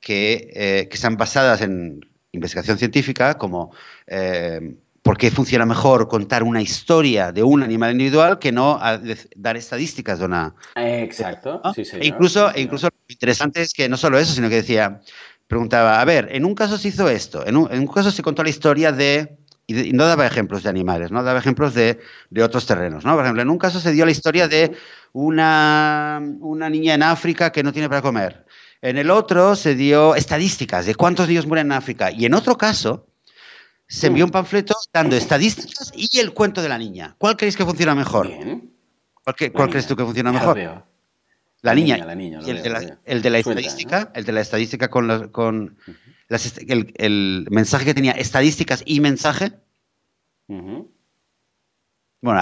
que, 0.00 0.86
que 0.88 0.94
están 0.94 1.16
basadas 1.16 1.60
en 1.60 2.00
investigación 2.32 2.78
científica, 2.78 3.34
como 3.34 3.72
eh, 4.06 4.76
por 5.02 5.16
qué 5.16 5.30
funciona 5.30 5.64
mejor 5.64 6.08
contar 6.08 6.42
una 6.42 6.60
historia 6.60 7.30
de 7.30 7.42
un 7.42 7.62
animal 7.62 7.92
individual 7.92 8.40
que 8.40 8.50
no 8.50 8.80
dar 9.36 9.56
estadísticas 9.56 10.18
de 10.18 10.24
una. 10.24 10.54
Exacto. 10.74 11.62
Sí, 11.74 11.82
e 11.92 12.06
incluso, 12.06 12.52
e 12.52 12.60
incluso 12.60 12.88
lo 12.88 13.12
interesante 13.12 13.62
es 13.62 13.72
que 13.72 13.88
no 13.88 13.96
solo 13.96 14.18
eso, 14.18 14.32
sino 14.32 14.48
que 14.48 14.56
decía, 14.56 15.00
preguntaba, 15.46 16.00
a 16.00 16.04
ver, 16.04 16.28
en 16.32 16.44
un 16.44 16.54
caso 16.54 16.76
se 16.76 16.88
hizo 16.88 17.08
esto, 17.08 17.46
en 17.46 17.56
un, 17.56 17.86
caso 17.86 18.10
se 18.10 18.22
contó 18.22 18.42
la 18.42 18.50
historia 18.50 18.90
de 18.90 19.38
y, 19.68 19.92
no 19.92 20.06
daba 20.06 20.26
ejemplos 20.26 20.62
de 20.62 20.70
animales, 20.70 21.10
¿no? 21.10 21.22
Daba 21.22 21.38
ejemplos 21.38 21.74
de, 21.74 21.98
otros 22.42 22.66
terrenos, 22.66 23.04
¿no? 23.04 23.14
Por 23.14 23.24
ejemplo, 23.24 23.42
en 23.42 23.50
un 23.50 23.58
caso 23.58 23.80
se 23.80 23.92
dio 23.92 24.04
la 24.04 24.12
historia 24.12 24.48
de 24.48 24.72
una, 25.12 26.20
una 26.40 26.70
niña 26.70 26.94
en 26.94 27.02
África 27.02 27.50
que 27.50 27.62
no 27.62 27.72
tiene 27.72 27.88
para 27.88 28.02
comer. 28.02 28.45
En 28.82 28.98
el 28.98 29.10
otro 29.10 29.56
se 29.56 29.74
dio 29.74 30.14
estadísticas 30.14 30.86
de 30.86 30.94
cuántos 30.94 31.28
niños 31.28 31.46
mueren 31.46 31.66
en 31.66 31.72
África. 31.72 32.10
Y 32.10 32.24
en 32.24 32.34
otro 32.34 32.58
caso 32.58 33.06
se 33.88 34.08
envió 34.08 34.24
un 34.24 34.30
panfleto 34.30 34.74
dando 34.92 35.16
estadísticas 35.16 35.92
y 35.94 36.18
el 36.18 36.32
cuento 36.32 36.62
de 36.62 36.68
la 36.68 36.78
niña. 36.78 37.14
¿Cuál 37.18 37.36
creéis 37.36 37.56
que 37.56 37.64
funciona 37.64 37.94
mejor? 37.94 38.30
¿Cuál, 39.24 39.70
crees 39.70 39.86
tú 39.86 39.96
que 39.96 40.04
funciona 40.04 40.32
mejor? 40.32 40.58
La, 41.62 41.74
niña. 41.74 41.96
La 41.98 42.14
niña 42.14 42.40
el, 42.40 42.62
de 42.62 42.70
la, 42.70 42.98
el, 43.04 43.22
de 43.22 43.30
la, 43.30 43.38
estadística, 43.38 44.12
el 44.14 44.24
de 44.24 44.32
la 44.32 44.40
estadística 44.40 44.88
con, 44.88 45.28
con 45.30 45.76
el, 46.28 47.46
mensaje 47.50 47.84
que 47.84 47.94
tenía 47.94 48.12
estadísticas 48.12 48.82
y 48.86 49.00
mensaje. 49.00 49.52
Bueno, 50.46 50.88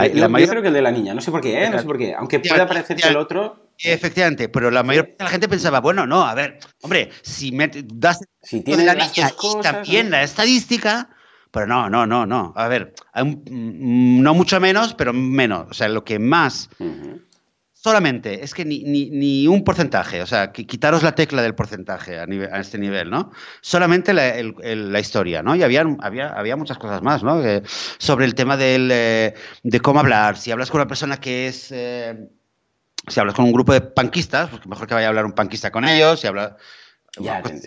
yo, 0.06 0.28
mayor... 0.28 0.50
creo 0.50 0.62
que 0.62 0.68
el 0.68 0.74
de 0.74 0.82
la 0.82 0.90
niña, 0.90 1.14
no 1.14 1.20
sé 1.20 1.30
por 1.30 1.40
qué, 1.40 1.64
¿eh? 1.64 1.70
no 1.70 1.78
sé 1.78 1.84
por 1.84 1.98
qué. 1.98 2.14
Aunque 2.14 2.40
pueda 2.40 2.66
parecer 2.66 2.96
que 2.96 3.08
el 3.08 3.16
otro. 3.16 3.63
Efectivamente, 3.78 4.48
pero 4.48 4.70
la 4.70 4.82
mayor 4.82 5.06
parte 5.06 5.18
de 5.18 5.24
la 5.24 5.30
gente 5.30 5.48
pensaba, 5.48 5.80
bueno, 5.80 6.06
no, 6.06 6.24
a 6.24 6.34
ver, 6.34 6.58
hombre, 6.82 7.10
si 7.22 7.52
me 7.52 7.68
das 7.68 8.20
si 8.42 8.62
tiene 8.62 8.84
la 8.84 8.94
niña 8.94 9.30
y 9.30 9.62
también 9.62 10.10
la 10.10 10.22
estadística, 10.22 11.10
pero 11.50 11.66
no, 11.66 11.88
no, 11.90 12.06
no, 12.06 12.26
no. 12.26 12.52
A 12.56 12.68
ver, 12.68 12.94
mm, 13.14 14.22
no 14.22 14.34
mucho 14.34 14.60
menos, 14.60 14.94
pero 14.94 15.12
menos. 15.12 15.66
O 15.70 15.74
sea, 15.74 15.88
lo 15.88 16.04
que 16.04 16.18
más 16.18 16.68
solamente, 17.84 18.42
es 18.42 18.54
que 18.54 18.64
ni, 18.64 18.82
ni, 18.82 19.46
un 19.46 19.62
porcentaje, 19.62 20.22
o 20.22 20.26
sea, 20.26 20.52
que 20.52 20.66
quitaros 20.66 21.02
la 21.02 21.14
tecla 21.14 21.42
del 21.42 21.54
porcentaje 21.54 22.18
a, 22.18 22.22
a 22.22 22.60
este 22.60 22.78
nivel, 22.78 23.10
¿no? 23.10 23.30
Solamente 23.60 24.14
la, 24.14 24.98
historia, 24.98 25.42
¿no? 25.42 25.54
Y 25.54 25.62
había, 25.62 25.84
había, 26.00 26.28
había 26.28 26.56
muchas 26.56 26.78
cosas 26.78 27.02
más, 27.02 27.22
¿no? 27.22 27.42
sobre 27.98 28.24
el 28.24 28.34
tema 28.34 28.56
del, 28.56 28.88
eh, 28.90 29.34
de 29.62 29.80
cómo 29.80 30.00
hablar, 30.00 30.38
si 30.38 30.50
hablas 30.50 30.70
con 30.70 30.80
una 30.80 30.88
persona 30.88 31.18
que 31.18 31.48
es... 31.48 31.70
Eh, 31.72 32.16
si 33.08 33.20
hablas 33.20 33.34
con 33.34 33.44
un 33.44 33.52
grupo 33.52 33.72
de 33.72 33.80
panquistas, 33.80 34.50
pues 34.50 34.66
mejor 34.66 34.86
que 34.86 34.94
vaya 34.94 35.06
a 35.06 35.10
hablar 35.10 35.24
un 35.26 35.32
panquista 35.32 35.70
con 35.70 35.84
ellos, 35.84 36.20
si 36.20 36.26
habla... 36.26 36.56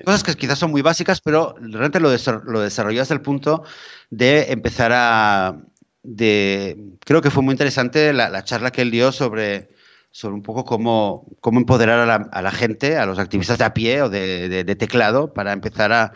cosas 0.05 0.23
que 0.23 0.35
quizás 0.35 0.59
son 0.59 0.71
muy 0.71 0.81
básicas, 0.81 1.21
pero 1.21 1.55
realmente 1.59 1.99
lo, 1.99 2.09
lo 2.45 2.61
desarrolló 2.61 3.01
hasta 3.01 3.13
el 3.13 3.21
punto 3.21 3.63
de 4.09 4.51
empezar 4.51 4.91
a... 4.93 5.57
De, 6.03 6.77
creo 7.03 7.21
que 7.21 7.29
fue 7.29 7.43
muy 7.43 7.51
interesante 7.51 8.13
la 8.13 8.43
charla 8.45 8.71
que 8.71 8.81
él 8.81 8.91
dio 8.91 9.11
sobre 9.11 9.69
sobre 10.17 10.33
un 10.33 10.41
poco 10.41 10.65
cómo, 10.65 11.27
cómo 11.41 11.59
empoderar 11.59 11.99
a 11.99 12.05
la, 12.07 12.27
a 12.31 12.41
la, 12.41 12.51
gente, 12.51 12.97
a 12.97 13.05
los 13.05 13.19
activistas 13.19 13.59
de 13.59 13.65
a 13.65 13.73
pie 13.75 14.01
o 14.01 14.09
de, 14.09 14.63
de, 14.63 14.75
teclado, 14.75 15.31
para 15.31 15.53
empezar 15.53 15.91
a, 15.93 16.11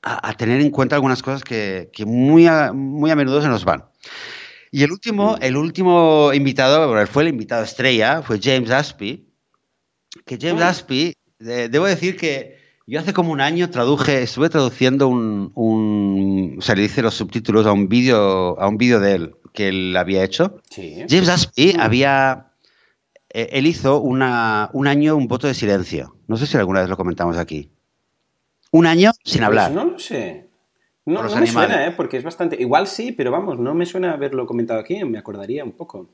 a, 0.00 0.32
tener 0.38 0.62
en 0.62 0.70
cuenta 0.70 0.96
algunas 0.96 1.22
cosas 1.22 1.44
que, 1.44 1.90
que 1.92 2.06
muy, 2.06 2.46
a, 2.46 2.72
muy 2.72 3.10
a 3.10 3.14
menudo 3.14 3.42
se 3.42 3.48
nos 3.48 3.66
van. 3.66 3.84
Y 4.76 4.82
el 4.82 4.92
último, 4.92 5.38
el 5.40 5.56
último 5.56 6.34
invitado, 6.34 7.06
fue 7.06 7.22
el 7.22 7.30
invitado 7.30 7.64
estrella, 7.64 8.20
fue 8.20 8.38
James 8.38 8.70
Aspey, 8.70 9.26
que 10.26 10.36
James 10.38 10.60
Aspey, 10.60 11.14
debo 11.38 11.86
decir 11.86 12.18
que 12.18 12.58
yo 12.86 13.00
hace 13.00 13.14
como 13.14 13.32
un 13.32 13.40
año 13.40 13.70
traduje, 13.70 14.22
estuve 14.22 14.50
traduciendo 14.50 15.08
un, 15.08 15.50
un 15.54 16.56
o 16.58 16.60
sea, 16.60 16.74
le 16.74 16.82
hice 16.82 17.00
los 17.00 17.14
subtítulos 17.14 17.64
a 17.64 17.72
un 17.72 17.88
vídeo, 17.88 18.60
a 18.60 18.68
un 18.68 18.76
vídeo 18.76 19.00
de 19.00 19.14
él 19.14 19.36
que 19.54 19.68
él 19.68 19.96
había 19.96 20.22
hecho. 20.22 20.60
James 21.08 21.30
Aspey 21.30 21.74
había 21.80 22.52
eh, 23.30 23.48
él 23.52 23.66
hizo 23.66 24.02
una, 24.02 24.68
un 24.74 24.88
año 24.88 25.16
un 25.16 25.26
voto 25.26 25.46
de 25.46 25.54
silencio. 25.54 26.18
No 26.26 26.36
sé 26.36 26.46
si 26.46 26.58
alguna 26.58 26.80
vez 26.80 26.90
lo 26.90 26.98
comentamos 26.98 27.38
aquí. 27.38 27.70
Un 28.72 28.84
año 28.84 29.12
sin 29.24 29.38
pues 29.38 29.46
hablar. 29.46 29.72
no 29.72 29.86
lo 29.86 29.98
sé. 29.98 30.45
No, 31.06 31.22
no 31.22 31.36
me 31.36 31.46
suena, 31.46 31.86
¿eh? 31.86 31.92
porque 31.92 32.16
es 32.16 32.24
bastante. 32.24 32.60
Igual 32.60 32.88
sí, 32.88 33.12
pero 33.12 33.30
vamos, 33.30 33.58
no 33.58 33.74
me 33.74 33.86
suena 33.86 34.12
haberlo 34.12 34.44
comentado 34.44 34.80
aquí, 34.80 35.04
me 35.04 35.18
acordaría 35.18 35.64
un 35.64 35.72
poco. 35.72 36.10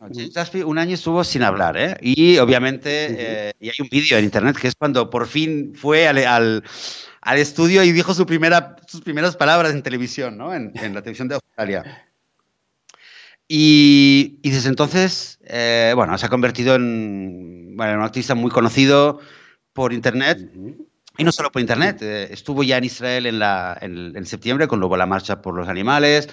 un 0.66 0.78
año 0.78 0.94
estuvo 0.94 1.24
sin 1.24 1.42
hablar, 1.42 1.76
¿eh? 1.78 1.96
Y 2.00 2.38
obviamente, 2.38 3.06
eh, 3.10 3.52
y 3.58 3.68
hay 3.70 3.76
un 3.80 3.88
vídeo 3.90 4.18
en 4.18 4.24
internet 4.24 4.56
que 4.60 4.68
es 4.68 4.74
cuando 4.74 5.08
por 5.08 5.26
fin 5.26 5.72
fue 5.74 6.06
al, 6.06 6.18
al, 6.18 7.38
estudio 7.38 7.82
y 7.82 7.92
dijo 7.92 8.12
su 8.12 8.26
primera, 8.26 8.76
sus 8.86 9.00
primeras 9.00 9.34
palabras 9.34 9.72
en 9.72 9.82
televisión, 9.82 10.36
¿no? 10.36 10.54
En, 10.54 10.72
en 10.74 10.94
la 10.94 11.00
televisión 11.00 11.28
de 11.28 11.36
Australia. 11.36 12.06
Y, 13.54 14.38
desde 14.42 14.70
entonces, 14.70 15.38
eh, 15.44 15.92
bueno, 15.94 16.16
se 16.16 16.24
ha 16.24 16.30
convertido 16.30 16.74
en, 16.74 17.76
bueno, 17.76 17.98
un 17.98 18.02
artista 18.02 18.34
muy 18.34 18.50
conocido 18.50 19.20
por 19.74 19.92
Internet. 19.92 20.50
Y 21.18 21.24
no 21.24 21.32
solo 21.32 21.50
por 21.50 21.60
Internet, 21.60 22.00
eh, 22.02 22.28
estuvo 22.30 22.62
ya 22.62 22.78
en 22.78 22.84
Israel 22.84 23.26
en, 23.26 23.38
la, 23.38 23.76
en, 23.80 24.24
septiembre 24.26 24.66
con 24.66 24.80
luego 24.80 24.96
la 24.96 25.06
marcha 25.06 25.42
por 25.42 25.54
los 25.54 25.68
animales. 25.68 26.28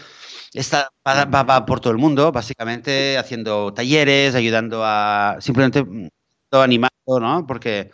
Está, 0.53 0.89
va, 1.05 1.65
por 1.65 1.79
todo 1.79 1.91
el 1.91 1.99
mundo, 1.99 2.31
básicamente 2.31 3.17
haciendo 3.17 3.73
talleres, 3.73 4.35
ayudando 4.35 4.81
a 4.83 5.37
simplemente 5.41 5.83
mm, 5.83 6.07
animando, 6.51 7.19
¿no? 7.19 7.45
Porque, 7.45 7.91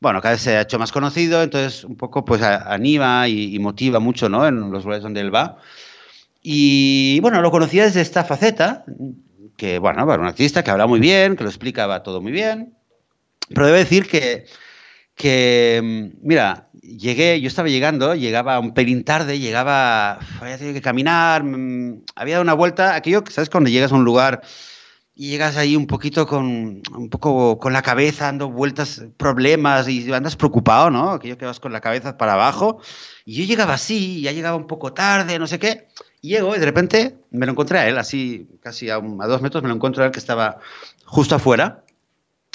bueno, 0.00 0.20
cada 0.20 0.34
vez 0.34 0.42
se 0.42 0.56
ha 0.56 0.62
hecho 0.62 0.78
más 0.78 0.92
conocido, 0.92 1.42
entonces 1.42 1.84
un 1.84 1.96
poco 1.96 2.24
pues 2.24 2.42
anima 2.42 3.26
y, 3.28 3.54
y 3.54 3.58
motiva 3.58 3.98
mucho, 3.98 4.28
¿no? 4.28 4.46
En 4.46 4.70
los 4.70 4.84
lugares 4.84 5.02
donde 5.02 5.20
él 5.20 5.34
va. 5.34 5.58
Y 6.42 7.18
bueno, 7.20 7.42
lo 7.42 7.50
conocía 7.50 7.84
desde 7.84 8.02
esta 8.02 8.24
faceta, 8.24 8.84
que 9.56 9.78
bueno, 9.78 10.02
era 10.12 10.22
un 10.22 10.28
artista 10.28 10.62
que 10.62 10.70
habla 10.70 10.86
muy 10.86 11.00
bien, 11.00 11.34
que 11.34 11.42
lo 11.42 11.50
explicaba 11.50 12.04
todo 12.04 12.20
muy 12.20 12.30
bien, 12.30 12.76
pero 13.48 13.66
debo 13.66 13.78
decir 13.78 14.06
que, 14.06 14.46
que, 15.16 16.12
mira, 16.20 16.68
llegué, 16.82 17.40
yo 17.40 17.48
estaba 17.48 17.68
llegando, 17.68 18.14
llegaba 18.14 18.60
un 18.60 18.74
pelín 18.74 19.02
tarde, 19.02 19.38
llegaba, 19.38 20.18
había 20.40 20.58
tenido 20.58 20.74
que 20.74 20.82
caminar, 20.82 21.42
mm, 21.42 22.02
había 22.14 22.34
dado 22.34 22.42
una 22.42 22.54
vuelta, 22.54 22.94
aquello, 22.94 23.24
¿sabes? 23.30 23.48
Cuando 23.48 23.70
llegas 23.70 23.92
a 23.92 23.94
un 23.94 24.04
lugar 24.04 24.42
y 25.14 25.30
llegas 25.30 25.56
ahí 25.56 25.74
un 25.74 25.86
poquito 25.86 26.26
con, 26.26 26.82
un 26.94 27.08
poco 27.08 27.58
con 27.58 27.72
la 27.72 27.80
cabeza 27.80 28.26
dando 28.26 28.50
vueltas, 28.50 29.02
problemas 29.16 29.88
y 29.88 30.12
andas 30.12 30.36
preocupado, 30.36 30.90
¿no? 30.90 31.12
Aquello 31.12 31.38
que 31.38 31.46
vas 31.46 31.60
con 31.60 31.72
la 31.72 31.80
cabeza 31.80 32.18
para 32.18 32.34
abajo. 32.34 32.82
Y 33.24 33.36
yo 33.36 33.44
llegaba 33.44 33.72
así, 33.72 34.20
ya 34.20 34.32
llegaba 34.32 34.56
un 34.56 34.66
poco 34.66 34.92
tarde, 34.92 35.38
no 35.38 35.46
sé 35.46 35.58
qué. 35.58 35.88
Llego 36.20 36.54
y 36.54 36.58
de 36.58 36.66
repente 36.66 37.16
me 37.30 37.46
lo 37.46 37.52
encontré 37.52 37.78
a 37.78 37.88
él, 37.88 37.96
así 37.96 38.46
casi 38.60 38.90
a, 38.90 38.98
dos 38.98 39.40
metros 39.40 39.62
me 39.62 39.70
lo 39.70 39.74
encuentro 39.74 40.02
a 40.02 40.06
él 40.06 40.12
que 40.12 40.18
estaba 40.18 40.58
justo 41.06 41.34
afuera. 41.34 41.84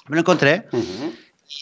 Me 0.07 0.15
lo 0.15 0.21
encontré. 0.21 0.67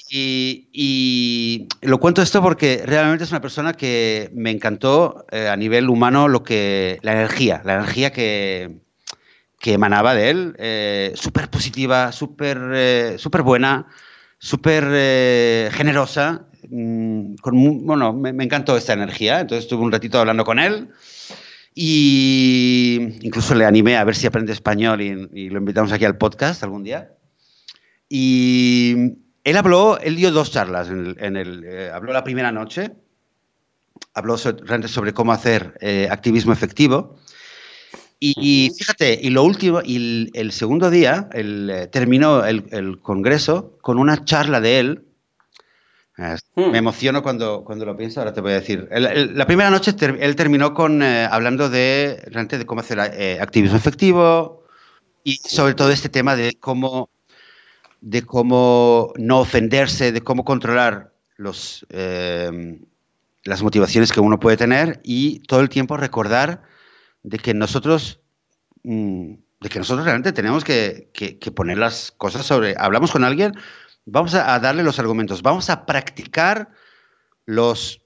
Y, 0.09 1.67
lo 1.81 1.99
cuento 1.99 2.21
esto 2.21 2.41
porque 2.41 2.83
realmente 2.85 3.23
es 3.23 3.31
una 3.31 3.41
persona 3.41 3.73
que 3.73 4.29
me 4.33 4.51
encantó 4.51 5.25
eh, 5.31 5.47
a 5.47 5.55
nivel 5.55 5.89
humano 5.89 6.27
lo 6.27 6.43
que 6.43 6.99
la 7.01 7.13
energía, 7.13 7.61
la 7.65 7.75
energía 7.75 8.11
que, 8.11 8.79
que 9.59 9.73
emanaba 9.73 10.13
de 10.13 10.29
él, 10.29 10.55
eh, 10.57 11.13
súper 11.15 11.49
positiva, 11.49 12.11
súper 12.11 12.59
eh, 12.73 13.15
super 13.17 13.41
buena, 13.41 13.87
súper 14.37 15.71
generosa. 15.71 16.45
Mm, 16.69 17.35
con, 17.35 17.85
bueno, 17.85 18.13
me, 18.13 18.33
me, 18.33 18.43
encantó 18.43 18.77
esta 18.77 18.93
energía. 18.93 19.39
Entonces 19.39 19.65
estuve 19.65 19.83
un 19.83 19.91
ratito 19.91 20.19
hablando 20.19 20.43
con 20.43 20.59
él. 20.59 20.89
Y 21.81 22.97
incluso 23.21 23.55
le 23.55 23.65
animé 23.65 23.95
a 23.95 24.03
ver 24.03 24.15
si 24.15 24.27
aprende 24.27 24.51
español 24.51 25.01
y, 25.01 25.49
lo 25.49 25.59
invitamos 25.59 25.91
aquí 25.91 26.05
al 26.05 26.17
podcast 26.17 26.61
algún 26.63 26.83
día. 26.83 27.13
Y 28.09 29.13
él 29.43 29.57
habló, 29.57 29.99
él 29.99 30.15
dio 30.15 30.31
dos 30.31 30.51
charlas. 30.51 30.89
En 30.89 31.37
el, 31.37 31.63
eh, 31.65 31.91
habló 31.93 32.13
la 32.13 32.23
primera 32.23 32.51
noche, 32.51 32.91
habló 34.13 34.37
sobre, 34.37 35.13
cómo 35.13 35.31
hacer 35.31 35.77
eh, 35.81 36.07
activismo 36.09 36.53
efectivo. 36.53 37.17
Y, 38.21 38.73
fíjate, 38.77 39.17
y 39.21 39.29
lo 39.29 39.43
último, 39.43 39.79
y 39.81 40.29
el, 40.33 40.51
segundo 40.51 40.89
día, 40.89 41.29
eh, 41.33 41.87
terminó 41.89 42.43
el, 42.43 42.65
el, 42.71 42.99
congreso 42.99 43.77
con 43.81 43.97
una 43.97 44.25
charla 44.25 44.59
de 44.59 44.79
él 44.79 45.09
Hmm. 46.19 46.71
Me 46.71 46.79
emociono 46.79 47.23
cuando, 47.23 47.63
cuando 47.63 47.85
lo 47.85 47.95
pienso, 47.95 48.19
ahora 48.19 48.33
te 48.33 48.41
voy 48.41 48.51
a 48.51 48.55
decir. 48.55 48.89
la 48.91 49.47
primera 49.47 49.69
noche 49.69 49.95
él 50.19 50.35
terminó 50.35 50.73
con 50.73 51.01
eh, 51.01 51.25
hablando 51.29 51.69
de, 51.69 52.21
de 52.29 52.65
cómo 52.65 52.81
hacer 52.81 52.99
eh, 53.13 53.37
activismo 53.39 53.77
efectivo 53.77 54.63
y 55.23 55.35
sobre 55.35 55.75
todo 55.75 55.91
este 55.91 56.09
tema 56.09 56.35
de 56.35 56.57
cómo, 56.59 57.09
de 58.01 58.23
cómo 58.23 59.13
no 59.17 59.39
ofenderse, 59.39 60.11
de 60.11 60.21
cómo 60.21 60.45
controlar 60.45 61.13
los, 61.37 61.85
eh, 61.89 62.79
las 63.43 63.63
motivaciones 63.63 64.11
que 64.11 64.19
uno 64.19 64.39
puede 64.39 64.57
tener 64.57 64.99
y 65.03 65.39
todo 65.41 65.61
el 65.61 65.69
tiempo 65.69 65.97
recordar 65.97 66.63
de 67.23 67.37
que 67.37 67.53
nosotros... 67.53 68.21
Mm, 68.83 69.33
de 69.61 69.67
que 69.67 69.79
nosotros 69.79 70.05
realmente 70.05 70.31
tenemos 70.31 70.63
que, 70.63 71.09
que 71.13 71.51
poner 71.51 71.77
las 71.77 72.13
cosas 72.13 72.45
sobre... 72.45 72.75
Hablamos 72.77 73.11
con 73.11 73.25
alguien, 73.25 73.51
vamos 74.11 74.33
a, 74.33 74.59
darle 74.59 74.83
los 74.83 74.99
argumentos, 74.99 75.41
vamos 75.41 75.69
a 75.69 75.85
practicar 75.85 76.69
los, 77.45 78.01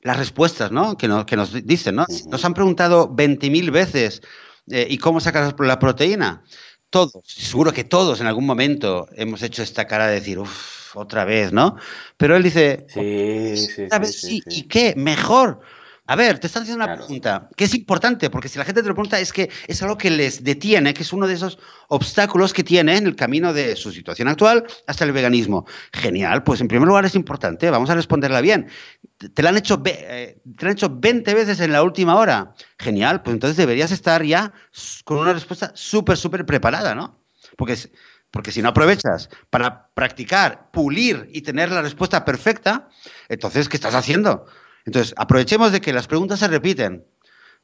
las 0.00 0.16
respuestas 0.16 0.72
¿no? 0.72 0.96
que, 0.96 1.08
nos, 1.08 1.24
que 1.24 1.36
nos 1.36 1.52
dicen. 1.66 1.96
¿no? 1.96 2.06
Nos 2.28 2.44
han 2.44 2.54
preguntado 2.54 3.14
20.000 3.14 3.70
veces, 3.70 4.22
eh, 4.70 4.86
¿y 4.88 4.98
cómo 4.98 5.20
sacas 5.20 5.54
la 5.58 5.78
proteína? 5.78 6.42
Todos, 6.96 7.24
seguro 7.26 7.72
que 7.72 7.84
todos 7.84 8.20
en 8.22 8.26
algún 8.26 8.46
momento 8.46 9.06
hemos 9.16 9.42
hecho 9.42 9.62
esta 9.62 9.86
cara 9.86 10.06
de 10.06 10.14
decir, 10.14 10.38
uff, 10.38 10.96
otra 10.96 11.26
vez, 11.26 11.52
¿no? 11.52 11.76
Pero 12.16 12.36
él 12.36 12.42
dice, 12.42 12.86
sí, 12.88 13.56
sí, 13.56 13.88
sí, 14.04 14.42
¿y 14.48 14.62
qué? 14.62 14.94
Mejor. 14.96 15.60
A 16.08 16.14
ver, 16.14 16.38
te 16.38 16.46
están 16.46 16.62
haciendo 16.62 16.84
una 16.84 16.94
pregunta 16.94 17.48
que 17.56 17.64
es 17.64 17.74
importante, 17.74 18.30
porque 18.30 18.48
si 18.48 18.58
la 18.58 18.64
gente 18.64 18.80
te 18.80 18.88
lo 18.88 18.94
pregunta 18.94 19.18
es 19.18 19.32
que 19.32 19.50
es 19.66 19.82
algo 19.82 19.98
que 19.98 20.10
les 20.10 20.44
detiene, 20.44 20.94
que 20.94 21.02
es 21.02 21.12
uno 21.12 21.26
de 21.26 21.34
esos 21.34 21.58
obstáculos 21.88 22.52
que 22.52 22.62
tiene 22.62 22.96
en 22.96 23.06
el 23.06 23.16
camino 23.16 23.52
de 23.52 23.74
su 23.74 23.90
situación 23.90 24.28
actual 24.28 24.64
hasta 24.86 25.04
el 25.04 25.10
veganismo. 25.10 25.66
Genial, 25.92 26.44
pues 26.44 26.60
en 26.60 26.68
primer 26.68 26.86
lugar 26.86 27.04
es 27.04 27.16
importante, 27.16 27.70
vamos 27.70 27.90
a 27.90 27.96
responderla 27.96 28.40
bien. 28.40 28.68
Te 29.34 29.42
la 29.42 29.48
han 29.48 29.56
hecho, 29.56 29.82
eh, 29.84 30.40
te 30.56 30.66
han 30.66 30.72
hecho 30.72 30.90
20 30.90 31.34
veces 31.34 31.58
en 31.58 31.72
la 31.72 31.82
última 31.82 32.14
hora. 32.14 32.54
Genial, 32.78 33.22
pues 33.22 33.34
entonces 33.34 33.56
deberías 33.56 33.90
estar 33.90 34.22
ya 34.22 34.52
con 35.04 35.18
una 35.18 35.32
respuesta 35.32 35.72
súper, 35.74 36.16
súper 36.16 36.46
preparada, 36.46 36.94
¿no? 36.94 37.20
Porque, 37.56 37.76
porque 38.30 38.52
si 38.52 38.62
no 38.62 38.68
aprovechas 38.68 39.28
para 39.50 39.88
practicar, 39.94 40.70
pulir 40.70 41.28
y 41.32 41.40
tener 41.40 41.72
la 41.72 41.82
respuesta 41.82 42.24
perfecta, 42.24 42.88
entonces, 43.28 43.68
¿qué 43.68 43.76
estás 43.76 43.94
haciendo? 43.94 44.46
Entonces, 44.86 45.14
aprovechemos 45.16 45.72
de 45.72 45.80
que 45.80 45.92
las 45.92 46.06
preguntas 46.06 46.38
se 46.38 46.48
repiten. 46.48 47.04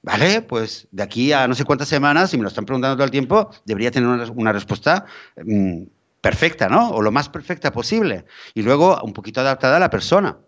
Vale, 0.03 0.43
pues 0.43 0.89
de 0.91 1.05
aquí 1.05 1.33
a 1.33 1.47
no 1.47 1.55
sé 1.55 1.65
cuántas 1.65 1.89
semanas, 1.89 2.31
si 2.31 2.37
me 2.37 2.43
lo 2.43 2.49
están 2.49 2.67
preguntando 2.67 2.97
todo 2.97 3.05
el 3.05 3.13
tiempo, 3.13 3.51
debería 3.65 3.93
tener 3.93 4.09
una, 4.35 4.53
respuesta 4.53 5.07
mm, 5.37 5.85
perfecta, 6.21 6.69
¿no? 6.69 6.91
O 6.91 7.01
lo 7.01 7.13
más 7.13 7.29
perfecta 7.29 7.71
posible. 7.71 8.25
Y 8.55 8.63
luego 8.63 9.01
un 9.03 9.13
poquito 9.13 9.41
adaptada 9.41 9.77
a 9.77 9.81
la 9.81 9.91
persona. 9.91 10.39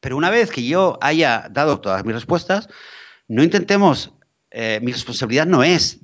Pero 0.00 0.16
una 0.16 0.30
vez 0.30 0.52
que 0.52 0.64
yo 0.64 0.96
haya 1.00 1.48
dado 1.50 1.80
todas 1.80 2.04
mis 2.04 2.14
respuestas, 2.14 2.68
no 3.26 3.42
intentemos, 3.42 4.12
eh, 4.52 4.78
mi 4.82 4.92
responsabilidad 4.92 5.46
no 5.46 5.64
es 5.64 5.98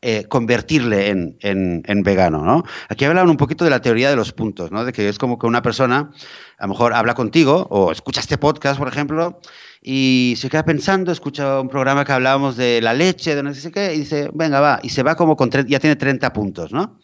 eh, 0.00 0.26
convertirle 0.28 1.08
en, 1.08 1.36
en, 1.40 2.02
vegano, 2.04 2.44
¿no? 2.44 2.62
Aquí 2.88 3.04
hablan 3.04 3.28
un 3.28 3.36
poquito 3.36 3.64
de 3.64 3.70
la 3.70 3.80
teoría 3.80 4.10
de 4.10 4.16
los 4.16 4.32
puntos, 4.32 4.70
¿no? 4.70 4.84
De 4.84 4.92
que 4.92 5.08
es 5.08 5.18
como 5.18 5.38
que 5.38 5.46
una 5.46 5.60
persona 5.60 6.12
a 6.58 6.66
lo 6.66 6.68
mejor 6.68 6.94
habla 6.94 7.14
contigo 7.14 7.66
o 7.70 7.90
escucha 7.90 8.20
este 8.20 8.38
podcast, 8.38 8.78
por 8.78 8.86
ejemplo, 8.86 9.40
y 9.82 10.34
se 10.36 10.48
queda 10.48 10.64
pensando, 10.64 11.10
escucha 11.10 11.60
un 11.60 11.68
programa 11.68 12.04
que 12.04 12.12
hablábamos 12.12 12.56
de 12.56 12.80
la 12.80 12.94
leche, 12.94 13.34
de 13.34 13.42
no 13.42 13.52
sé 13.52 13.72
qué, 13.72 13.94
y 13.94 13.98
dice, 13.98 14.30
venga, 14.34 14.60
va, 14.60 14.78
y 14.82 14.90
se 14.90 15.02
va 15.02 15.16
como 15.16 15.36
con, 15.36 15.50
ya 15.50 15.80
tiene 15.80 15.96
30 15.96 16.32
puntos, 16.32 16.72
¿no? 16.72 17.00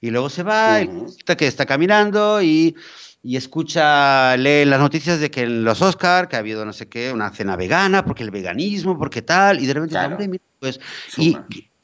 Y 0.00 0.10
luego 0.10 0.30
se 0.30 0.42
va, 0.42 0.80
y 0.80 0.88
que 1.36 1.46
está 1.46 1.66
caminando 1.66 2.40
y 2.40 2.74
y 3.22 3.36
escucha, 3.36 4.36
lee 4.36 4.64
las 4.64 4.80
noticias 4.80 5.20
de 5.20 5.30
que 5.30 5.42
en 5.42 5.64
los 5.64 5.82
Oscar, 5.82 6.28
que 6.28 6.36
ha 6.36 6.38
habido 6.38 6.64
no 6.64 6.72
sé 6.72 6.88
qué, 6.88 7.12
una 7.12 7.30
cena 7.30 7.56
vegana, 7.56 8.04
porque 8.04 8.22
el 8.22 8.30
veganismo, 8.30 8.96
porque 8.96 9.22
tal, 9.22 9.60
y 9.60 9.66
de 9.66 9.74
repente, 9.74 10.40
pues, 10.60 10.80
y, 11.16 11.36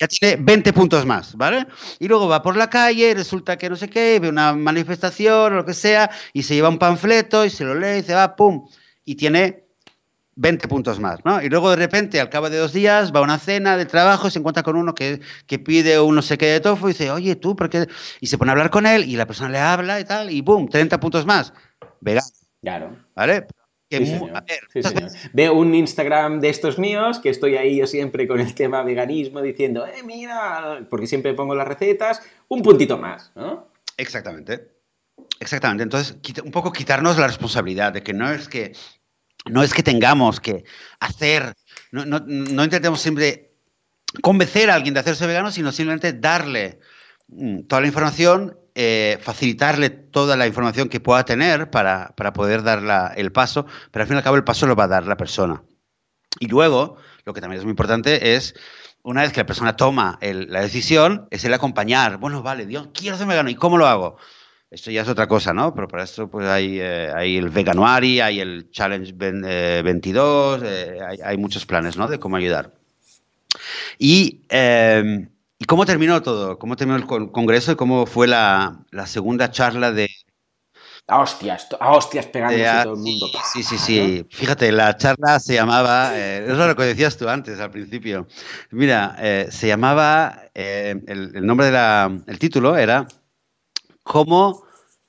ya 0.05 0.09
tiene 0.09 0.43
20 0.43 0.73
puntos 0.73 1.07
más, 1.07 1.35
¿vale? 1.37 1.67
Y 1.99 2.09
luego 2.09 2.29
va 2.29 2.43
por 2.43 2.57
la 2.57 2.69
calle 2.69 3.11
y 3.11 3.15
resulta 3.15 3.57
que 3.57 3.71
no 3.71 3.77
sé 3.77 3.89
qué, 3.89 4.19
ve 4.21 4.29
una 4.29 4.53
manifestación 4.55 5.53
o 5.53 5.57
lo 5.57 5.65
que 5.65 5.75
sea, 5.75 6.11
y 6.33 6.43
se 6.43 6.55
lleva 6.55 6.69
un 6.69 6.79
panfleto 6.79 7.45
y 7.45 7.51
se 7.51 7.65
lo 7.65 7.75
lee 7.75 7.99
y 7.99 8.03
se 8.03 8.15
va, 8.15 8.37
¡pum! 8.37 8.69
Y 9.05 9.15
tiene 9.17 9.65
20 10.37 10.69
puntos 10.69 11.01
más, 11.01 11.25
¿no? 11.25 11.41
Y 11.43 11.49
luego 11.49 11.71
de 11.71 11.77
repente, 11.77 12.21
al 12.21 12.29
cabo 12.29 12.51
de 12.51 12.59
dos 12.59 12.73
días, 12.73 13.13
va 13.15 13.21
a 13.21 13.23
una 13.23 13.39
cena 13.39 13.77
de 13.77 13.87
trabajo 13.87 14.29
y 14.29 14.31
se 14.31 14.39
encuentra 14.39 14.63
con 14.63 14.77
uno 14.77 14.95
que, 14.95 15.21
pide 15.65 16.01
un 16.01 16.15
no 16.15 16.23
sé 16.23 16.37
qué 16.37 16.47
de 16.47 16.61
tofu 16.61 16.89
y 16.89 16.93
dice, 16.93 17.11
oye, 17.11 17.37
tú, 17.37 17.57
¿por 17.57 17.71
qué? 17.71 17.87
Y 18.21 18.27
se 18.27 18.37
pone 18.39 18.51
a 18.51 18.53
hablar 18.53 18.71
con 18.71 18.87
él 18.87 19.05
y 19.05 19.17
la 19.17 19.27
persona 19.27 19.51
le 19.51 19.59
habla 19.59 20.01
y 20.01 20.05
tal, 20.05 20.31
y 20.31 20.41
¡boom! 20.41 20.69
30 20.69 20.99
puntos 21.01 21.25
más. 21.27 21.53
Vegano. 22.01 22.27
Claro. 22.61 22.97
¿Vale? 23.15 23.47
Veo 25.33 25.55
un 25.55 25.75
Instagram 25.75 26.41
de 26.41 26.49
estos 26.49 26.79
míos, 26.79 27.19
que 27.19 27.31
estoy 27.31 27.57
ahí 27.57 27.79
yo 27.79 27.87
siempre 27.87 28.27
con 28.29 28.41
el 28.41 28.55
tema 28.55 28.83
veganismo, 28.83 29.41
diciendo, 29.41 29.87
eh, 29.87 30.03
mira, 30.05 30.87
porque 30.91 31.07
siempre 31.07 31.35
pongo 31.35 31.55
las 31.55 31.69
recetas, 31.69 32.23
un 32.49 32.63
puntito 32.63 32.99
más, 32.99 33.33
¿no? 33.35 33.69
Exactamente. 33.97 34.69
Exactamente. 35.41 35.83
Entonces, 35.83 36.17
un 36.43 36.51
poco 36.51 36.73
quitarnos 36.73 37.19
la 37.19 37.27
responsabilidad 37.27 37.93
de 37.93 38.03
que 38.03 38.13
no 38.13 38.31
es 38.31 38.49
que 38.49 38.73
no 39.47 39.63
es 39.63 39.75
que 39.75 39.83
tengamos 39.83 40.41
que 40.41 40.65
hacer, 41.01 41.55
no, 41.91 42.65
intentemos 42.65 43.01
siempre 43.01 43.53
convencer 44.23 44.71
a 44.71 44.75
alguien 44.75 44.95
de 44.95 45.01
hacerse 45.01 45.27
vegano, 45.27 45.51
sino 45.51 45.71
simplemente 45.71 46.13
darle 46.13 46.81
mm, 47.29 47.63
toda 47.65 47.83
la 47.83 47.89
información, 47.89 48.59
eh, 48.75 49.19
facilitarle 49.23 49.91
toda 49.91 50.37
la 50.37 50.47
información 50.47 50.89
que 50.89 51.01
pueda 51.01 51.25
tener 51.25 51.71
para, 51.71 52.15
poder 52.35 52.63
dar 52.63 53.13
el 53.17 53.33
paso, 53.33 53.67
pero 53.91 54.03
al 54.03 54.09
fin 54.09 54.17
y 54.17 54.19
al 54.19 54.25
cabo 54.25 54.37
el 54.37 54.45
paso 54.45 54.67
lo 54.67 54.77
va 54.77 54.85
a 54.85 54.89
dar 54.89 55.07
la 55.07 55.17
persona. 55.17 55.63
Y 56.41 56.49
luego, 56.49 56.97
lo 57.25 57.35
que 57.35 57.41
también 57.41 57.59
es 57.59 57.65
muy 57.65 57.73
importante 57.73 58.35
es, 58.35 58.55
una 59.03 59.23
vez 59.23 59.33
que 59.33 59.41
la 59.41 59.47
persona 59.47 59.77
toma 59.77 60.19
la 60.21 60.61
decisión, 60.61 61.29
es 61.31 61.45
el 61.45 61.55
acompañar. 61.55 62.19
Bueno, 62.19 62.43
vale, 62.43 62.67
Dios, 62.67 62.89
quiero 62.93 63.17
ser 63.17 63.27
vegano, 63.27 63.51
¿y 63.51 63.55
cómo 63.55 63.77
lo 63.77 63.87
hago? 63.87 64.17
Esto 64.75 64.91
ya 64.91 65.03
es 65.03 65.09
otra 65.09 65.29
cosa, 65.29 65.53
¿no? 65.53 65.73
Pero 65.73 65.87
para 65.87 66.03
esto 66.03 66.29
pues 66.29 66.49
hay, 66.49 66.81
eh, 66.81 67.13
hay 67.15 67.37
el 67.37 67.49
Veganuari, 67.49 68.19
hay 68.19 68.41
el 68.41 68.73
Challenge 68.73 69.13
22, 69.13 70.63
eh, 70.65 70.67
eh, 70.67 71.19
hay, 71.23 71.37
muchos 71.37 71.65
planes, 71.65 71.97
¿no? 71.97 72.09
De 72.09 72.19
cómo 72.19 72.35
ayudar. 72.35 72.75
Y, 74.01 74.41
em, 74.49 75.29
¿y 75.65 75.67
cómo 75.67 75.87
terminó 75.87 76.21
todo? 76.21 76.59
¿Cómo 76.59 76.77
terminó 76.77 76.99
el 76.99 77.07
congreso 77.07 77.73
y 77.73 77.77
cómo 77.77 78.05
fue 78.05 78.27
la, 78.27 78.85
la 78.91 79.07
segunda 79.07 79.51
charla 79.51 79.93
de... 79.93 80.11
A 81.07 81.21
hostias, 81.21 81.69
a 81.81 81.93
hostias 81.93 82.27
pegándose 82.27 82.69
a 82.69 82.83
todo 82.83 82.93
el 82.93 83.01
mundo. 83.01 83.31
Sí, 83.51 83.63
sí, 83.63 83.79
sí. 83.79 84.27
Fíjate, 84.31 84.71
la 84.73 84.95
charla 84.99 85.41
se 85.41 85.55
llamaba, 85.55 86.19
es 86.19 86.47
lo 86.49 86.77
que 86.77 86.83
decías 86.83 87.17
tú 87.17 87.31
antes, 87.31 87.61
al 87.61 87.71
principio. 87.71 88.27
Mira, 88.73 89.17
se 89.51 89.69
llamaba, 89.69 90.43
el, 90.53 91.33
el, 91.35 91.47
nombre 91.47 91.71
del 91.71 92.39
título 92.39 92.77
era 92.77 93.07
cómo, 94.03 94.65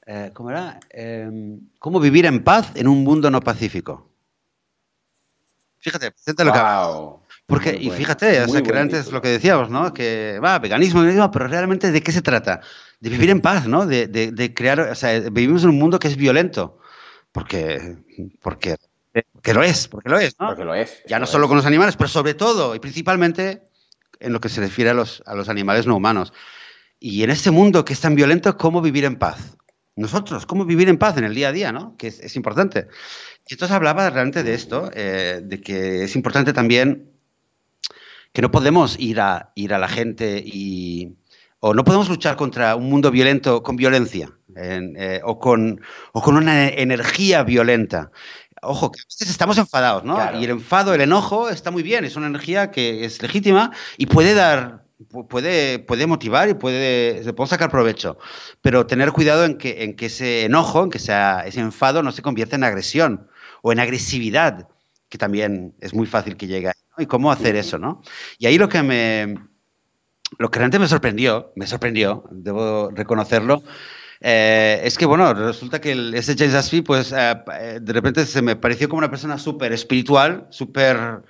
eh, 0.05 0.31
¿cómo 0.33 0.51
era? 0.51 0.79
Em, 0.89 1.59
cómo 1.79 1.99
vivir 1.99 2.25
en 2.25 2.45
paz 2.45 2.71
en 2.75 2.87
un 2.87 3.03
mundo 3.03 3.29
no 3.29 3.41
pacífico. 3.41 4.09
Fíjate, 5.79 6.13
lo 6.43 6.53
que 6.53 6.59
porque, 7.47 7.77
y 7.79 7.91
fíjate, 7.91 8.41
o 8.41 8.47
sea, 8.47 8.63
que 8.63 8.77
antes 8.77 9.11
lo 9.11 9.21
que 9.21 9.27
decíamos, 9.29 9.69
¿no? 9.69 9.93
Que 9.93 10.39
va, 10.43 10.57
veganismo, 10.57 11.01
veganismo, 11.01 11.29
pero 11.29 11.47
realmente 11.47 11.91
¿de 11.91 12.01
qué 12.01 12.11
se 12.11 12.23
trata? 12.23 12.61
De 12.99 13.09
vivir 13.09 13.29
en 13.29 13.41
paz, 13.41 13.67
¿no? 13.67 13.85
De, 13.85 14.07
de, 14.07 14.53
crear, 14.55 14.79
o 14.79 14.95
sea, 14.95 15.19
vivimos 15.29 15.63
en 15.63 15.69
un 15.69 15.77
mundo 15.77 15.99
que 15.99 16.07
es 16.07 16.17
violento. 16.17 16.79
Porque, 17.31 17.97
porque, 18.41 18.77
porque 19.31 19.53
lo 19.53 19.61
es, 19.61 19.87
porque 19.87 20.09
lo 20.09 20.17
es, 20.17 20.39
¿no? 20.39 20.47
Porque 20.47 20.63
lo 20.63 20.73
es. 20.73 21.03
Ya 21.05 21.19
no 21.19 21.27
solo 21.27 21.47
con 21.47 21.57
los 21.57 21.65
animales, 21.67 21.95
pero 21.97 22.07
sobre 22.07 22.33
todo 22.33 22.73
y 22.73 22.79
principalmente 22.79 23.61
en 24.19 24.33
lo 24.33 24.39
que 24.39 24.49
se 24.49 24.61
refiere 24.61 24.89
a 24.89 24.93
los, 24.95 25.21
a 25.25 25.35
los 25.35 25.47
animales 25.47 25.85
no 25.85 25.95
humanos. 25.95 26.33
Y 26.99 27.23
en 27.23 27.29
este 27.29 27.51
mundo 27.51 27.85
que 27.85 27.93
es 27.93 28.01
tan 28.01 28.15
violento, 28.15 28.57
¿cómo 28.57 28.81
vivir 28.81 29.05
en 29.05 29.17
paz? 29.17 29.57
Nosotros, 29.95 30.45
¿cómo 30.45 30.65
vivir 30.65 30.89
en 30.89 30.97
paz 30.97 31.17
en 31.17 31.25
el 31.25 31.35
día 31.35 31.49
a 31.49 31.51
día, 31.51 31.71
¿no? 31.71 31.95
Que 31.97 32.07
es, 32.07 32.35
importante. 32.35 32.87
Y 33.47 33.53
entonces 33.53 33.75
hablaba 33.75 34.09
realmente 34.09 34.41
de 34.41 34.53
esto, 34.53 34.89
eh, 34.93 35.41
de 35.43 35.61
que 35.61 36.05
es 36.05 36.15
importante 36.15 36.53
también 36.53 37.14
que 38.35 38.41
no 38.41 38.51
podemos 38.51 38.99
ir 38.99 39.21
a, 39.21 39.53
ir 39.55 39.73
a 39.73 39.79
la 39.79 39.87
gente 39.87 40.43
y, 40.45 41.15
o 41.61 41.73
no 41.73 41.85
podemos 41.85 42.09
luchar 42.09 42.35
contra 42.35 42.75
un 42.75 42.89
mundo 42.89 43.09
violento 43.09 43.63
con 43.63 43.77
violencia 43.77 44.29
eh, 44.57 45.21
o, 45.23 45.39
con, 45.39 45.79
o 46.11 46.21
con 46.21 46.35
una 46.35 46.67
energía 46.67 47.43
violenta. 47.43 48.11
Ojo, 48.61 48.91
que 48.91 48.99
a 48.99 49.07
veces 49.09 49.29
estamos 49.29 49.57
enfadados, 49.57 50.03
¿no? 50.03 50.19
Y 50.37 50.43
el 50.43 50.49
enfado, 50.49 50.93
el 50.93 50.99
enojo 50.99 51.47
está 51.47 51.71
muy 51.71 51.81
bien, 51.81 52.03
es 52.03 52.17
una 52.17 52.27
energía 52.27 52.71
que 52.71 53.05
es 53.05 53.21
legítima 53.21 53.71
y 53.97 54.07
puede 54.07 54.33
dar 54.33 54.83
puede, 55.29 55.79
puede 55.79 56.05
motivar 56.05 56.49
y 56.49 56.55
puede, 56.55 57.23
se 57.23 57.31
puede 57.31 57.49
sacar 57.49 57.71
provecho, 57.71 58.17
pero 58.61 58.85
tener 58.85 59.13
cuidado 59.13 59.45
en 59.45 59.57
que, 59.57 59.85
en 59.85 59.95
que 59.95 60.07
ese 60.07 60.43
enojo, 60.43 60.83
en 60.83 60.89
que 60.89 60.99
sea, 60.99 61.45
ese 61.45 61.61
enfado 61.61 62.03
no 62.03 62.11
se 62.11 62.21
convierta 62.21 62.57
en 62.57 62.65
agresión 62.65 63.29
o 63.61 63.71
en 63.71 63.79
agresividad, 63.79 64.67
que 65.07 65.17
también 65.17 65.73
es 65.79 65.93
muy 65.93 66.05
fácil 66.05 66.35
que 66.35 66.47
llegue. 66.47 66.74
¿Y 66.97 67.05
cómo 67.05 67.31
hacer 67.31 67.55
eso, 67.55 67.77
no? 67.77 68.01
Y 68.37 68.45
ahí 68.47 68.57
lo 68.57 68.69
que 68.69 68.81
me, 68.83 69.35
lo 70.37 70.49
que 70.49 70.59
realmente 70.59 70.79
me 70.79 70.87
sorprendió, 70.87 71.51
me 71.55 71.67
sorprendió, 71.67 72.23
debo 72.31 72.89
reconocerlo, 72.91 73.63
eh, 74.21 74.81
es 74.83 74.97
que, 74.97 75.05
bueno, 75.05 75.33
resulta 75.33 75.81
que 75.81 76.11
ese 76.15 76.35
James 76.37 76.55
Aspi, 76.55 76.81
pues, 76.81 77.11
eh, 77.11 77.35
eh, 77.59 77.79
de 77.81 77.93
repente 77.93 78.25
se 78.25 78.41
me 78.41 78.55
pareció 78.55 78.89
como 78.89 78.99
una 78.99 79.09
persona 79.09 79.37
súper 79.37 79.73
espiritual, 79.73 80.47
súper 80.49 81.23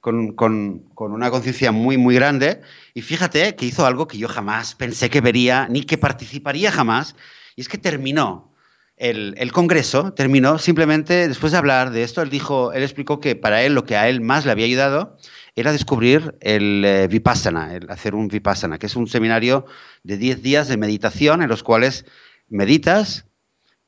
con, 0.00 0.32
con, 0.34 0.80
con, 0.94 1.12
una 1.12 1.30
conciencia 1.30 1.72
muy, 1.72 1.96
muy 1.96 2.14
grande. 2.16 2.60
Y 2.92 3.02
fíjate 3.02 3.54
que 3.56 3.66
hizo 3.66 3.86
algo 3.86 4.08
que 4.08 4.18
yo 4.18 4.28
jamás 4.28 4.74
pensé 4.74 5.10
que 5.10 5.20
vería, 5.20 5.68
ni 5.68 5.84
que 5.84 5.98
participaría 5.98 6.70
jamás, 6.72 7.16
y 7.56 7.62
es 7.62 7.68
que 7.68 7.78
terminó 7.78 8.53
el, 8.96 9.34
el, 9.38 9.52
Congreso, 9.52 10.12
terminó 10.12 10.58
simplemente, 10.58 11.28
después 11.28 11.52
de 11.52 11.58
hablar 11.58 11.90
de 11.90 12.02
esto, 12.02 12.22
él 12.22 12.30
dijo, 12.30 12.72
él 12.72 12.82
explicó 12.82 13.20
que 13.20 13.34
para 13.34 13.62
él 13.62 13.74
lo 13.74 13.84
que 13.84 13.96
a 13.96 14.08
él 14.08 14.20
más 14.20 14.44
le 14.44 14.52
había 14.52 14.66
ayudado 14.66 15.16
era 15.56 15.72
descubrir 15.72 16.36
el 16.40 16.84
eh, 16.84 17.08
Vipassana, 17.08 17.74
el 17.74 17.90
hacer 17.90 18.14
un 18.14 18.28
Vipassana, 18.28 18.78
que 18.78 18.86
es 18.86 18.96
un 18.96 19.06
seminario 19.06 19.66
de 20.02 20.16
10 20.16 20.42
días 20.42 20.68
de 20.68 20.76
meditación 20.76 21.42
en 21.42 21.48
los 21.48 21.62
cuales 21.62 22.06
meditas 22.48 23.26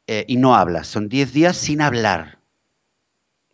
eh, 0.07 0.25
y 0.29 0.37
no 0.37 0.57
hablas. 0.57 0.87
Son 0.87 1.09
10 1.09 1.33
días 1.33 1.57
sin 1.57 1.81
hablar. 1.81 2.37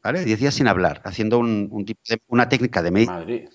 ¿vale? 0.02 0.24
Diez 0.24 0.40
días 0.40 0.54
sin 0.54 0.68
hablar, 0.68 1.00
haciendo 1.04 1.38
un, 1.38 1.84
tipo 1.84 2.00
de, 2.08 2.20
una 2.28 2.48
técnica 2.48 2.82
de 2.82 2.90
meditación. 2.90 3.48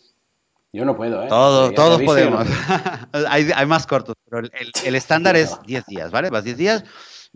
Yo 0.73 0.85
no 0.85 0.95
puedo, 0.95 1.23
¿eh? 1.23 1.27
Todo, 1.27 1.71
todos 1.71 2.01
podemos. 2.03 2.45
hay, 3.29 3.49
hay, 3.55 3.65
más 3.65 3.87
cortos, 3.87 4.15
pero 4.29 4.39
el, 4.39 4.71
el, 4.85 4.95
estándar 4.95 5.35
es 5.35 5.57
10 5.65 5.85
días, 5.85 6.11
¿vale? 6.11 6.29
Vas 6.29 6.43
10 6.43 6.57
días 6.57 6.83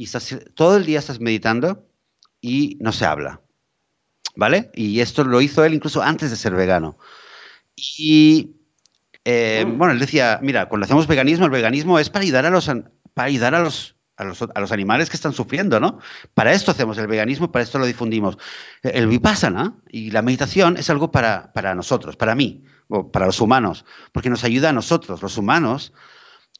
y 0.02 0.06
estás, 0.06 0.36
todo 0.56 0.78
el 0.78 0.86
día 0.86 0.98
estás 0.98 1.20
meditando 1.20 1.86
y 2.42 2.78
no 2.82 2.92
se 2.92 3.06
habla. 3.06 3.42
¿vale? 4.36 4.72
Y 4.74 5.00
esto 5.00 5.24
lo 5.24 5.42
hizo 5.42 5.64
él 5.64 5.76
incluso 5.76 6.02
antes 6.02 6.32
de 6.32 6.38
ser 6.38 6.56
vegano. 6.56 6.98
Y 7.76 8.56
eh, 9.26 9.64
mm. 9.66 9.78
bueno, 9.78 9.94
él 9.94 10.00
decía, 10.00 10.40
mira, 10.42 10.68
cuando 10.68 10.86
hacemos 10.86 11.08
veganismo, 11.08 11.46
el 11.46 11.52
veganismo 11.52 12.00
es 12.00 12.10
para 12.10 12.24
ayudar 12.24 12.46
a 12.46 12.50
los, 12.50 12.66
para 13.14 13.28
ayudar 13.28 13.56
a 13.56 13.60
los, 13.60 13.96
a 14.18 14.60
los, 14.60 14.72
animales 14.72 15.10
que 15.10 15.16
están 15.16 15.34
sufriendo, 15.34 15.80
¿no? 15.80 16.00
Para 16.34 16.54
esto 16.54 16.72
hacemos 16.72 16.98
el 16.98 17.08
veganismo, 17.08 17.52
para 17.52 17.64
esto 17.64 17.80
lo 17.80 17.86
difundimos. 17.86 18.38
El 18.84 19.08
vipassana 19.08 19.76
y 19.88 20.12
la 20.12 20.22
meditación 20.22 20.78
es 20.78 20.90
algo 20.90 21.12
para, 21.12 21.54
para 21.54 21.76
nosotros, 21.76 22.16
para 22.16 22.36
mí, 22.36 22.64
o 22.88 23.12
para 23.12 23.26
los 23.26 23.40
humanos, 23.42 23.86
porque 24.12 24.30
nos 24.30 24.44
ayuda 24.44 24.70
a 24.70 24.74
nosotros, 24.74 25.22
los 25.22 25.38
humanos, 25.38 25.94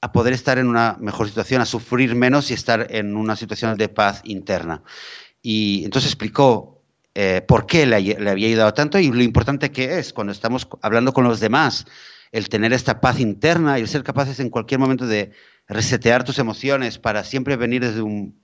a 0.02 0.12
poder 0.12 0.34
estar 0.34 0.58
en 0.58 0.68
una 0.68 0.98
mejor 1.00 1.28
situación, 1.28 1.62
a 1.62 1.66
sufrir 1.66 2.16
menos 2.16 2.50
y 2.50 2.56
estar 2.56 2.88
en 2.90 3.16
una 3.16 3.36
situación 3.36 3.78
de 3.78 3.88
paz 3.88 4.22
interna. 4.24 4.82
Y 5.44 5.84
entonces 5.86 6.12
explicó 6.12 6.82
eh, 7.14 7.42
por 7.48 7.68
qué 7.68 7.86
le, 7.86 7.96
había 7.96 8.48
ayudado 8.48 8.74
tanto 8.74 8.98
y 8.98 9.12
lo 9.12 9.22
importante 9.22 9.72
que 9.72 10.00
es 10.00 10.12
cuando 10.12 10.34
estamos 10.34 10.68
hablando 10.82 11.14
con 11.14 11.24
los 11.24 11.40
demás, 11.40 11.86
el 12.32 12.50
tener 12.50 12.74
esta 12.74 13.00
paz 13.00 13.20
interna 13.20 13.78
y 13.78 13.84
el 13.84 13.88
ser 13.88 14.04
capaces 14.04 14.40
en 14.40 14.50
cualquier 14.50 14.80
momento 14.80 15.06
de 15.06 15.32
resetear 15.68 16.24
tus 16.24 16.40
emociones 16.40 16.98
para 16.98 17.24
siempre 17.24 17.56
venir 17.56 17.82
desde 17.82 18.02
un, 18.02 18.42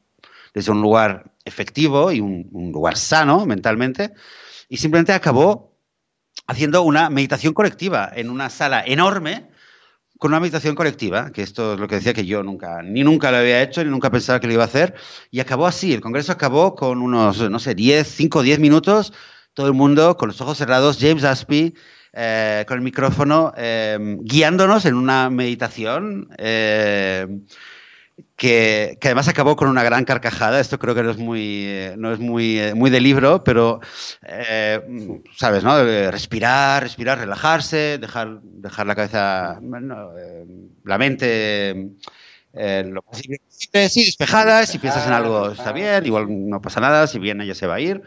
desde 0.54 0.72
un 0.72 0.82
lugar 0.82 1.32
efectivo 1.44 2.12
y 2.12 2.20
un, 2.20 2.50
un 2.52 2.72
lugar 2.72 2.98
sano 2.98 3.46
mentalmente. 3.48 4.14
Y 4.70 4.78
simplemente 4.78 5.14
acabó 5.14 5.76
haciendo 6.46 6.84
una 6.84 7.10
meditación 7.10 7.54
colectiva 7.54 8.12
en 8.14 8.30
una 8.30 8.50
sala 8.50 8.84
enorme 8.86 9.48
con 10.18 10.32
una 10.32 10.40
meditación 10.40 10.76
colectiva, 10.76 11.32
que 11.32 11.44
esto 11.44 11.74
es 11.74 11.80
lo 11.80 11.88
que 11.88 11.96
decía 11.96 12.14
que 12.14 12.26
yo 12.26 12.44
nunca, 12.44 12.82
ni 12.82 13.04
nunca 13.04 13.32
lo 13.32 13.38
había 13.38 13.62
hecho, 13.62 13.84
ni 13.84 13.90
nunca 13.90 14.10
pensaba 14.10 14.40
que 14.40 14.48
lo 14.48 14.54
iba 14.54 14.64
a 14.64 14.68
hacer, 14.68 14.96
y 15.32 15.40
acabó 15.40 15.68
así, 15.68 15.94
el 15.94 16.02
congreso 16.02 16.32
acabó 16.32 16.76
con 16.76 17.02
unos, 17.02 17.50
no 17.50 17.60
sé, 17.60 17.76
10, 17.76 18.08
5 18.08 18.40
o 18.40 18.42
10 18.42 18.60
minutos, 18.60 19.14
todo 19.54 19.68
el 19.68 19.74
mundo 19.74 20.18
con 20.18 20.30
los 20.30 20.42
ojos 20.42 20.58
cerrados, 20.58 20.98
James 21.00 21.24
Aspey, 21.24 21.74
eh, 22.14 22.66
con 22.68 22.78
el 22.78 22.84
micrófono, 22.84 23.54
eh, 23.58 23.98
guiándonos 24.22 24.86
en 24.86 24.96
una 24.96 25.30
meditación 25.30 26.30
eh, 26.38 27.28
que, 28.38 28.98
además 29.02 29.28
acabó 29.28 29.58
con 29.58 29.68
una 29.68 29.84
gran 29.84 30.06
carcajada. 30.06 30.60
Esto 30.62 30.80
creo 30.80 30.96
que 30.96 31.04
no 31.04 31.12
es 31.12 31.18
muy, 31.18 31.92
no 31.98 32.14
es 32.14 32.20
muy, 32.20 32.62
muy 32.76 32.90
de 32.90 33.02
libro, 33.02 33.44
pero, 33.44 33.82
¿sabes? 35.36 35.64
No? 35.64 35.84
Respirar, 36.12 36.84
respirar, 36.84 37.20
relajarse, 37.20 37.98
dejar, 37.98 38.40
dejar 38.42 38.88
la 38.88 38.96
cabeza, 38.96 39.60
la 40.84 40.98
mente... 40.98 41.90
lo 42.54 43.02
posible, 43.02 43.42
sí, 43.50 44.06
despejada, 44.06 44.66
si 44.66 44.80
piensas 44.80 45.06
en 45.08 45.14
algo 45.14 45.52
está 45.52 45.72
bien, 45.74 46.06
igual 46.06 46.28
no 46.30 46.62
pasa 46.62 46.80
nada, 46.80 47.08
si 47.08 47.20
viene 47.20 47.46
ya 47.46 47.56
se 47.56 47.68
va 47.68 47.76
a 47.76 47.80
ir. 47.82 48.04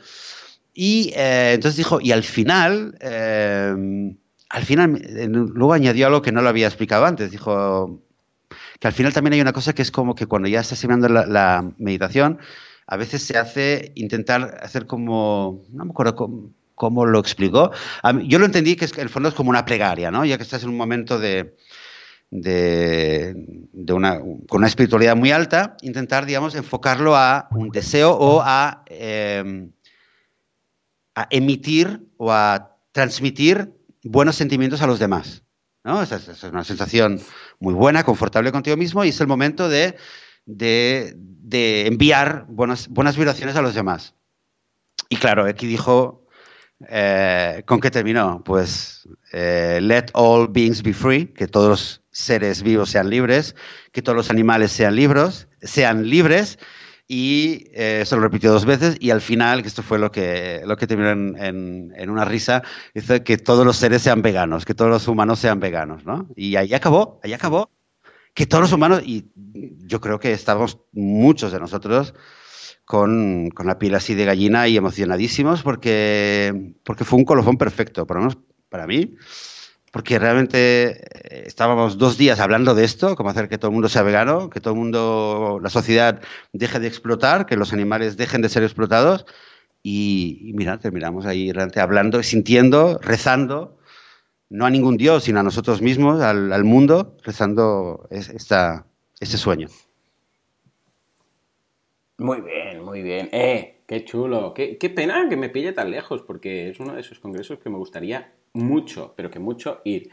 Y 0.73 1.13
eh, 1.17 1.53
entonces 1.55 1.77
dijo, 1.77 2.01
y 2.01 2.13
al 2.13 2.23
final, 2.23 2.97
eh, 3.01 3.75
al 4.49 4.65
final, 4.65 4.93
luego 5.55 5.73
añadió 5.73 6.07
algo 6.07 6.23
que 6.23 6.33
no 6.33 6.43
lo 6.43 6.49
había 6.49 6.67
explicado 6.67 7.05
antes. 7.05 7.31
Dijo 7.31 8.01
que 8.81 8.89
al 8.89 8.95
final 8.95 9.13
también 9.13 9.35
hay 9.35 9.41
una 9.41 9.53
cosa 9.53 9.75
que 9.75 9.83
es 9.83 9.93
como 9.93 10.15
que 10.15 10.27
cuando 10.27 10.49
ya 10.49 10.61
estás 10.61 10.81
terminando 10.81 11.09
la, 11.09 11.73
meditación, 11.79 12.39
a 12.87 12.97
veces 12.97 13.23
se 13.23 13.39
hace 13.39 13.93
intentar 13.95 14.59
hacer 14.63 14.87
como, 14.87 15.63
no 15.71 15.85
me 15.85 15.91
acuerdo 15.93 16.51
cómo, 16.75 17.07
lo 17.07 17.21
explicó. 17.21 17.71
yo 18.25 18.39
lo 18.39 18.47
entendí 18.47 18.75
que, 18.75 18.87
es, 18.87 18.99
el 18.99 19.11
fondo 19.11 19.29
es 19.29 19.35
como 19.35 19.51
una 19.51 19.65
plegaria, 19.65 20.11
¿no? 20.11 20.25
Ya 20.25 20.39
que 20.39 20.43
estás 20.43 20.65
en 20.65 20.71
un 20.71 20.77
momento 20.79 21.19
de, 21.19 21.55
de, 22.31 23.93
una, 23.93 24.19
con 24.19 24.59
una 24.59 24.67
espiritualidad 24.67 25.15
muy 25.15 25.31
alta, 25.31 25.77
intentar, 25.83 26.27
digamos, 26.27 26.55
enfocarlo 26.55 27.15
a 27.17 27.49
un 27.53 27.69
deseo 27.69 28.13
o 28.13 28.41
a... 28.43 28.83
Eh, 28.87 29.69
a 31.15 31.27
emitir 31.31 32.07
o 32.17 32.33
a 32.33 32.77
transmitir 32.93 33.73
buenos 34.05 34.37
sentimientos 34.37 34.83
a 34.83 34.87
los 34.87 34.99
demás. 34.99 35.43
¿no? 35.85 36.03
Esa, 36.03 36.17
es 36.17 36.43
una 36.45 36.65
sensación 36.65 37.21
muy 37.61 37.75
buena, 37.75 38.03
confortable 38.03 38.51
contigo 38.51 38.77
mismo 38.77 39.05
y 39.05 39.11
es 39.11 39.21
el 39.21 39.27
momento 39.27 39.69
de, 39.69 39.97
de, 40.47 41.87
enviar 41.87 42.47
buenas, 42.49 42.89
vibraciones 43.17 43.55
a 43.55 43.63
los 43.63 43.75
demás. 43.75 44.15
Y 45.09 45.17
claro, 45.17 45.45
aquí 45.45 45.67
dijo, 45.67 46.27
eh, 46.89 47.63
¿con 47.67 47.81
qué 47.81 47.91
terminó? 47.91 48.43
Pues, 48.45 49.09
eh, 49.33 49.79
let 49.83 50.07
all 50.15 50.49
beings 50.49 50.83
be 50.83 50.95
free, 50.95 51.27
que 51.27 51.47
todos 51.47 51.69
los 51.69 52.03
seres 52.11 52.63
vivos 52.63 52.91
sean 52.91 53.11
libres, 53.11 53.55
que 53.93 54.03
todos 54.03 54.17
los 54.17 54.31
animales 54.31 54.73
sean 54.73 54.97
libres, 54.97 55.47
sean 55.63 56.09
libres 56.09 56.59
y 57.13 57.65
eh, 57.73 58.05
se 58.07 58.15
lo 58.15 58.23
repitió 58.23 58.53
dos 58.53 58.65
veces 58.65 58.97
y 59.01 59.11
al 59.11 59.21
final, 59.21 59.63
que 59.63 59.69
esto 59.69 59.83
fue 59.83 59.99
lo 59.99 60.13
que, 60.13 60.63
lo 60.65 60.77
que 60.77 60.87
terminó 60.87 61.11
en, 61.11 61.93
en, 61.97 62.09
una 62.09 62.25
risa, 62.25 62.63
dice 62.95 63.25
que 63.25 63.37
todos 63.37 63.67
los 63.67 63.79
seres 63.79 64.03
sean 64.03 64.23
veganos, 64.23 64.65
que 64.65 64.75
todos 64.75 64.93
los 64.93 65.09
humanos 65.09 65.41
sean 65.41 65.59
veganos, 65.59 66.05
¿no? 66.05 66.29
Y 66.37 66.55
ahí 66.55 66.73
acabó, 66.73 67.19
ahí 67.25 67.33
acabó, 67.33 67.69
que 68.33 68.47
todos 68.47 68.63
los 68.63 68.73
humanos, 68.73 69.03
y 69.05 69.29
yo 69.35 70.01
creo 70.01 70.21
que 70.21 70.31
estábamos 70.31 70.79
muchos 70.93 71.51
de 71.51 71.59
nosotros 71.59 72.15
con, 72.85 73.51
con 73.51 73.67
la 73.67 73.81
piel 73.81 73.97
así 73.97 74.15
de 74.15 74.27
gallina 74.27 74.69
y 74.69 74.77
emocionadísimos 74.77 75.65
porque, 75.65 76.77
porque 76.85 77.05
fue 77.05 77.19
un 77.19 77.25
colofón 77.25 77.59
perfecto, 77.59 78.07
por 78.07 78.19
lo 78.19 78.23
menos 78.23 78.39
para 78.69 78.87
mí 78.87 79.17
porque 79.91 80.19
realmente 80.19 80.91
eh, 80.91 81.45
estábamos 81.47 81.99
dos 81.99 82.17
días 82.17 82.41
hablando 82.41 82.75
de 82.75 82.85
esto, 82.85 83.17
como 83.17 83.31
hacer 83.31 83.49
que 83.49 83.59
todo 83.59 83.71
el 83.71 83.75
mundo 83.75 83.89
sea 83.89 84.03
vegano, 84.03 84.51
que 84.51 84.61
todo 84.61 84.75
el 84.75 84.81
mundo, 84.81 85.59
la 85.63 85.71
sociedad 85.71 86.21
deje 86.53 86.79
de 86.79 86.87
explotar, 86.87 87.47
que 87.47 87.57
los 87.57 87.73
animales 87.73 88.17
dejen 88.17 88.43
de 88.43 88.49
ser 88.49 88.63
explotados. 88.63 89.27
Y, 89.83 90.53
mira, 90.55 90.79
terminamos 90.79 91.27
ahí 91.27 91.53
realmente 91.53 91.81
hablando, 91.81 92.23
sintiendo, 92.23 92.99
rezando, 92.99 93.79
no 94.51 94.67
a 94.67 94.71
ningún 94.71 94.97
Dios, 94.97 95.25
sino 95.25 95.41
a 95.41 95.43
nosotros 95.43 95.81
mismos, 95.81 96.21
al, 96.21 96.65
mundo, 96.65 97.17
rezando 97.25 98.07
esta, 98.11 98.87
este 99.19 99.39
sueño. 99.39 99.69
Muy 102.19 102.43
bien, 102.43 102.85
muy 102.85 103.01
bien. 103.03 103.31
¡Eh! 103.33 103.83
¡Qué 103.87 104.05
chulo! 104.05 104.53
Qué, 104.55 104.77
qué 104.77 104.91
pena 104.91 105.27
que 105.29 105.37
me 105.37 105.49
pille 105.49 105.73
tan 105.73 105.91
lejos, 105.91 106.23
porque 106.23 106.69
es 106.69 106.79
uno 106.79 106.95
de 106.95 107.01
esos 107.01 107.19
congresos 107.19 107.59
que 107.59 107.71
me 107.71 107.79
gustaría 107.79 108.35
mucho, 108.53 109.15
pero 109.17 109.31
que 109.31 109.39
mucho 109.39 109.81
ir. 109.85 110.11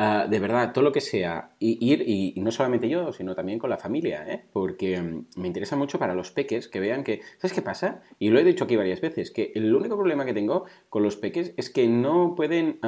Ah, 0.00 0.28
de 0.30 0.38
verdad, 0.38 0.72
todo 0.72 0.84
lo 0.84 0.92
que 0.92 1.00
sea, 1.00 1.50
ir, 1.58 2.04
y, 2.06 2.40
no 2.40 2.52
solamente 2.52 2.88
yo, 2.88 3.12
sino 3.12 3.34
también 3.34 3.58
con 3.58 3.68
la 3.68 3.78
familia, 3.78 4.24
¿eh? 4.28 4.44
porque 4.52 5.02
mm, 5.02 5.26
me 5.40 5.48
interesa 5.48 5.74
mucho 5.74 5.98
para 5.98 6.14
los 6.14 6.30
peques 6.30 6.68
que 6.68 6.78
vean 6.78 7.02
que, 7.02 7.20
¿sabes 7.38 7.52
qué 7.52 7.62
pasa? 7.62 8.00
Y 8.20 8.30
lo 8.30 8.38
he 8.38 8.44
dicho 8.44 8.62
aquí 8.62 8.76
varias 8.76 9.00
veces, 9.00 9.32
que 9.32 9.50
el 9.56 9.74
único 9.74 9.96
problema 9.96 10.24
que 10.24 10.32
tengo 10.32 10.66
con 10.88 11.02
los 11.02 11.16
peques 11.16 11.52
es 11.56 11.68
que 11.68 11.88
no 11.88 12.36
pueden 12.36 12.78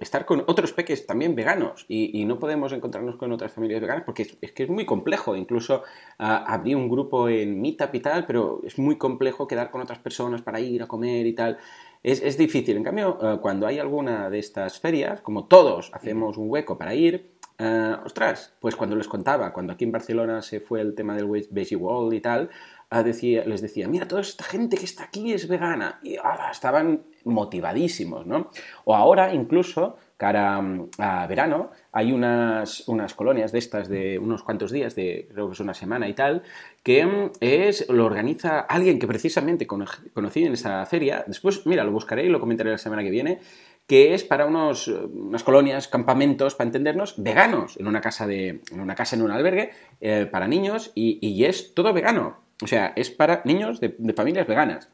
estar 0.00 0.26
con 0.26 0.42
otros 0.48 0.72
peques 0.72 1.06
también 1.06 1.36
veganos 1.36 1.86
y, 1.88 2.24
no 2.24 2.40
podemos 2.40 2.72
encontrarnos 2.72 3.14
con 3.16 3.30
otras 3.30 3.52
familias 3.52 3.80
veganas 3.80 4.04
porque 4.04 4.22
es, 4.40 4.52
que 4.52 4.64
es 4.64 4.68
muy 4.68 4.84
complejo, 4.84 5.36
incluso 5.36 5.82
uh, 6.18 6.42
abrí 6.46 6.74
un 6.74 6.88
grupo 6.88 7.28
en 7.28 7.60
Meetup 7.60 7.94
y 7.94 8.00
tal, 8.00 8.26
pero 8.26 8.60
es 8.64 8.78
muy 8.78 8.96
complejo 8.96 9.46
quedar 9.46 9.70
con 9.70 9.80
otras 9.80 9.98
personas 10.00 10.42
para 10.42 10.58
ir 10.58 10.82
a 10.82 10.88
comer 10.88 11.26
y 11.26 11.34
tal 11.34 11.58
es, 12.02 12.36
difícil. 12.36 12.76
En 12.76 12.84
cambio, 12.84 13.18
eh, 13.22 13.38
cuando 13.40 13.66
hay 13.66 13.78
alguna 13.78 14.28
de 14.28 14.38
estas 14.38 14.80
ferias, 14.80 15.20
como 15.20 15.46
todos 15.46 15.90
hacemos 15.92 16.36
un 16.36 16.50
hueco 16.50 16.76
para 16.76 16.94
ir, 16.94 17.32
eh, 17.58 17.96
ostras, 18.04 18.54
pues 18.60 18.74
cuando 18.74 18.96
les 18.96 19.06
contaba, 19.06 19.52
cuando 19.52 19.72
aquí 19.72 19.84
en 19.84 19.92
Barcelona 19.92 20.42
se 20.42 20.60
fue 20.60 20.80
el 20.80 20.94
tema 20.94 21.14
del 21.14 21.26
Veggie 21.50 21.76
Wall 21.76 22.12
y 22.12 22.20
tal, 22.20 22.50
eh, 22.90 23.02
decía, 23.04 23.44
les 23.44 23.62
decía, 23.62 23.86
mira, 23.86 24.08
toda 24.08 24.20
esta 24.20 24.44
gente 24.44 24.76
que 24.76 24.84
está 24.84 25.04
aquí 25.04 25.32
es 25.32 25.46
vegana. 25.46 26.00
Y 26.02 26.16
estaban 26.50 27.04
motivadísimos, 27.24 28.26
¿no? 28.26 28.50
O 28.84 28.96
ahora, 28.96 29.32
incluso, 29.32 29.96
cara 30.22 30.62
mm, 30.62 30.90
a 30.98 31.26
verano, 31.26 31.72
hay 31.90 32.12
unas, 32.12 32.86
unas 32.86 33.12
colonias 33.12 33.50
de 33.50 33.58
estas 33.58 33.88
de 33.88 34.20
unos 34.20 34.44
cuantos 34.44 34.70
días, 34.70 34.94
de 34.94 35.26
creo 35.32 35.48
que 35.48 35.54
es 35.54 35.60
una 35.60 35.74
semana 35.74 36.08
y 36.08 36.14
tal, 36.14 36.44
que 36.84 37.04
mm, 37.04 37.30
es, 37.40 37.88
lo 37.88 38.06
organiza 38.06 38.60
alguien 38.60 39.00
que 39.00 39.08
precisamente 39.08 39.66
conocí 39.66 40.44
en 40.44 40.52
esa 40.52 40.86
feria. 40.86 41.24
Después, 41.26 41.66
mira, 41.66 41.82
lo 41.82 41.90
buscaré 41.90 42.24
y 42.24 42.28
lo 42.28 42.38
comentaré 42.38 42.70
la 42.70 42.78
semana 42.78 43.02
que 43.02 43.10
viene 43.10 43.40
que 43.88 44.14
es 44.14 44.22
para 44.22 44.46
unos, 44.46 44.86
unas 44.86 45.42
colonias, 45.42 45.88
campamentos, 45.88 46.54
para 46.54 46.68
entendernos, 46.68 47.14
veganos, 47.16 47.76
en 47.80 47.88
una 47.88 48.00
casa, 48.00 48.28
de, 48.28 48.60
en, 48.70 48.80
una 48.80 48.94
casa 48.94 49.16
en 49.16 49.22
un 49.22 49.32
albergue, 49.32 49.72
eh, 50.00 50.28
para 50.30 50.46
niños, 50.46 50.92
y, 50.94 51.44
es 51.44 51.74
todo 51.74 51.92
vegano. 51.92 52.38
O 52.62 52.68
sea, 52.68 52.92
es 52.94 53.10
para 53.10 53.42
niños 53.44 53.80
de, 53.80 53.92
familias 54.16 54.46
veganas. 54.46 54.88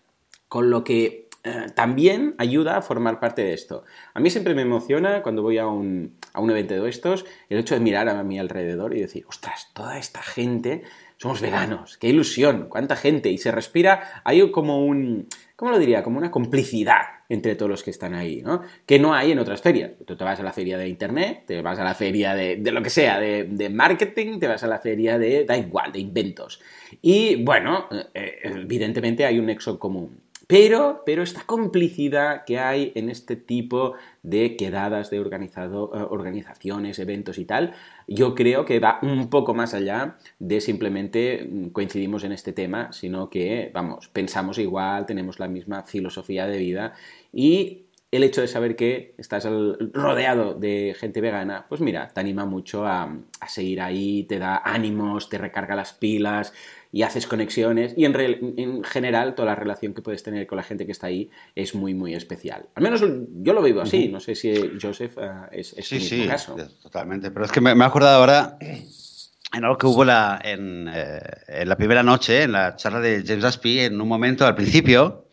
Con 0.49 0.71
lo 0.71 0.85
que 0.85 1.05
eh, 1.05 1.28
también 1.75 2.35
ayuda 2.39 2.77
a 2.77 2.83
formar 2.83 3.21
parte 3.21 3.43
de 3.43 3.55
esto. 3.55 3.85
A 4.15 4.21
mí 4.21 4.31
siempre 4.31 4.55
me 4.55 4.63
emociona 4.63 5.23
cuando 5.23 5.43
voy 5.43 5.59
a 5.59 5.67
un, 5.67 6.17
a 6.33 6.41
un 6.41 6.51
evento 6.51 6.75
de 6.75 6.91
estos 6.91 7.25
el 7.49 7.59
hecho 7.59 7.75
de 7.75 7.81
mirar 7.81 8.09
a 8.09 8.23
mi 8.23 8.39
alrededor 8.39 8.95
y 8.97 9.01
decir, 9.01 9.25
ostras, 9.29 9.71
toda 9.73 9.99
esta 9.99 10.23
gente 10.23 10.83
somos 11.17 11.41
veganos, 11.41 11.99
qué 11.99 12.09
ilusión, 12.09 12.67
cuánta 12.69 12.95
gente, 12.95 13.29
y 13.29 13.39
se 13.39 13.51
respira, 13.51 14.23
hay 14.25 14.51
como 14.53 14.85
un, 14.85 15.27
¿cómo 15.57 15.73
lo 15.73 15.79
diría? 15.79 16.05
Como 16.05 16.17
una 16.17 16.31
complicidad 16.31 17.03
entre 17.29 17.57
todos 17.57 17.69
los 17.69 17.83
que 17.83 17.91
están 17.91 18.15
ahí, 18.15 18.41
¿no? 18.41 18.63
Que 18.87 19.01
no 19.01 19.15
hay 19.15 19.33
en 19.33 19.41
otras 19.41 19.61
ferias. 19.61 19.91
Tú 20.07 20.17
te 20.17 20.25
vas 20.25 20.39
a 20.39 20.45
la 20.45 20.53
feria 20.53 20.79
de 20.79 20.89
internet, 20.89 21.43
te 21.47 21.61
vas 21.61 21.79
a 21.79 21.85
la 21.85 21.95
feria 21.95 22.35
de, 22.35 22.57
de 22.57 22.73
lo 22.73 22.83
que 22.83 22.91
sea, 22.91 23.19
de, 23.19 23.45
de, 23.51 23.69
marketing, 23.69 24.39
te 24.39 24.47
vas 24.47 24.63
a 24.63 24.69
la 24.69 24.79
feria 24.79 25.19
de, 25.19 25.45
da 25.45 25.57
igual, 25.57 25.91
de 25.91 25.99
inventos. 25.99 26.61
Y 27.03 27.43
bueno, 27.43 27.89
eh, 28.15 28.39
evidentemente 28.45 29.27
hay 29.27 29.41
un 29.41 29.47
nexo 29.47 29.79
común 29.79 30.28
Pero, 30.49 31.03
pero 31.05 31.23
esta 31.23 31.43
complicidad 31.45 32.47
que 32.47 32.59
hay 32.59 32.91
en 32.95 33.11
este 33.11 33.37
tipo 33.37 33.93
de 34.23 34.57
quedadas 34.57 35.11
de 35.11 35.21
organizado, 35.21 35.93
eh, 35.95 36.07
organizaciones, 36.09 36.99
eventos 36.99 37.37
y 37.37 37.45
tal, 37.45 37.75
yo 38.07 38.35
creo 38.35 38.65
que 38.65 38.81
va 38.81 38.99
un 39.03 39.29
poco 39.29 39.53
más 39.53 39.75
allá 39.75 40.17
de 40.39 40.63
simplemente 40.63 41.47
mm, 41.47 41.69
coincidimos 41.69 42.25
en 42.25 42.33
este 42.33 42.55
tema, 42.55 42.95
sino 42.95 43.29
que, 43.29 43.71
vamos, 43.75 44.09
pensamos 44.09 44.57
igual, 44.59 45.05
tenemos 45.05 45.39
la 45.39 45.49
misma 45.49 45.83
filosofía 45.83 46.47
de 46.47 46.57
vida 46.57 46.95
y 47.31 47.88
el 48.11 48.23
hecho 48.23 48.41
de 48.41 48.49
saber 48.49 48.75
que 48.75 49.15
estás 49.19 49.47
rodeado 49.93 50.55
de 50.55 50.97
gente 50.99 51.21
vegana, 51.21 51.67
pues 51.69 51.81
mira, 51.83 52.09
te 52.09 52.21
anima 52.21 52.47
mucho 52.47 52.87
a, 52.87 53.15
seguir 53.47 53.83
ahí, 53.83 54.25
te 54.25 54.39
da 54.39 54.63
ánimos, 54.65 55.29
te 55.29 55.37
recarga 55.37 55.77
las 55.77 55.93
pilas 55.93 56.55
y 56.91 57.03
haces 57.03 57.27
conexiones 57.27 57.93
y 57.99 58.07
en, 58.07 58.83
general 58.85 59.35
toda 59.35 59.47
la 59.47 59.55
relación 59.55 59.93
que 59.93 60.01
puedes 60.01 60.23
tener 60.23 60.47
con 60.47 60.57
la 60.57 60.63
gente 60.63 60.87
que 60.87 60.93
está 60.93 61.09
ahí 61.09 61.31
es 61.55 61.75
muy, 61.75 61.93
muy 61.93 62.15
especial. 62.15 62.67
Al 62.75 62.83
menos 62.83 63.05
yo 63.43 63.53
lo 63.53 63.63
vivo 63.63 63.83
así, 63.83 64.09
no 64.09 64.21
sé 64.21 64.35
si 64.35 64.55
Joseph 64.81 65.19
eh, 65.21 65.31
es, 65.53 65.75
es 65.77 65.87
sí, 65.87 66.01
sí, 66.01 66.27
caso. 66.27 66.57
totalmente, 66.83 67.31
pero 67.31 67.45
es 67.45 67.53
que 67.53 67.61
me, 67.61 67.73
he 67.73 67.85
acordado 67.85 68.23
ahora 68.23 68.57
en 68.61 69.65
algo 69.65 69.77
que 69.77 69.87
hubo 69.87 70.05
la, 70.07 70.41
en, 70.43 70.89
eh, 70.91 71.21
en, 71.49 71.69
la 71.69 71.77
primera 71.77 72.03
noche, 72.03 72.45
en 72.45 72.53
la 72.53 72.75
charla 72.77 73.01
de 73.01 73.23
James 73.27 73.45
Aspie, 73.45 73.85
en 73.85 74.01
un 74.01 74.09
momento 74.09 74.47
al 74.47 74.55
principio, 74.55 75.27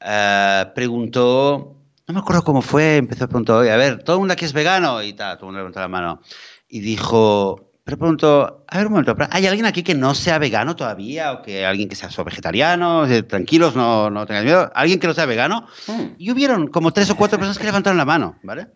eh, 0.00 0.66
preguntó 0.72 1.75
no 2.08 2.14
me 2.14 2.20
acuerdo 2.20 2.44
cómo 2.44 2.62
fue, 2.62 2.96
empezó 2.96 3.24
a 3.24 3.28
preguntar, 3.28 3.56
oye, 3.56 3.72
a 3.72 3.76
ver, 3.76 4.02
todo 4.02 4.16
el 4.16 4.20
mundo 4.20 4.32
aquí 4.32 4.44
es 4.44 4.52
vegano 4.52 5.02
y 5.02 5.12
tal, 5.12 5.36
todo 5.36 5.46
el 5.46 5.52
mundo 5.52 5.58
levantó 5.58 5.80
la 5.80 5.88
mano. 5.88 6.20
Y 6.68 6.80
dijo, 6.80 7.72
pero 7.82 7.98
preguntó, 7.98 8.64
a 8.68 8.76
ver 8.78 8.86
un 8.86 8.92
momento, 8.92 9.16
¿hay 9.30 9.46
alguien 9.46 9.66
aquí 9.66 9.82
que 9.82 9.94
no 9.94 10.14
sea 10.14 10.38
vegano 10.38 10.76
todavía? 10.76 11.32
¿O 11.32 11.42
que 11.42 11.64
alguien 11.64 11.88
que 11.88 11.96
sea 11.96 12.08
vegetariano? 12.24 13.06
Tranquilos, 13.28 13.74
no, 13.74 14.10
no 14.10 14.26
tengáis 14.26 14.44
miedo. 14.44 14.70
¿Alguien 14.74 14.98
que 14.98 15.06
no 15.06 15.14
sea 15.14 15.26
vegano? 15.26 15.66
Hmm. 15.86 16.14
Y 16.18 16.30
hubieron 16.30 16.68
como 16.68 16.92
tres 16.92 17.10
o 17.10 17.16
cuatro 17.16 17.38
personas 17.38 17.58
que 17.58 17.64
levantaron 17.64 17.96
la 17.96 18.04
mano, 18.04 18.38
¿vale? 18.42 18.68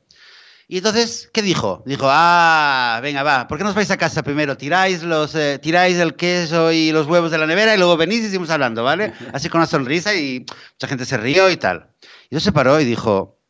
Y 0.66 0.76
entonces, 0.76 1.28
¿qué 1.32 1.42
dijo? 1.42 1.82
Dijo, 1.86 2.06
ah, 2.08 3.00
venga, 3.02 3.24
va, 3.24 3.48
¿por 3.48 3.58
qué 3.58 3.64
no 3.64 3.70
os 3.70 3.76
vais 3.76 3.90
a 3.90 3.96
casa 3.96 4.22
primero? 4.22 4.56
Tiráis, 4.56 5.02
los, 5.02 5.34
eh, 5.34 5.58
tiráis 5.60 5.96
el 5.98 6.14
queso 6.14 6.70
y 6.70 6.92
los 6.92 7.08
huevos 7.08 7.32
de 7.32 7.38
la 7.38 7.46
nevera 7.48 7.74
y 7.74 7.78
luego 7.78 7.96
venís 7.96 8.20
y 8.20 8.26
seguimos 8.26 8.50
hablando, 8.50 8.84
¿vale? 8.84 9.12
Así 9.32 9.48
con 9.48 9.58
una 9.58 9.66
sonrisa 9.66 10.14
y 10.14 10.46
mucha 10.74 10.86
gente 10.86 11.04
se 11.04 11.16
rió 11.16 11.50
y 11.50 11.56
tal. 11.56 11.88
Y 12.30 12.34
entonces 12.34 12.44
se 12.44 12.52
paró 12.52 12.80
y 12.80 12.84
dijo, 12.84 13.40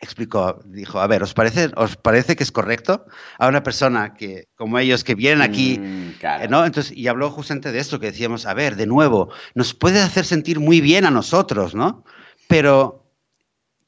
explicó, 0.00 0.60
dijo, 0.66 1.00
a 1.00 1.06
ver, 1.06 1.22
¿os 1.22 1.32
parece, 1.32 1.70
¿os 1.76 1.96
parece 1.96 2.36
que 2.36 2.42
es 2.42 2.52
correcto 2.52 3.06
a 3.38 3.48
una 3.48 3.62
persona 3.62 4.14
que, 4.14 4.48
como 4.54 4.78
ellos, 4.78 5.02
que 5.02 5.14
vienen 5.14 5.40
aquí, 5.40 5.78
mm, 5.78 6.14
eh, 6.22 6.46
¿no? 6.50 6.64
Entonces, 6.64 6.96
y 6.96 7.08
habló 7.08 7.30
justamente 7.30 7.72
de 7.72 7.78
esto, 7.78 7.98
que 7.98 8.06
decíamos, 8.06 8.46
a 8.46 8.54
ver, 8.54 8.76
de 8.76 8.86
nuevo, 8.86 9.30
nos 9.54 9.72
puede 9.72 10.00
hacer 10.00 10.24
sentir 10.24 10.60
muy 10.60 10.80
bien 10.80 11.06
a 11.06 11.10
nosotros, 11.10 11.74
¿no? 11.74 12.04
Pero 12.48 13.05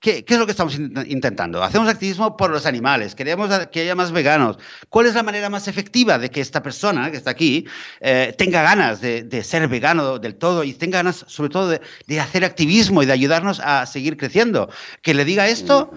¿Qué, 0.00 0.24
es 0.24 0.38
lo 0.38 0.46
que 0.46 0.52
estamos 0.52 0.78
intentando? 0.78 1.60
Hacemos 1.60 1.88
activismo 1.88 2.36
por 2.36 2.50
los 2.50 2.66
animales, 2.66 3.16
queremos 3.16 3.50
que 3.72 3.80
haya 3.80 3.96
más 3.96 4.12
veganos. 4.12 4.56
¿Cuál 4.88 5.06
es 5.06 5.14
la 5.14 5.24
manera 5.24 5.50
más 5.50 5.66
efectiva 5.66 6.18
de 6.18 6.30
que 6.30 6.40
esta 6.40 6.62
persona 6.62 7.10
que 7.10 7.16
está 7.16 7.30
aquí 7.30 7.66
eh, 8.00 8.32
tenga 8.38 8.62
ganas 8.62 9.00
de, 9.00 9.42
ser 9.42 9.66
vegano 9.66 10.20
del 10.20 10.36
todo 10.36 10.62
y 10.62 10.72
tenga 10.72 10.98
ganas, 10.98 11.24
sobre 11.26 11.50
todo, 11.50 11.68
de, 11.68 12.20
hacer 12.20 12.44
activismo 12.44 13.02
y 13.02 13.06
de 13.06 13.12
ayudarnos 13.12 13.58
a 13.58 13.86
seguir 13.86 14.16
creciendo? 14.16 14.70
¿Que 15.02 15.14
le 15.14 15.24
diga 15.24 15.48
esto? 15.48 15.90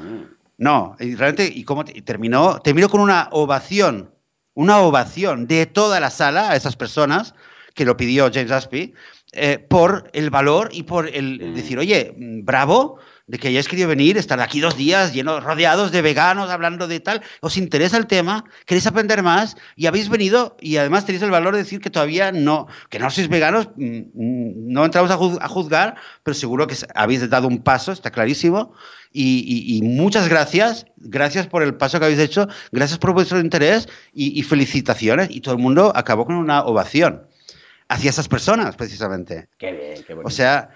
No, 0.57 0.95
y 0.99 1.13
realmente, 1.13 1.51
y 1.53 1.63
cómo 1.63 1.85
terminó, 1.85 2.59
terminó 2.59 2.89
con 2.89 3.01
una 3.01 3.29
ovación, 3.31 4.15
una 4.55 4.79
ovación 4.79 5.45
de 5.45 5.67
toda 5.67 5.99
la 5.99 6.09
sala 6.09 6.49
a 6.49 6.55
esas 6.55 6.75
personas 6.75 7.35
que 7.75 7.85
lo 7.85 7.97
pidió 7.97 8.31
James 8.33 8.51
Aspie, 8.51 8.93
eh, 9.33 9.59
por 9.59 10.09
el 10.13 10.29
valor 10.31 10.69
y 10.71 10.83
por 10.83 11.07
el 11.07 11.53
decir, 11.53 11.77
oye, 11.77 12.13
bravo, 12.17 12.99
de 13.31 13.39
que 13.39 13.47
hayáis 13.47 13.69
querido 13.69 13.87
venir, 13.87 14.17
estar 14.17 14.41
aquí 14.41 14.59
dos 14.59 14.75
días 14.75 15.13
llenos, 15.13 15.41
rodeados 15.41 15.93
de 15.93 16.01
veganos, 16.01 16.49
hablando 16.49 16.89
de 16.89 16.99
tal, 16.99 17.21
os 17.39 17.55
interesa 17.55 17.95
el 17.95 18.05
tema, 18.05 18.43
queréis 18.65 18.85
aprender 18.87 19.23
más 19.23 19.55
y 19.77 19.85
habéis 19.85 20.09
venido 20.09 20.57
y 20.59 20.75
además 20.75 21.05
tenéis 21.05 21.23
el 21.23 21.31
valor 21.31 21.53
de 21.53 21.59
decir 21.59 21.79
que 21.79 21.89
todavía 21.89 22.33
no, 22.33 22.67
que 22.89 22.99
no 22.99 23.09
sois 23.09 23.29
veganos, 23.29 23.69
mm, 23.77 23.99
mm, 24.13 24.73
no 24.73 24.83
entramos 24.83 25.09
a 25.11 25.47
juzgar, 25.47 25.95
pero 26.23 26.35
seguro 26.35 26.67
que 26.67 26.75
habéis 26.93 27.29
dado 27.29 27.47
un 27.47 27.63
paso, 27.63 27.93
está 27.93 28.11
clarísimo. 28.11 28.73
Y, 29.13 29.79
muchas 29.83 30.27
gracias, 30.27 30.85
gracias 30.97 31.47
por 31.47 31.63
el 31.63 31.75
paso 31.75 31.99
que 31.99 32.05
habéis 32.05 32.19
hecho, 32.19 32.47
gracias 32.73 32.99
por 32.99 33.13
vuestro 33.13 33.39
interés 33.39 33.87
y, 34.13 34.43
felicitaciones. 34.43 35.29
Y 35.31 35.39
todo 35.39 35.55
el 35.55 35.61
mundo 35.61 35.93
acabó 35.95 36.25
con 36.25 36.35
una 36.35 36.63
ovación 36.63 37.27
hacia 37.87 38.09
esas 38.09 38.27
personas, 38.27 38.75
precisamente. 38.75 39.47
Qué 39.57 39.71
bien, 39.71 40.03
qué 40.05 40.13
bueno. 40.13 40.27
O 40.27 40.31
sea, 40.31 40.69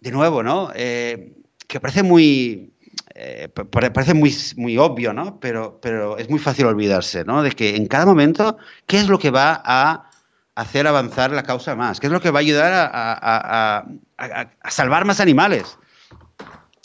de 0.00 0.10
nuevo, 0.10 0.42
¿no? 0.42 0.70
Eh, 0.74 1.43
que 1.66 1.80
parece 1.80 2.02
muy, 2.02 2.74
eh, 3.14 3.48
parece 3.48 4.14
muy, 4.14 4.34
muy 4.56 4.78
obvio, 4.78 5.12
¿no? 5.12 5.38
Pero, 5.40 5.78
pero 5.80 6.18
es 6.18 6.28
muy 6.28 6.38
fácil 6.38 6.66
olvidarse, 6.66 7.24
¿no? 7.24 7.42
De 7.42 7.52
que 7.52 7.76
en 7.76 7.86
cada 7.86 8.06
momento, 8.06 8.56
¿qué 8.86 8.98
es 8.98 9.08
lo 9.08 9.18
que 9.18 9.30
va 9.30 9.62
a 9.64 10.10
hacer 10.54 10.86
avanzar 10.86 11.30
la 11.30 11.42
causa 11.42 11.74
más? 11.76 12.00
¿Qué 12.00 12.06
es 12.06 12.12
lo 12.12 12.20
que 12.20 12.30
va 12.30 12.40
a 12.40 12.42
ayudar 12.42 12.90
a, 12.92 13.84
salvar 14.68 15.04
más 15.04 15.20
animales? 15.20 15.78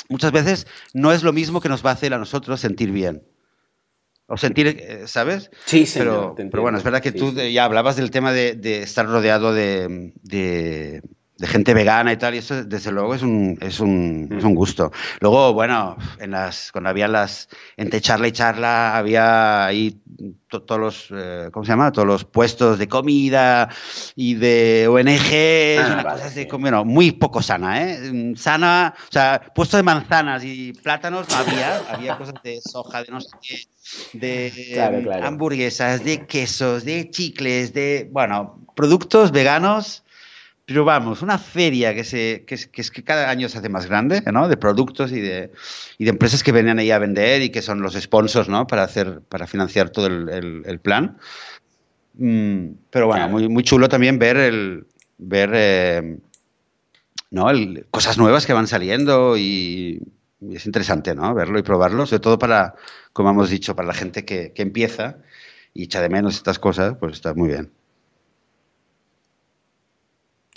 Muchas 0.08 0.32
veces 0.32 0.68
no 0.94 1.12
es 1.12 1.24
lo 1.24 1.34
mismo 1.34 1.62
que 1.62 1.70
nos 1.70 1.86
va 1.86 1.92
a 1.92 1.94
hacer 1.94 2.14
a 2.14 2.18
nosotros 2.18 2.60
sentir 2.60 2.92
bien. 2.92 3.24
O 4.32 4.38
sentir, 4.38 4.68
eh, 4.68 5.08
¿sabes? 5.08 5.50
Sí, 5.66 5.88
sí. 5.88 5.98
Pero, 5.98 6.36
pero 6.36 6.62
bueno, 6.62 6.78
es 6.78 6.84
verdad 6.84 7.02
que 7.02 7.12
tú 7.12 7.34
ya 7.34 7.66
hablabas 7.66 7.96
del 7.96 8.12
tema 8.12 8.32
de, 8.32 8.84
estar 8.84 9.08
rodeado 9.08 9.54
de, 9.54 10.14
de 10.22 11.02
gente 11.48 11.74
vegana 11.74 12.12
y 12.14 12.18
tal, 12.18 12.36
y 12.36 12.40
eso 12.40 12.64
desde 12.64 12.92
luego 12.92 13.16
es 13.16 13.22
un, 13.22 13.58
es 13.62 13.80
un, 13.80 14.30
es 14.38 14.44
un 14.44 14.56
gusto. 14.56 14.92
Luego, 15.20 15.54
bueno, 15.54 15.98
en 16.20 16.32
las, 16.32 16.72
cuando 16.72 16.90
había 16.90 17.08
las, 17.08 17.50
entre 17.78 18.02
charla 18.02 18.28
y 18.28 18.32
charla, 18.32 18.98
había 18.98 19.66
ahí 19.66 20.02
todos 20.50 20.80
los, 20.80 21.08
eh, 21.12 21.50
¿cómo 21.52 21.64
se 21.64 21.72
llama? 21.72 21.92
Todos 21.92 22.08
los 22.08 22.26
puestos 22.26 22.80
de 22.80 22.88
comida 22.88 23.70
y 24.16 24.34
de 24.36 24.88
ONG, 24.90 25.80
ah, 25.80 25.94
una 25.94 26.04
cosa 26.04 26.58
bueno, 26.58 26.86
muy 26.86 27.12
poco 27.12 27.42
sana, 27.42 27.84
¿eh? 27.84 28.34
Sana, 28.36 28.94
o 28.98 29.12
sea, 29.12 29.42
puesto 29.54 29.78
de 29.78 29.84
manzanas 29.84 30.44
y 30.44 30.74
plátanos 30.74 31.28
no 31.30 31.36
había, 31.36 31.78
había 31.90 32.18
cosas 32.18 32.36
de 32.44 32.60
soja, 32.62 33.04
de 33.04 33.12
no 33.12 33.22
sé 33.22 33.30
qué, 33.42 34.18
de 34.18 35.22
hamburguesas, 35.24 36.04
de 36.04 36.26
quesos, 36.26 36.84
de 36.84 37.10
chicles, 37.10 37.74
de, 37.74 38.10
bueno, 38.12 38.66
productos 38.76 39.32
veganos 39.32 40.04
pero 40.70 40.86
vamos, 40.86 41.24
una 41.24 41.40
feria 41.40 41.96
que, 41.96 42.04
se, 42.04 42.44
que, 42.46 42.54
es 42.54 42.92
que 42.92 43.04
cada 43.04 43.32
año 43.32 43.50
se 43.50 43.58
hace 43.58 43.70
más 43.70 43.88
grande, 43.88 44.22
¿no? 44.32 44.48
De 44.48 44.56
productos 44.56 45.12
y 45.12 45.20
de, 45.20 45.52
y 45.98 46.04
de 46.04 46.12
empresas 46.12 46.44
que 46.44 46.52
venían 46.52 46.78
ahí 46.78 46.92
a 46.92 47.00
vender 47.00 47.42
y 47.42 47.50
que 47.50 47.64
son 47.64 47.82
los 47.82 47.96
sponsors, 47.96 48.50
¿no? 48.50 48.68
Para, 48.68 48.84
hacer, 48.84 49.22
para 49.22 49.48
financiar 49.48 49.90
todo 49.90 50.06
el, 50.06 50.62
el, 50.64 50.80
plan. 50.80 51.18
Mm, 52.14 52.68
pero 52.92 53.08
bueno, 53.08 53.28
muy, 53.30 53.50
muy 53.50 53.64
chulo 53.64 53.90
también 53.90 54.20
ver, 54.20 54.38
el, 54.38 54.86
ver 55.18 55.50
eh, 55.56 56.18
¿no? 57.32 57.48
cosas 57.90 58.20
nuevas 58.20 58.46
que 58.46 58.54
van 58.54 58.68
saliendo 58.68 59.38
y, 59.38 60.04
es 60.52 60.68
interesante, 60.68 61.16
¿no? 61.16 61.34
Verlo 61.34 61.58
y 61.58 61.64
probarlo, 61.64 62.06
sobre 62.06 62.20
todo 62.20 62.38
para, 62.38 62.76
como 63.12 63.32
hemos 63.32 63.50
dicho, 63.50 63.76
para 63.76 63.88
la 63.88 63.96
gente 63.96 64.24
que, 64.24 64.54
que 64.54 64.62
empieza 64.62 65.18
y 65.74 65.86
echa 65.86 66.00
de 66.00 66.10
menos 66.10 66.36
estas 66.36 66.60
cosas, 66.60 66.96
pues 67.00 67.14
está 67.14 67.34
muy 67.34 67.48
bien. 67.48 67.72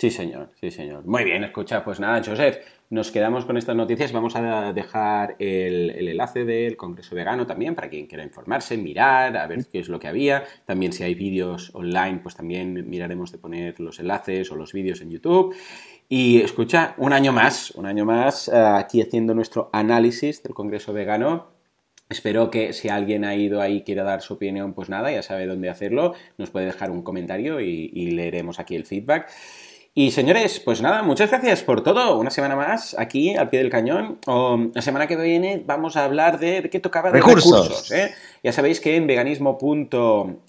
Sí, 0.03 0.11
señor, 0.11 0.49
sí, 0.59 0.69
señor. 0.69 1.05
Muy 1.05 1.23
bien, 1.23 1.45
escucha, 1.45 1.81
pues 1.81 2.01
nada, 2.01 2.21
Joseph, 2.21 2.57
nos 2.89 3.09
quedamos 3.09 3.45
con 3.45 3.55
estas 3.55 3.73
noticias. 3.73 4.11
Vamos 4.11 4.35
a 4.35 4.73
dejar 4.73 5.37
el, 5.39 5.91
enlace 5.91 6.43
del 6.43 6.75
Congreso 6.75 7.15
Vegano 7.15 7.47
también 7.47 7.73
para 7.73 7.87
quien 7.89 8.05
quiera 8.05 8.21
informarse, 8.21 8.75
mirar, 8.75 9.37
a 9.37 9.47
ver 9.47 9.65
qué 9.71 9.79
es 9.79 9.87
lo 9.87 10.01
que 10.01 10.09
había. 10.09 10.43
También 10.65 10.91
si 10.91 11.03
hay 11.03 11.15
vídeos 11.15 11.71
online, 11.73 12.19
pues 12.21 12.35
también 12.35 12.89
miraremos 12.89 13.31
de 13.31 13.37
poner 13.37 13.79
los 13.79 13.97
enlaces 14.01 14.51
o 14.51 14.57
los 14.57 14.73
vídeos 14.73 14.99
en 14.99 15.09
YouTube. 15.09 15.55
Y 16.09 16.41
escucha, 16.41 16.95
un 16.97 17.13
año 17.13 17.31
más, 17.31 17.71
un 17.71 17.85
año 17.85 18.03
más 18.03 18.49
eh, 18.49 18.57
aquí 18.57 19.01
haciendo 19.01 19.33
nuestro 19.33 19.69
análisis 19.71 20.43
del 20.43 20.53
Congreso 20.53 20.91
Vegano. 20.91 21.53
Espero 22.09 22.51
que 22.51 22.73
si 22.73 22.89
alguien 22.89 23.23
ha 23.23 23.35
ido 23.35 23.61
ahí 23.61 23.77
y 23.77 23.83
quiere 23.83 24.03
dar 24.03 24.21
su 24.21 24.33
opinión, 24.33 24.73
pues 24.73 24.89
nada, 24.89 25.13
ya 25.13 25.23
sabe 25.23 25.45
dónde 25.45 25.69
hacerlo. 25.69 26.13
Nos 26.37 26.49
puede 26.49 26.65
dejar 26.65 26.91
un 26.91 27.03
comentario 27.03 27.61
y 27.61 28.11
leeremos 28.11 28.59
aquí 28.59 28.75
el 28.75 28.85
feedback. 28.85 29.31
Y 29.95 30.09
señores, 30.09 30.59
pues 30.59 30.81
nada, 30.81 31.03
muchas 31.03 31.29
gracias 31.29 31.61
por 31.61 31.83
todo. 31.83 32.17
Una 32.17 32.31
semana 32.31 32.55
más 32.55 32.95
aquí 32.97 33.35
al 33.35 33.49
pie 33.49 33.59
del 33.59 33.69
cañón. 33.69 34.17
la 34.73 34.81
semana 34.81 35.05
que 35.05 35.15
viene 35.15 35.61
vamos 35.63 35.95
a 35.97 36.05
hablar 36.05 36.39
de, 36.39 36.67
qué 36.71 36.79
tocaba 36.79 37.11
de 37.11 37.19
recursos. 37.19 37.91
¿eh? 37.91 38.11
Ya 38.43 38.51
sabéis 38.51 38.81
que 38.81 38.97
en 38.97 39.07
veganismo.org 39.07 40.41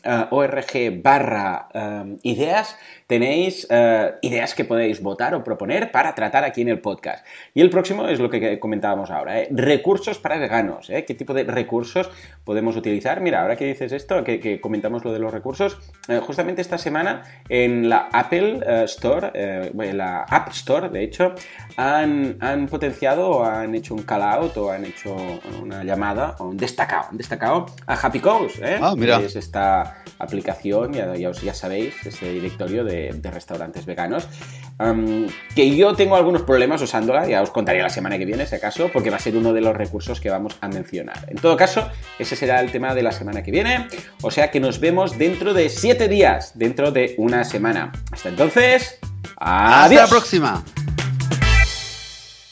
barra 1.01 1.69
eh, 1.73 2.17
ideas 2.25 2.77
tenéis 3.07 3.69
eh, 3.71 4.15
ideas 4.23 4.55
que 4.55 4.65
podéis 4.65 5.01
votar 5.01 5.33
o 5.37 5.45
proponer 5.45 5.93
para 5.93 6.13
tratar 6.13 6.43
aquí 6.43 6.63
en 6.63 6.71
el 6.71 6.81
podcast. 6.81 7.25
Y 7.55 7.61
el 7.61 7.71
próximo 7.71 8.09
es 8.09 8.19
lo 8.19 8.31
que 8.31 8.59
comentábamos 8.59 9.13
ahora, 9.13 9.41
¿eh? 9.41 9.49
recursos 9.53 10.19
para 10.19 10.39
veganos. 10.39 10.91
¿eh? 10.91 11.05
¿Qué 11.05 11.15
tipo 11.15 11.35
de 11.35 11.45
recursos 11.45 12.11
podemos 12.43 12.77
utilizar? 12.77 13.21
Mira, 13.21 13.43
ahora 13.43 13.55
que 13.55 13.67
dices 13.67 13.93
esto, 13.93 14.25
que, 14.25 14.61
comentamos 14.61 15.05
lo 15.05 15.13
de 15.13 15.21
los 15.21 15.33
recursos, 15.33 15.79
justamente 16.23 16.63
esta 16.63 16.79
semana 16.79 17.23
en 17.49 17.89
la 17.89 18.09
Apple 18.13 18.61
Store, 18.85 19.31
en 19.35 19.99
la 19.99 20.23
App 20.23 20.49
Store, 20.49 20.89
de 20.89 21.03
hecho, 21.03 21.35
han, 21.77 22.37
han 22.41 22.67
potenciado 22.67 23.31
o 23.31 23.45
han 23.45 23.75
hecho 23.75 23.95
un 23.95 24.03
call 24.03 24.23
out 24.23 24.57
o 24.57 24.71
han 24.71 24.85
hecho 24.85 25.17
una 25.63 25.85
llamada 25.85 26.37
un 26.41 26.57
destacado, 26.57 27.09
un 27.13 27.19
destacado 27.19 27.67
a 27.87 27.95
Happy 27.95 28.21
Coast, 28.21 28.57
ah, 28.81 28.95
mira. 28.97 29.19
que 29.19 29.27
es 29.27 29.37
esta 29.37 29.99
aplicación, 30.19 30.93
ya, 30.93 31.15
ya, 31.15 31.31
ya 31.33 31.55
sabéis, 31.55 31.95
este 32.07 32.33
directorio 32.33 32.85
de 32.85 32.95
de, 33.13 33.31
restaurantes 33.31 33.87
veganos. 33.87 34.29
que 35.55 35.77
yo 35.77 35.95
tengo 35.95 36.17
algunos 36.17 36.43
problemas 36.43 36.83
usándola, 36.83 37.27
ya 37.27 37.43
os 37.43 37.51
contaré 37.51 37.83
la 37.83 37.89
semana 37.89 38.19
que 38.19 38.25
viene, 38.25 38.47
si 38.47 38.55
acaso, 38.55 38.91
porque 38.93 39.11
va 39.11 39.17
a 39.17 39.21
ser 39.21 39.37
uno 39.37 39.53
de 39.53 39.61
los 39.61 39.77
recursos 39.77 40.21
que 40.21 40.31
vamos 40.31 40.57
a 40.61 40.69
mencionar. 40.69 41.27
En 41.29 41.37
todo 41.37 41.57
caso, 41.57 41.89
ese 42.19 42.37
será 42.37 42.61
el 42.61 42.71
tema 42.71 42.95
de 42.95 43.03
la 43.03 43.13
semana 43.13 43.43
que 43.43 43.51
viene, 43.51 43.89
o 44.23 44.31
sea 44.31 44.51
que 44.51 44.61
nos 44.61 44.81
vemos 44.81 45.19
dentro 45.19 45.55
de 45.55 45.69
siete 45.69 46.09
días, 46.09 46.53
dentro 46.59 46.91
de 46.91 47.15
una 47.19 47.45
semana. 47.45 47.93
Hasta 48.11 48.29
entonces, 48.29 48.99
adiós. 49.37 50.03
Hasta 50.03 50.05
la 50.05 50.09
próxima. 50.09 50.65